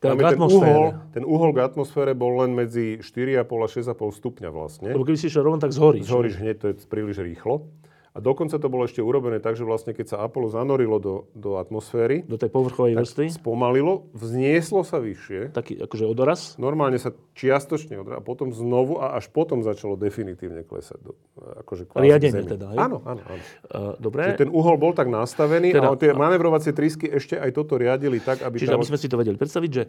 [0.00, 3.68] Teda ten uhol, ten uhol k atmosfére bol len medzi 4,5 a
[4.00, 4.96] 6,5 stupňa vlastne.
[4.96, 6.08] Lebo keby si išiel rovno, tak zhoríš.
[6.08, 7.68] Zhoríš hneď, to je príliš rýchlo.
[8.10, 11.62] A dokonca to bolo ešte urobené tak, že vlastne keď sa Apollo zanorilo do, do
[11.62, 15.54] atmosféry, do tej povrchovej vrstvy, spomalilo, vznieslo sa vyššie.
[15.54, 16.58] Taký akože odoraz?
[16.58, 20.98] Normálne sa čiastočne odoraz a potom znovu a až potom začalo definitívne klesať.
[21.06, 22.78] Do, akože Riadenie teda, hej?
[22.82, 23.42] Áno, áno, áno.
[23.70, 24.34] Uh, dobre.
[24.34, 28.18] Čiže ten uhol bol tak nastavený teda, a tie manevrovacie trysky ešte aj toto riadili
[28.18, 28.58] tak, aby...
[28.58, 28.82] Čiže tam...
[28.82, 29.82] aby sme si to vedeli predstaviť, že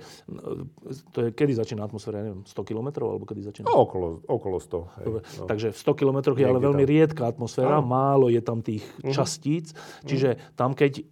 [1.10, 3.66] to je, kedy začína atmosféra, ja neviem, 100 km alebo kedy začína?
[3.66, 5.02] No, okolo, okolo 100.
[5.02, 5.22] Hej, dobre.
[5.26, 5.44] No.
[5.50, 6.92] Takže v 100 km je ale veľmi tam.
[6.94, 7.90] riedka atmosféra, áno.
[8.12, 9.16] Málo je tam tých uh-huh.
[9.16, 9.72] častíc.
[10.03, 11.03] Čiže tam, keď e,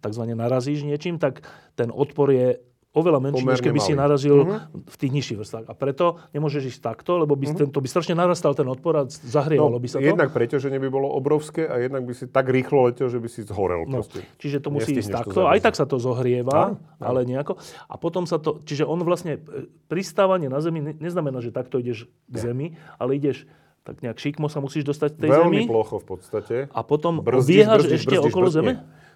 [0.00, 0.22] tzv.
[0.32, 1.44] narazíš niečím, tak
[1.76, 2.48] ten odpor je
[2.96, 3.86] oveľa menší, než keby malý.
[3.86, 4.88] si narazil uh-huh.
[4.88, 5.66] v tých nižších vrstách.
[5.68, 7.58] A preto nemôžeš ísť takto, lebo by uh-huh.
[7.60, 10.08] ten, to by strašne narastal ten odpor a zahrievalo no, by sa to.
[10.08, 13.44] Jednak preťaženie by bolo obrovské a jednak by si tak rýchlo letel, že by si
[13.44, 13.84] zhorel.
[13.86, 14.00] No,
[14.40, 15.46] čiže to musí ísť takto.
[15.46, 17.04] Aj tak sa to zohrieva, no, no.
[17.04, 17.60] ale nejako.
[17.86, 18.64] A potom sa to...
[18.64, 19.38] Čiže on vlastne...
[19.38, 22.52] E, pristávanie na Zemi neznamená, že takto ideš k ja.
[22.52, 23.48] Zemi, ale ideš
[23.88, 25.56] tak nejak šikmo sa musíš dostať k tej Veľmi zemi.
[25.64, 26.56] Veľmi plocho v podstate.
[26.68, 28.72] A potom brzdíš, biehaš brzdíš, ešte brzdíš, okolo brzdíš, zeme?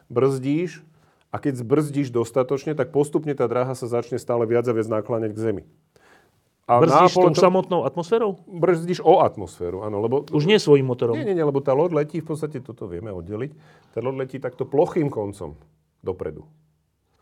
[0.08, 0.70] Brzdíš
[1.28, 5.36] a keď zbrzdíš dostatočne, tak postupne tá dráha sa začne stále viac a viac nakláňať
[5.36, 5.62] k zemi.
[6.64, 7.36] A brzdíš tou to...
[7.36, 8.40] samotnou atmosférou?
[8.48, 10.00] Brzdíš o atmosféru, áno.
[10.00, 10.24] Lebo...
[10.32, 11.12] Už nie svojím motorom?
[11.12, 13.52] Nie, nie, nie, lebo tá loď letí, v podstate toto vieme oddeliť,
[13.92, 15.52] tá loď letí takto plochým koncom
[16.00, 16.48] dopredu.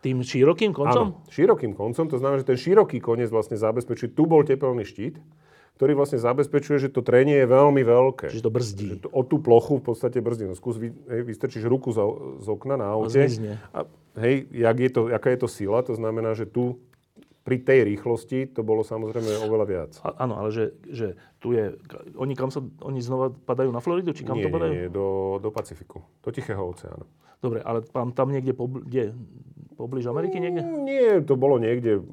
[0.01, 1.18] Tým širokým koncom?
[1.18, 5.20] Áno, širokým koncom, to znamená, že ten široký koniec vlastne zabezpečí, tu bol tepelný štít,
[5.81, 8.28] ktorý vlastne zabezpečuje, že to trenie je veľmi veľké.
[8.28, 8.89] Čiže to brzdí.
[8.93, 10.45] Že to, o tú plochu v podstate brzdí.
[10.45, 12.05] No skús, vy, hej, vystrčíš ruku z,
[12.45, 13.24] z okna na aute.
[13.72, 13.89] A,
[14.20, 16.76] hej, jak je to, aká je to sila, to znamená, že tu
[17.49, 19.93] pri tej rýchlosti to bolo samozrejme oveľa viac.
[20.05, 21.72] A, áno, ale že, že tu je...
[22.20, 24.12] Oni, kam sa, oni znova padajú na Floridu?
[24.12, 24.72] Či kam nie, to padajú?
[24.76, 26.05] Nie, do, do Pacifiku.
[26.20, 27.09] Do Tichého oceánu.
[27.41, 29.16] Dobre, ale tam, tam niekde, pobl- kde?
[29.81, 30.61] Poblíž Ameriky niekde?
[30.61, 32.05] Nie, to bolo niekde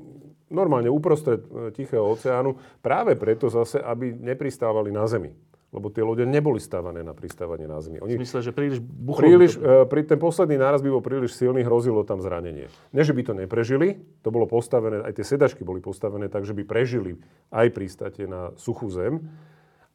[0.49, 5.31] normálne uprostred e, Tichého oceánu, práve preto zase, aby nepristávali na Zemi.
[5.67, 7.99] Lebo tie lode neboli stávané na pristávanie na Zemi.
[7.99, 9.63] Oni v smysle, že príliš buchlo príliš, to...
[9.63, 12.71] E, pri ten posledný náraz by bol príliš silný, hrozilo tam zranenie.
[12.95, 16.55] Ne, že by to neprežili, to bolo postavené, aj tie sedačky boli postavené tak, že
[16.55, 17.19] by prežili
[17.51, 19.27] aj pristátie na suchú zem,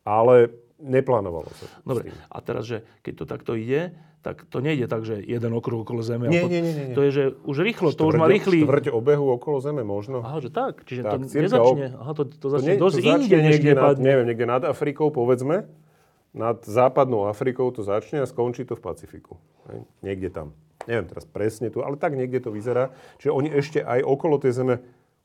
[0.05, 0.53] ale
[0.83, 1.67] neplánovalo sa.
[1.87, 5.83] Dobre, a teraz, že keď to takto ide, tak to nejde tak, že jeden okruh
[5.83, 6.31] okolo Zeme.
[6.31, 6.95] Nie, nie, nie, nie.
[6.95, 8.63] To je, že už rýchlo, štvrť, to už má rýchly...
[8.63, 10.23] Štvrť obehu okolo Zeme možno.
[10.23, 10.87] Aha, že tak.
[10.87, 11.87] Čiže tak, to nezačne.
[11.99, 15.11] Aha, to, to začne to nie, dosť to inde, než nad, neviem, niekde nad Afrikou,
[15.11, 15.67] povedzme.
[16.33, 19.37] Nad západnou Afrikou to začne a skončí to v Pacifiku.
[19.69, 19.85] Hej?
[20.07, 20.55] Niekde tam.
[20.87, 22.95] Neviem teraz presne tu, ale tak niekde to vyzerá.
[23.19, 24.75] Čiže oni ešte aj okolo tej Zeme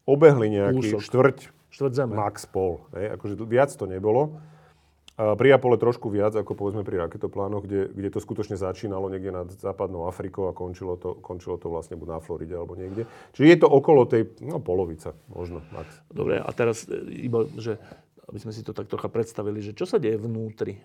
[0.10, 1.02] obehli nejaký Úsok.
[1.06, 1.38] štvrť,
[1.70, 2.14] štvrť zeme.
[2.18, 2.82] max pol.
[2.98, 3.14] Hej?
[3.14, 4.42] Akože viac to nebolo.
[5.18, 9.50] Pri Apole trošku viac ako povedzme pri raketoplánoch, kde, kde to skutočne začínalo niekde nad
[9.50, 13.10] západnou Afrikou a končilo to, končilo to vlastne buď na Floride alebo niekde.
[13.34, 15.90] Čiže je to okolo tej, no polovica možno, max.
[16.14, 17.82] Dobre, a teraz e, iba, že
[18.30, 20.78] aby sme si to tak trocha predstavili, že čo sa deje vnútri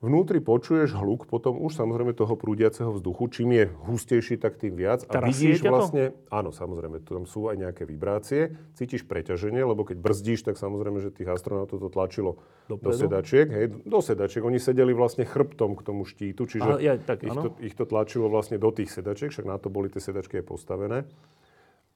[0.00, 3.28] Vnútri počuješ hluk potom už samozrejme toho prúdiaceho vzduchu.
[3.28, 5.04] Čím je hustejší, tak tým viac.
[5.12, 6.16] A vidíš vlastne...
[6.16, 6.40] To?
[6.40, 8.56] Áno, samozrejme, tam sú aj nejaké vibrácie.
[8.72, 12.80] Cítiš preťaženie, lebo keď brzdíš, tak samozrejme, že tých astronautov to tlačilo Dopredu.
[12.80, 13.46] do sedačiek.
[13.52, 14.40] Hej, do sedačiek.
[14.40, 18.32] Oni sedeli vlastne chrbtom k tomu štítu, čiže ja, tak, ich, to, ich to tlačilo
[18.32, 21.04] vlastne do tých sedačiek, však na to boli tie sedačky aj postavené.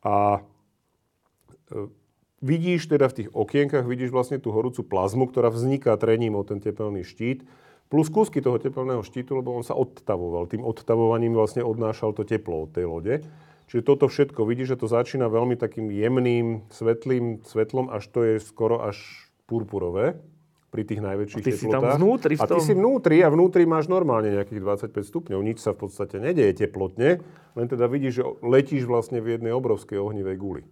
[0.05, 0.45] A
[1.73, 1.89] e,
[2.45, 6.61] vidíš teda v tých okienkach, vidíš vlastne tú horúcu plazmu, ktorá vzniká trením o ten
[6.61, 7.64] tepelný štít
[7.95, 10.51] plus kúsky toho teplného štítu, lebo on sa odtavoval.
[10.51, 13.23] Tým odtavovaním vlastne odnášal to teplo od tej lode.
[13.71, 18.35] Čiže toto všetko vidí, že to začína veľmi takým jemným, svetlým svetlom, až to je
[18.43, 18.99] skoro až
[19.47, 20.19] purpurové
[20.75, 21.95] pri tých najväčších A ty si teplotách.
[21.95, 25.39] tam vnútri v A ty si vnútri a vnútri máš normálne nejakých 25 stupňov.
[25.47, 27.23] Nič sa v podstate nedeje teplotne,
[27.55, 30.63] len teda vidíš, že letíš vlastne v jednej obrovskej ohnivej guli.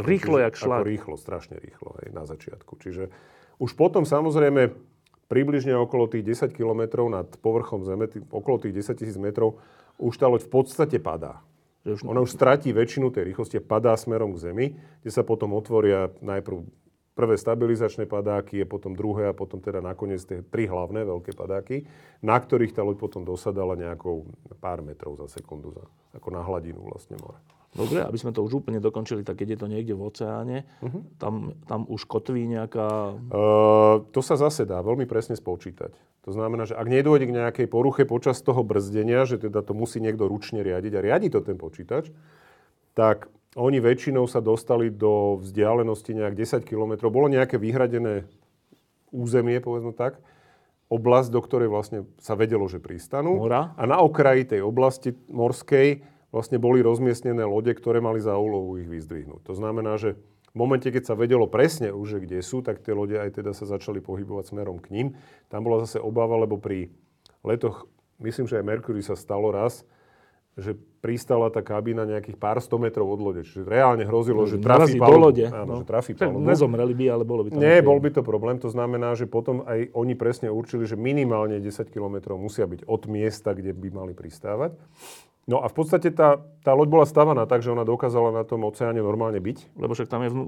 [0.00, 0.80] Rýchlo Čiže jak šlak.
[0.80, 2.72] Ako rýchlo, strašne rýchlo aj na začiatku.
[2.80, 3.12] Čiže
[3.60, 4.89] už potom samozrejme
[5.30, 9.62] približne okolo tých 10 km nad povrchom Zeme, tý, okolo tých 10 tisíc metrov,
[10.02, 11.38] už tá loď v podstate padá.
[11.86, 14.66] Už- Ona už stratí väčšinu tej rýchlosti a padá smerom k Zemi,
[15.00, 16.66] kde sa potom otvoria najprv
[17.14, 21.84] prvé stabilizačné padáky, je potom druhé a potom teda nakoniec tie tri hlavné veľké padáky,
[22.24, 24.24] na ktorých tá loď potom dosadala nejakou
[24.58, 25.84] pár metrov za sekundu, za,
[26.16, 27.38] ako na hladinu vlastne mora.
[27.70, 31.22] Dobre, aby sme to už úplne dokončili, tak keď je to niekde v oceáne, Mhm.
[31.22, 31.34] tam,
[31.70, 33.14] tam už kotví nejaká...
[33.30, 35.94] Uh, to sa zase dá veľmi presne spočítať.
[36.26, 40.02] To znamená, že ak nedôjde k nejakej poruche počas toho brzdenia, že teda to musí
[40.02, 42.10] niekto ručne riadiť a riadi to ten počítač,
[42.92, 47.06] tak oni väčšinou sa dostali do vzdialenosti nejak 10 km.
[47.08, 48.26] Bolo nejaké vyhradené
[49.10, 50.18] územie, povedzme tak,
[50.90, 53.38] oblasť, do ktorej vlastne sa vedelo, že pristanú.
[53.38, 53.74] Mora.
[53.78, 58.86] A na okraji tej oblasti morskej vlastne boli rozmiestnené lode, ktoré mali za úlohu ich
[58.86, 59.46] vyzdvihnúť.
[59.46, 60.18] To znamená, že
[60.50, 63.54] v momente, keď sa vedelo presne už, že kde sú, tak tie lode aj teda
[63.54, 65.06] sa začali pohybovať smerom k ním.
[65.46, 66.90] Tam bola zase obava, lebo pri
[67.46, 67.86] letoch,
[68.18, 69.86] myslím, že aj Mercury sa stalo raz,
[70.58, 73.42] že pristala tá kabína nejakých pár sto metrov od lode.
[73.46, 75.24] Čiže reálne hrozilo, že trafí Narazí do palubu.
[75.30, 75.46] lode.
[75.46, 75.76] Áno, no.
[75.80, 76.42] že trafí palubu.
[76.42, 77.62] nezomreli by, ale bolo by to...
[77.62, 78.56] Nie, nejaké- bol by to problém.
[78.58, 83.02] To znamená, že potom aj oni presne určili, že minimálne 10 km musia byť od
[83.06, 84.74] miesta, kde by mali pristávať.
[85.50, 88.62] No a v podstate tá, tá loď bola stavaná tak, že ona dokázala na tom
[88.62, 89.74] oceáne normálne byť.
[89.74, 90.30] Lebo však tam je...
[90.30, 90.44] Vnú...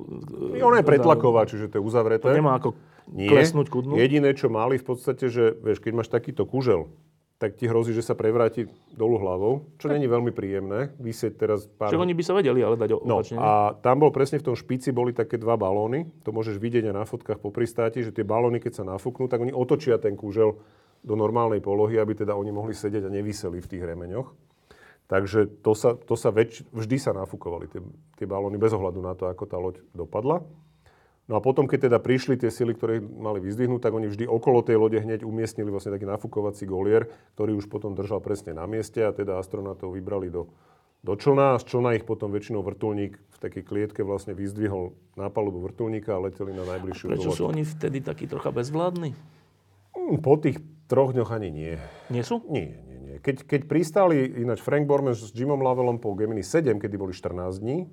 [0.62, 2.22] Ona je pretlaková, čiže to je uzavreté.
[2.22, 2.78] To nemá ako
[3.10, 3.26] Nie.
[3.26, 3.98] klesnúť ku dnu.
[3.98, 6.86] Jediné, čo mali v podstate, že vieš, keď máš takýto kužel,
[7.42, 10.94] tak ti hrozí, že sa prevráti dolu hlavou, čo není veľmi príjemné.
[11.02, 11.90] Vysieť teraz pár...
[11.90, 13.34] Však oni by sa vedeli ale dať No opačne.
[13.34, 13.42] nie?
[13.42, 16.06] a tam bol presne v tom špici boli také dva balóny.
[16.22, 19.42] To môžeš vidieť aj na fotkách po pristáti, že tie balóny, keď sa nafúknú, tak
[19.42, 20.62] oni otočia ten kúžel
[21.02, 24.51] do normálnej polohy, aby teda oni mohli sedieť a nevyseli v tých remeňoch.
[25.12, 27.84] Takže to sa, to sa väč, vždy sa nafúkovali tie,
[28.16, 30.40] tie balóny bez ohľadu na to, ako tá loď dopadla.
[31.28, 34.64] No a potom, keď teda prišli tie sily, ktoré mali vyzdvihnúť, tak oni vždy okolo
[34.64, 39.04] tej lode hneď umiestnili vlastne taký nafúkovací golier, ktorý už potom držal presne na mieste
[39.04, 40.48] a teda astronautov vybrali do,
[41.04, 45.28] do člna a z člna ich potom väčšinou vrtulník v takej klietke vlastne vyzdvihol na
[45.28, 47.36] palubu vrtulníka a leteli na najbližšiu Prečo loď.
[47.36, 49.12] sú oni vtedy takí trocha bezvládni?
[49.92, 50.58] Hm, Po tých
[50.90, 51.74] troch dňoch ani nie.
[52.10, 52.42] Nie sú?
[52.50, 53.18] Nie, nie, nie.
[53.20, 57.60] Keď, keď pristáli ináč Frank Borman s Jimom Lovellom po Gemini 7, kedy boli 14
[57.60, 57.92] dní,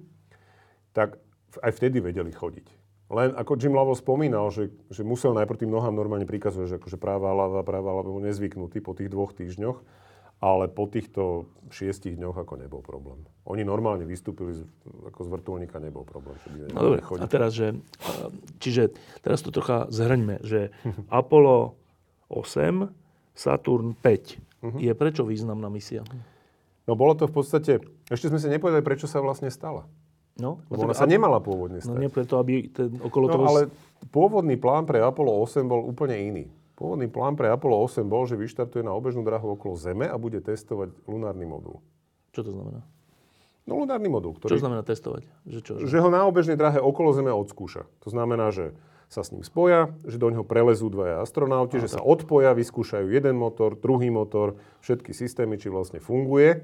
[0.95, 1.19] tak
[1.59, 2.79] aj vtedy vedeli chodiť.
[3.09, 6.97] Len ako Jim Lovell spomínal, že, že musel najprv tým nohám normálne prikazovať, že akože
[7.01, 9.81] práva ľava, práva ľava, bol nezvyknutý po tých dvoch týždňoch,
[10.39, 13.25] ale po týchto šiestich dňoch ako nebol problém.
[13.49, 14.61] Oni normálne vystúpili z,
[15.09, 16.37] ako z vrtulníka, nebol problém.
[16.45, 17.73] Že by No dobre, a teraz, že,
[18.05, 18.29] a,
[18.61, 18.93] čiže
[19.25, 20.69] teraz to trocha zhrňme, že
[21.09, 21.81] Apollo
[22.29, 22.93] 8,
[23.33, 24.77] Saturn 5 Mhm.
[24.79, 26.03] je prečo významná misia?
[26.83, 27.71] No bolo to v podstate,
[28.07, 29.85] ešte sme si nepovedali, prečo sa vlastne stala.
[30.35, 31.99] No, Lebo ona sa nemala pôvodne No stať.
[31.99, 33.43] nie preto, aby ten okolo No toho...
[33.45, 33.61] ale
[34.07, 36.45] pôvodný plán pre Apollo 8 bol úplne iný.
[36.79, 40.39] Pôvodný plán pre Apollo 8 bol, že vyštartuje na obežnú drahu okolo Zeme a bude
[40.39, 41.83] testovať lunárny modul.
[42.31, 42.79] Čo to znamená?
[43.67, 45.27] No lunárny modul, Čo ktorý, znamená testovať?
[45.43, 45.73] Že čo?
[45.77, 45.85] Že...
[45.85, 47.83] že ho na obežnej drahe okolo Zeme odskúša.
[48.01, 48.71] To znamená, že
[49.09, 53.41] sa s ním spoja, že do neho prelezú dvaja astronauti, že sa odpoja, vyskúšajú jeden
[53.41, 56.61] motor, druhý motor, všetky systémy, či vlastne funguje,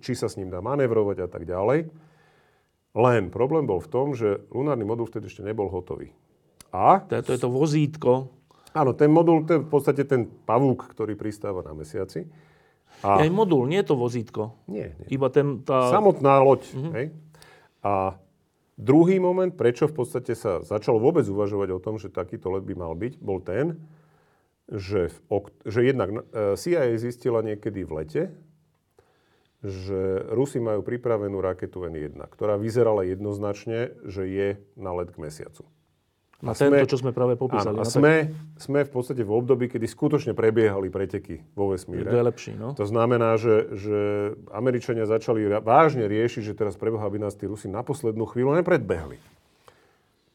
[0.00, 1.92] či sa s ním dá manevrovať a tak ďalej.
[2.96, 6.16] Len problém bol v tom, že lunárny modul vtedy ešte nebol hotový.
[6.72, 8.32] A To je to, vozítko.
[8.72, 12.24] Áno, ten modul, to je v podstate ten pavúk, ktorý pristáva na mesiaci.
[13.04, 13.20] A...
[13.20, 14.56] Aj modul, nie je to vozítko.
[14.64, 15.06] nie, nie.
[15.12, 15.92] Iba ten, tá...
[15.92, 16.64] Samotná loď.
[16.96, 17.12] Hej?
[17.84, 18.16] A
[18.76, 22.74] druhý moment, prečo v podstate sa začalo vôbec uvažovať o tom, že takýto let by
[22.76, 23.80] mal byť, bol ten,
[24.70, 26.16] že, v že jednak e,
[26.58, 28.22] CIA zistila niekedy v lete,
[29.66, 34.48] že Rusi majú pripravenú raketu N1, ktorá vyzerala jednoznačne, že je
[34.78, 35.66] na let k mesiacu.
[36.44, 37.76] Na a tento, sme- čo sme práve popísali.
[37.76, 38.14] Áno, a no, tak sme,
[38.60, 42.12] sme v podstate v období, kedy skutočne prebiehali preteky vo vesmíre.
[42.12, 42.76] To je lepší, no.
[42.76, 43.98] To znamená, že, že
[44.52, 49.16] Američania začali vážne riešiť, že teraz preboha by nás tí Rusi na poslednú chvíľu nepredbehli.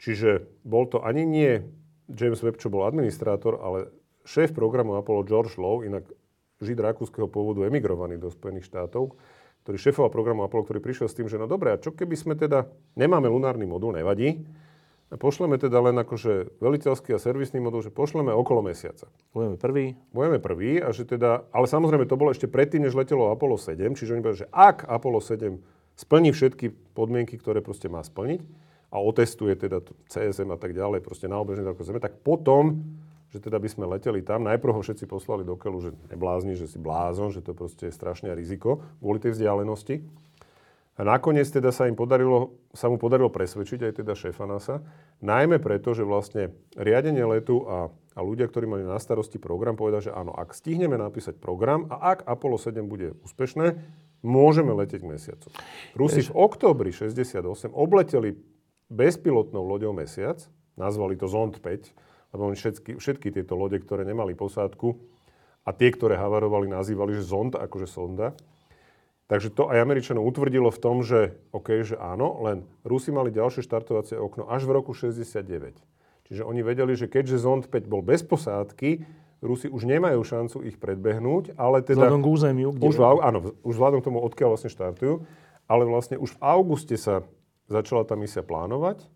[0.02, 1.62] Čiže bol to ani nie
[2.10, 3.94] James Webb, čo bol administrátor, ale
[4.26, 6.10] šéf programu Apollo George Low, inak
[6.62, 9.14] žid rakúskeho pôvodu emigrovaný do Spojených štátov,
[9.62, 12.34] ktorý šéfoval programu Apollo, ktorý prišiel s tým, že no dobre, a čo keby sme
[12.34, 12.66] teda,
[12.98, 14.42] nemáme lunárny modul, nevadí,
[15.20, 19.12] pošleme teda len akože veliteľský a servisný modul, že pošleme okolo mesiaca.
[19.36, 19.86] Budeme prvý.
[20.16, 23.92] Budeme prvý a že teda, ale samozrejme to bolo ešte predtým, než letelo Apollo 7,
[23.96, 25.60] čiže oni povedali, že ak Apollo 7
[26.00, 28.40] splní všetky podmienky, ktoré proste má splniť
[28.92, 32.84] a otestuje teda CSM a tak ďalej, proste na obežnej Zeme, tak potom,
[33.32, 36.68] že teda by sme leteli tam, najprv ho všetci poslali do keľu, že neblázni, že
[36.68, 40.04] si blázon, že to proste je strašné riziko kvôli tej vzdialenosti.
[41.00, 44.84] A nakoniec teda sa, im podarilo, sa mu podarilo presvedčiť aj teda šéfa NASA,
[45.24, 50.12] najmä preto, že vlastne riadenie letu a, a ľudia, ktorí mali na starosti program, povedali,
[50.12, 53.80] že áno, ak stihneme napísať program a ak Apollo 7 bude úspešné,
[54.20, 55.48] môžeme letieť k mesiacu.
[55.96, 58.36] Rusi v októbri 68 obleteli
[58.92, 60.44] bezpilotnou loďou mesiac,
[60.76, 65.00] nazvali to Zond 5, lebo oni všetky, všetky tieto lode, ktoré nemali posádku
[65.64, 68.36] a tie, ktoré havarovali, nazývali, že Zond, akože sonda.
[69.32, 73.64] Takže to aj Američanov utvrdilo v tom, že OK, že áno, len Rusi mali ďalšie
[73.64, 75.80] štartovacie okno až v roku 69.
[76.28, 79.08] Čiže oni vedeli, že keďže Zond 5 bol bez posádky,
[79.40, 82.12] Rusi už nemajú šancu ich predbehnúť, ale teda...
[82.12, 82.84] Vzhľadom k územiu, kde...
[82.92, 85.24] Už, v, áno, už vzhľadom k tomu, odkiaľ vlastne štartujú,
[85.64, 87.24] ale vlastne už v auguste sa
[87.72, 89.08] začala tá misia plánovať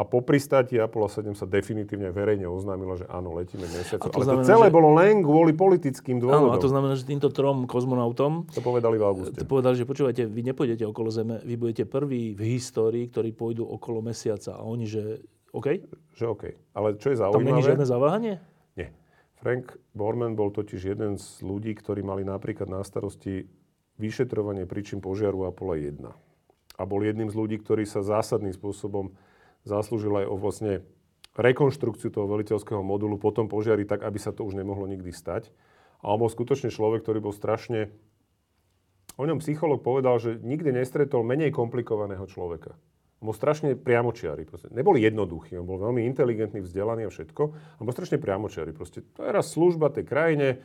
[0.00, 4.00] a po pristáti Apollo 7 sa definitívne verejne oznámilo, že áno, letíme mesiac.
[4.00, 4.72] Ale znamená, to celé že...
[4.72, 6.48] bolo len kvôli politickým dôvodom.
[6.48, 8.48] Áno, a to znamená, že týmto trom kozmonautom...
[8.48, 9.36] To povedali v auguste.
[9.36, 13.68] To povedali, že počúvajte, vy nepôjdete okolo Zeme, vy budete prví v histórii, ktorí pôjdu
[13.68, 14.56] okolo Mesiaca.
[14.56, 15.20] A oni, že
[15.52, 15.84] OK?
[16.16, 16.44] Že OK.
[16.72, 17.44] Ale čo je zaujímavé...
[17.44, 18.34] Tam není žiadne zaváhanie?
[18.80, 18.96] Nie.
[19.36, 23.44] Frank Borman bol totiž jeden z ľudí, ktorí mali napríklad na starosti
[24.00, 26.08] vyšetrovanie príčin požiaru Apollo 1.
[26.80, 29.12] A bol jedným z ľudí, ktorí sa zásadným spôsobom
[29.64, 30.84] zaslúžil aj o vlastne
[31.36, 35.48] rekonštrukciu toho veliteľského modulu po tom požiari tak, aby sa to už nemohlo nikdy stať.
[36.00, 37.92] A on bol skutočne človek, ktorý bol strašne...
[39.20, 42.72] O ňom psycholog povedal, že nikdy nestretol menej komplikovaného človeka.
[43.20, 44.48] On bol strašne priamočiary.
[44.48, 44.72] Proste.
[44.72, 47.42] Neboli jednoduchý, on bol veľmi inteligentný, vzdelaný a všetko.
[47.52, 48.72] On bol strašne priamočiary.
[48.72, 50.64] Proste to je raz služba tej krajine,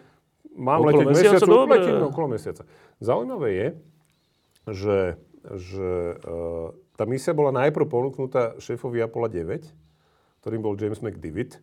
[0.55, 2.63] mám okolo letieť mesiacu, letím no, okolo mesiaca.
[3.03, 3.67] Zaujímavé je,
[4.71, 4.99] že,
[5.51, 5.89] že
[6.23, 9.67] uh, tá misia bola najprv ponúknutá šéfovi Apollo 9,
[10.43, 11.59] ktorým bol James McDivitt.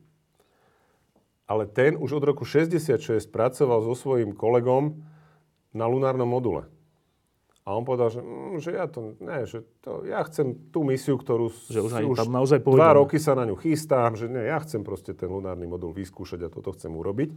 [1.49, 5.03] Ale ten už od roku 66 pracoval so svojím kolegom
[5.73, 6.69] na lunárnom module.
[7.63, 11.15] A on povedal, že, mm, že ja to, ne, že to, ja chcem tú misiu,
[11.15, 14.59] ktorú že už, už tam naozaj dva roky sa na ňu chystám, že nie, ja
[14.59, 17.31] chcem proste ten lunárny modul vyskúšať a toto chcem urobiť.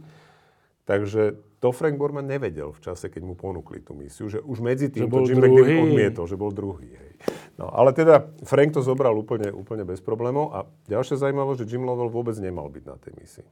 [0.86, 4.86] Takže to Frank Borman nevedel v čase, keď mu ponúkli tú misiu, že už medzi
[4.86, 6.94] tým to Jim McDivitt odmietol, že bol druhý.
[6.94, 7.12] Hej.
[7.58, 11.82] No, ale teda Frank to zobral úplne, úplne bez problémov a ďalšia zaujímavosť, že Jim
[11.82, 13.48] Lovell vôbec nemal byť na tej misii.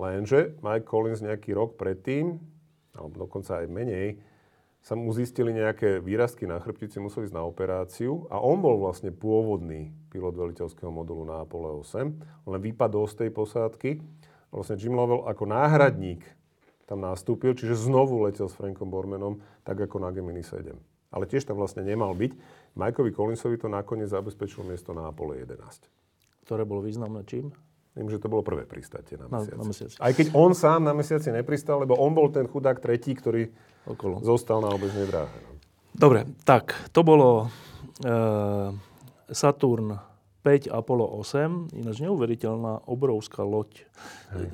[0.00, 2.40] Lenže Mike Collins nejaký rok predtým,
[2.96, 4.16] alebo dokonca aj menej,
[4.84, 9.12] sa mu zistili nejaké výrazky na chrbtici, musel ísť na operáciu a on bol vlastne
[9.12, 13.90] pôvodný pilot veliteľského modulu na Apollo 8, len vypadol z tej posádky.
[14.52, 16.22] Vlastne Jim Lovell ako náhradník
[16.84, 20.76] tam nastúpil, čiže znovu letel s Frankom Bormanom, tak ako na Gemini 7.
[21.14, 22.32] Ale tiež tam vlastne nemal byť.
[22.74, 25.88] Mikeovi Collinsovi to nakoniec zabezpečilo miesto na Apollo 11.
[26.44, 27.54] Ktoré bolo významné čím?
[27.94, 29.54] Viem, že to bolo prvé pristátie na mesiaci.
[29.54, 29.96] Na, na mesiaci.
[30.02, 33.46] Aj keď on sám na mesiaci nepristal, lebo on bol ten chudák tretí, ktorý
[33.86, 34.18] Okolo.
[34.26, 35.38] zostal na obežnej dráhe.
[35.46, 35.54] No.
[35.94, 37.46] Dobre, tak to bolo
[38.02, 38.14] e,
[39.30, 39.94] Saturn
[40.44, 43.88] 5 Apollo 8, ináč neuveriteľná, obrovská loď.
[44.36, 44.52] Hej.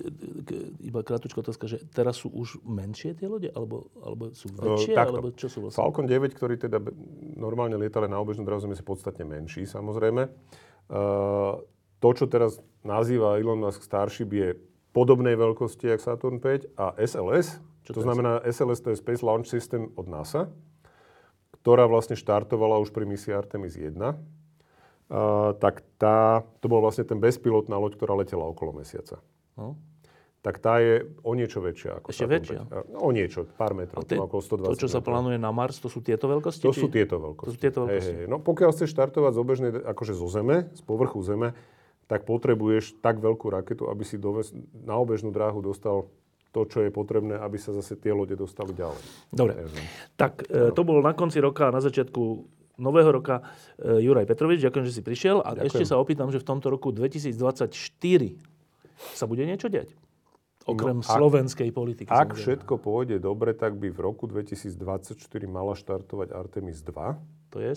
[0.86, 5.18] Iba krátko otázka, že teraz sú už menšie tie lode, alebo, alebo sú väčšie, no,
[5.18, 5.82] alebo čo sú vlastne?
[5.82, 6.78] Falcon 9, ktorý teda
[7.34, 10.30] normálne lietali na obežnú dráhu, je podstatne menší, samozrejme.
[10.86, 11.58] Uh,
[11.98, 14.54] to, čo teraz nazýva Elon Musk Starship, je
[14.94, 17.58] podobnej veľkosti, ako Saturn 5 a SLS.
[17.82, 20.54] Čo to, to znamená, SLS to je Space Launch System od NASA,
[21.58, 24.14] ktorá vlastne štartovala už pri misii Artemis 1 uh,
[25.58, 29.18] tak tá, to bol vlastne ten bezpilotná loď, ktorá letela okolo mesiaca.
[29.58, 29.74] No.
[30.40, 32.00] Tak tá je o niečo väčšia.
[32.00, 32.60] Ako Ešte väčšia?
[32.88, 35.92] No, o niečo, pár metrov, tie, okolo 120 To, čo sa plánuje na Mars, to
[35.92, 36.64] sú tieto veľkosti?
[36.64, 36.80] To či?
[36.80, 37.48] sú tieto veľkosti.
[37.50, 38.14] To sú tieto veľkosti.
[38.16, 38.30] Hey, hey.
[38.30, 41.52] No pokiaľ chceš štartovať z obežnej, akože zo Zeme, z povrchu Zeme,
[42.08, 44.40] tak potrebuješ tak veľkú raketu, aby si do,
[44.80, 46.08] na obežnú dráhu dostal
[46.50, 49.02] to, čo je potrebné, aby sa zase tie lode dostali ďalej.
[49.30, 49.54] Dobre.
[50.18, 52.20] Tak e, to bolo na konci roka, na začiatku
[52.81, 53.44] nového roka
[53.78, 54.65] e, Juraj Petrovič.
[54.65, 55.44] Ďakujem, že si prišiel.
[55.44, 55.66] A Ďakujem.
[55.69, 57.70] ešte sa opýtam, že v tomto roku 2024
[59.15, 59.93] sa bude niečo diať?
[60.69, 62.11] Okrem no, ak, slovenskej politiky.
[62.12, 62.40] Ak samozrejme.
[62.40, 65.16] všetko pôjde dobre, tak by v roku 2024
[65.48, 67.57] mala štartovať Artemis 2.
[67.57, 67.73] To je?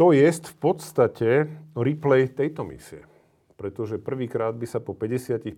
[0.00, 1.30] To je v podstate
[1.76, 3.04] replay tejto misie.
[3.60, 5.52] Pretože prvýkrát by sa po 55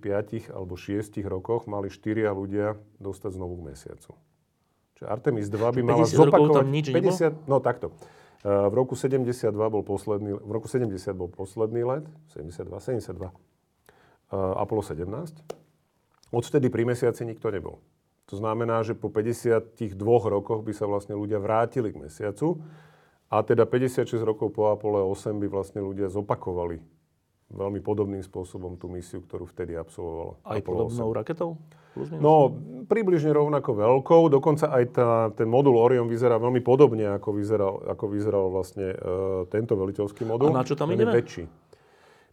[0.51, 4.13] alebo 6 rokoch mali štyria ľudia dostať znovu k mesiacu.
[5.07, 6.65] Artemis 2 by mala zopakovať...
[6.67, 7.93] nič 50, No takto.
[8.45, 12.05] v roku 72 bol posledný, v roku 70 bol posledný let,
[12.37, 13.33] 72, 72,
[14.35, 15.09] Apollo 17.
[16.35, 17.79] Odvtedy pri mesiaci nikto nebol.
[18.33, 22.57] To znamená, že po 52 rokoch by sa vlastne ľudia vrátili k mesiacu
[23.29, 26.81] a teda 56 rokov po Apollo 8 by vlastne ľudia zopakovali
[27.51, 30.41] veľmi podobným spôsobom tú misiu, ktorú vtedy absolvovalo.
[30.43, 31.19] Aj Apollo podobnou 8.
[31.19, 31.51] raketou?
[31.93, 32.11] Plus?
[32.11, 32.51] No,
[32.85, 34.27] približne rovnako veľkou.
[34.27, 38.99] Dokonca aj tá, ten modul Orion vyzerá veľmi podobne, ako vyzeral, ako vyzeral vlastne uh,
[39.47, 40.51] tento veliteľský modul.
[40.51, 41.15] A na čo tam je ideme?
[41.15, 41.45] väčší.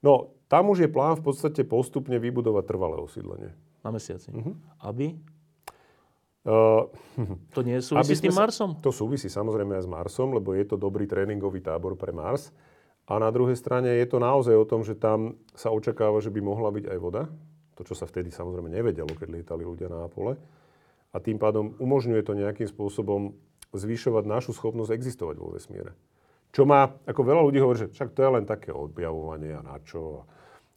[0.01, 3.53] No, tam už je plán v podstate postupne vybudovať trvalé osídlenie.
[3.81, 4.33] Na mesiaci.
[4.33, 4.51] Mhm.
[4.81, 5.13] Aby?
[6.41, 6.89] Uh,
[7.53, 8.73] To nie súvisí s tým sa- Marsom?
[8.81, 12.49] To súvisí samozrejme aj s Marsom, lebo je to dobrý tréningový tábor pre Mars.
[13.11, 16.39] A na druhej strane je to naozaj o tom, že tam sa očakáva, že by
[16.39, 17.27] mohla byť aj voda.
[17.75, 20.39] To, čo sa vtedy samozrejme nevedelo, keď lietali ľudia na Apole.
[21.11, 23.35] A tým pádom umožňuje to nejakým spôsobom
[23.75, 25.91] zvyšovať našu schopnosť existovať vo vesmíre.
[26.55, 29.75] Čo má, ako veľa ľudí hovorí, že však to je len také objavovanie a na
[29.83, 30.23] čo.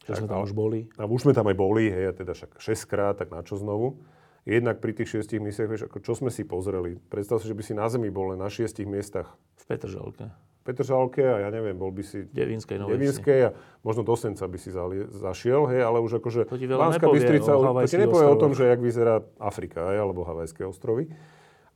[0.06, 0.90] Že sme tam už boli.
[0.98, 3.58] A už sme tam aj boli, hej, a teda však 6 krát, tak na čo
[3.58, 4.02] znovu?
[4.42, 6.98] Jednak pri tých šiestich misiach, vieš, ako čo sme si pozreli.
[6.98, 10.30] Predstav si, že by si na Zemi bol len na šiestich miestach V Petržalke.
[10.64, 12.80] Petržalke a ja neviem, bol by si Devinskej.
[12.80, 13.50] Devinskej a
[13.84, 17.04] možno do Senca by si zalie, zašiel, hej, ale už akože To ti veľa Banská
[17.04, 20.64] nepovie Bystrica, o to ti nepovie o tom, že jak vyzerá Afrika, hej, alebo Havajské
[20.64, 21.12] ostrovy.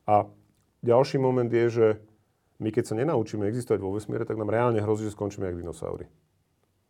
[0.09, 0.25] A
[0.81, 1.87] ďalší moment je, že
[2.57, 6.05] my keď sa nenaučíme existovať vo vesmíre, tak nám reálne hrozí, že skončíme ako dinosaury.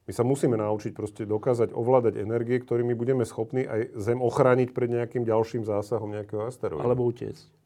[0.09, 4.89] My sa musíme naučiť proste dokázať ovládať energie, ktorými budeme schopní aj Zem ochrániť pred
[4.89, 6.81] nejakým ďalším zásahom nejakého asteroidu.
[6.81, 7.58] Alebo utiecť.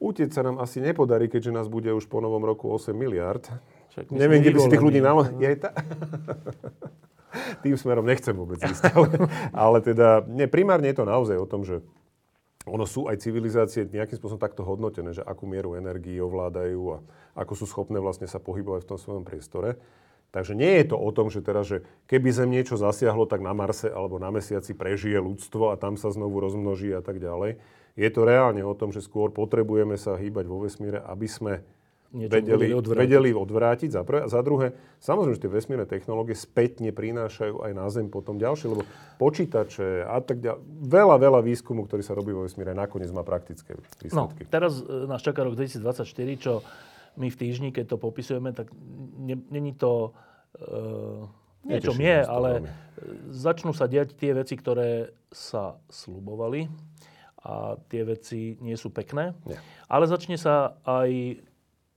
[0.00, 3.44] Utieť sa nám asi nepodarí, keďže nás bude už po novom roku 8 miliard.
[3.92, 5.28] Však Neviem, kde by si tých ľudí nalo...
[5.36, 5.76] Je ta...
[7.62, 8.90] Tým smerom nechcem vôbec ísť.
[8.90, 9.06] Ale,
[9.54, 11.84] ale teda, nie, primárne je to naozaj o tom, že
[12.68, 16.98] ono sú aj civilizácie nejakým spôsobom takto hodnotené, že akú mieru energii ovládajú a
[17.38, 19.80] ako sú schopné vlastne sa pohybovať v tom svojom priestore.
[20.30, 23.50] Takže nie je to o tom, že teraz, že keby Zem niečo zasiahlo, tak na
[23.50, 27.58] Marse alebo na Mesiaci prežije ľudstvo a tam sa znovu rozmnoží a tak ďalej.
[27.94, 31.52] Je to reálne o tom, že skôr potrebujeme sa hýbať vo vesmíre, aby sme
[32.10, 33.02] Niečo vedeli, odvrátiť.
[33.06, 34.26] vedeli odvrátiť za prvé.
[34.26, 38.82] Za druhé, samozrejme, že tie vesmírne technológie spätne prinášajú aj na Zem potom ďalšie, lebo
[39.14, 40.58] počítače a tak ďalej.
[40.90, 43.78] Veľa, veľa výskumu, ktorý sa robí vo vesmíre, nakoniec má praktické
[44.10, 44.42] No, výsledky.
[44.44, 46.02] teraz e, nás čaká rok 2024,
[46.34, 46.66] čo
[47.14, 48.74] my v týždni, keď to popisujeme, tak
[49.16, 50.10] ne, není to
[50.58, 51.30] e,
[51.62, 52.66] niečo je, ale veľmi.
[52.66, 52.74] e,
[53.30, 56.66] začnú sa diať tie veci, ktoré sa slubovali
[57.40, 59.32] a tie veci nie sú pekné.
[59.48, 59.56] Nie.
[59.88, 61.40] Ale začne sa aj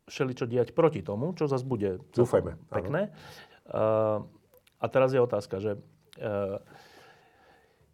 [0.08, 3.12] všeličo diať proti tomu, čo zase bude Dúfajme, pekné.
[3.66, 4.24] Uh,
[4.80, 5.80] a teraz je otázka, že
[6.20, 6.60] uh,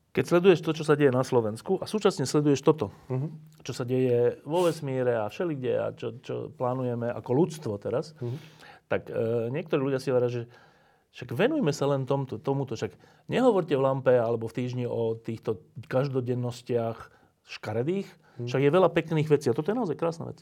[0.10, 3.28] keď sleduješ to, čo sa deje na Slovensku a súčasne sleduješ toto, Mhm.
[3.62, 8.38] čo sa deje vo vesmíre a všelikde a čo, čo plánujeme ako ľudstvo teraz, Mhm.
[8.90, 10.50] tak uh, niektorí ľudia si hovoria, že
[11.10, 12.94] však venujme sa len tomto, tomuto, však
[13.30, 15.58] nehovorte v lampe alebo v týždni o týchto
[15.90, 17.19] každodennostiach
[17.50, 18.08] škaredých,
[18.40, 18.48] Mhm.
[18.48, 20.40] však je veľa pekných vecí a toto je naozaj krásna vec.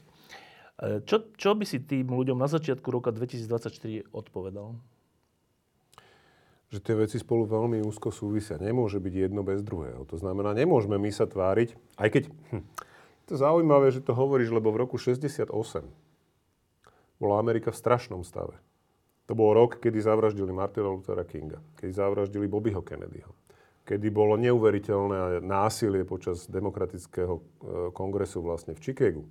[0.78, 4.78] E, Čo, čo by si tým ľuďom na začiatku roka 2024 odpovedal?
[6.68, 8.60] Že tie veci spolu veľmi úzko súvisia.
[8.60, 10.04] Nemôže byť jedno bez druhého.
[10.04, 12.22] To znamená, nemôžeme my sa tváriť, aj keď...
[12.52, 12.64] Hm,
[13.24, 15.48] to je zaujímavé, že to hovoríš, lebo v roku 68
[17.18, 18.54] bola Amerika v strašnom stave.
[19.26, 23.32] To bol rok, kedy zavraždili Martina Luthera Kinga, kedy zavraždili Bobbyho Kennedyho,
[23.88, 27.42] kedy bolo neuveriteľné násilie počas demokratického e,
[27.96, 29.24] kongresu vlastne v Chicagu.
[29.24, 29.28] E,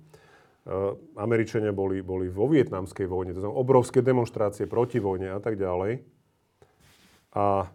[1.14, 6.02] Američania boli, boli vo vietnamskej vojne, to znamená obrovské demonstrácie proti vojne a tak ďalej.
[7.38, 7.70] A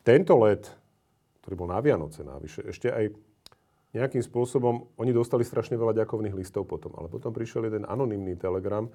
[0.00, 0.64] tento let,
[1.44, 3.12] ktorý bol na Vianoce návyše, ešte aj
[3.92, 8.88] nejakým spôsobom, oni dostali strašne veľa ďakovných listov potom, ale potom prišiel jeden anonymný telegram,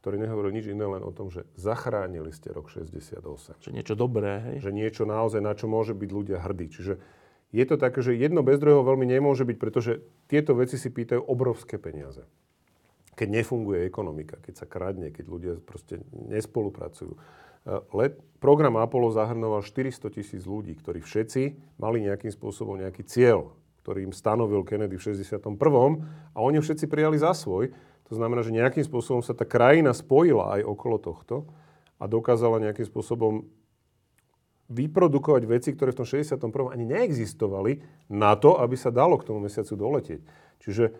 [0.00, 3.20] ktorý nehovoril nič iné, len o tom, že zachránili ste rok 68
[3.60, 4.56] Že niečo dobré, hej?
[4.64, 6.72] že niečo naozaj, na čo môže byť ľudia hrdí.
[6.72, 6.94] Čiže
[7.50, 10.00] je to také, že jedno bez druhého veľmi nemôže byť, pretože
[10.30, 12.24] tieto veci si pýtajú obrovské peniaze.
[13.12, 17.12] Keď nefunguje ekonomika, keď sa kradne, keď ľudia proste nespolupracujú.
[17.12, 23.52] Eh, Let, program Apollo zahrnoval 400 tisíc ľudí, ktorí všetci mali nejakým spôsobom nejaký cieľ,
[23.84, 25.60] ktorý im stanovil Kennedy v 61.
[26.32, 27.74] a oni všetci prijali za svoj.
[28.10, 31.46] To znamená, že nejakým spôsobom sa tá krajina spojila aj okolo tohto
[32.02, 33.46] a dokázala nejakým spôsobom
[34.70, 36.74] vyprodukovať veci, ktoré v tom 61.
[36.74, 37.72] ani neexistovali
[38.10, 40.20] na to, aby sa dalo k tomu mesiacu doletieť.
[40.62, 40.94] Čiže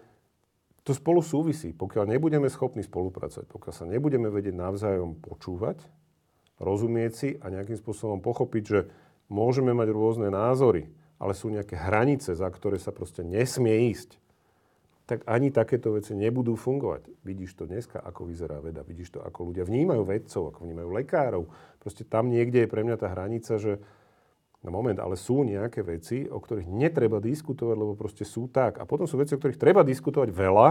[0.83, 1.71] to spolu súvisí.
[1.71, 5.87] Pokiaľ nebudeme schopní spolupracovať, pokiaľ sa nebudeme vedieť navzájom počúvať,
[6.59, 8.81] rozumieť si a nejakým spôsobom pochopiť, že
[9.31, 10.91] môžeme mať rôzne názory,
[11.23, 14.19] ale sú nejaké hranice, za ktoré sa proste nesmie ísť,
[15.11, 17.11] tak ani takéto veci nebudú fungovať.
[17.27, 21.51] Vidíš to dneska, ako vyzerá veda, vidíš to, ako ľudia vnímajú vedcov, ako vnímajú lekárov.
[21.83, 23.83] Proste tam niekde je pre mňa tá hranica, že
[24.63, 28.79] na moment, ale sú nejaké veci, o ktorých netreba diskutovať, lebo proste sú tak.
[28.79, 30.69] A potom sú veci, o ktorých treba diskutovať veľa,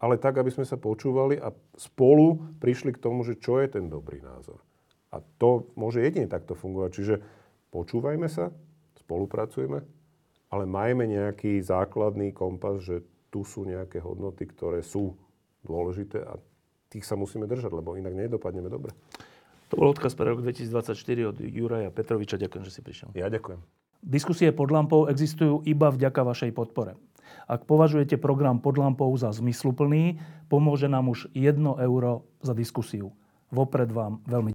[0.00, 3.92] ale tak, aby sme sa počúvali a spolu prišli k tomu, že čo je ten
[3.92, 4.64] dobrý názor.
[5.12, 6.90] A to môže jedine takto fungovať.
[6.96, 7.14] Čiže
[7.74, 8.54] počúvajme sa,
[9.04, 9.84] spolupracujme,
[10.48, 13.04] ale majme nejaký základný kompas, že
[13.36, 15.12] tu sú nejaké hodnoty, ktoré sú
[15.60, 16.40] dôležité a
[16.88, 18.96] tých sa musíme držať, lebo inak nedopadneme dobre.
[19.68, 20.96] To bol odkaz pre rok 2024
[21.28, 22.40] od Juraja Petroviča.
[22.40, 23.12] Ďakujem, že si prišiel.
[23.12, 23.60] Ja ďakujem.
[24.00, 26.96] Diskusie pod lampou existujú iba vďaka vašej podpore.
[27.44, 30.16] Ak považujete program pod lampou za zmysluplný,
[30.48, 33.12] pomôže nám už 1 euro za diskusiu.
[33.50, 34.54] Vopred vám veľmi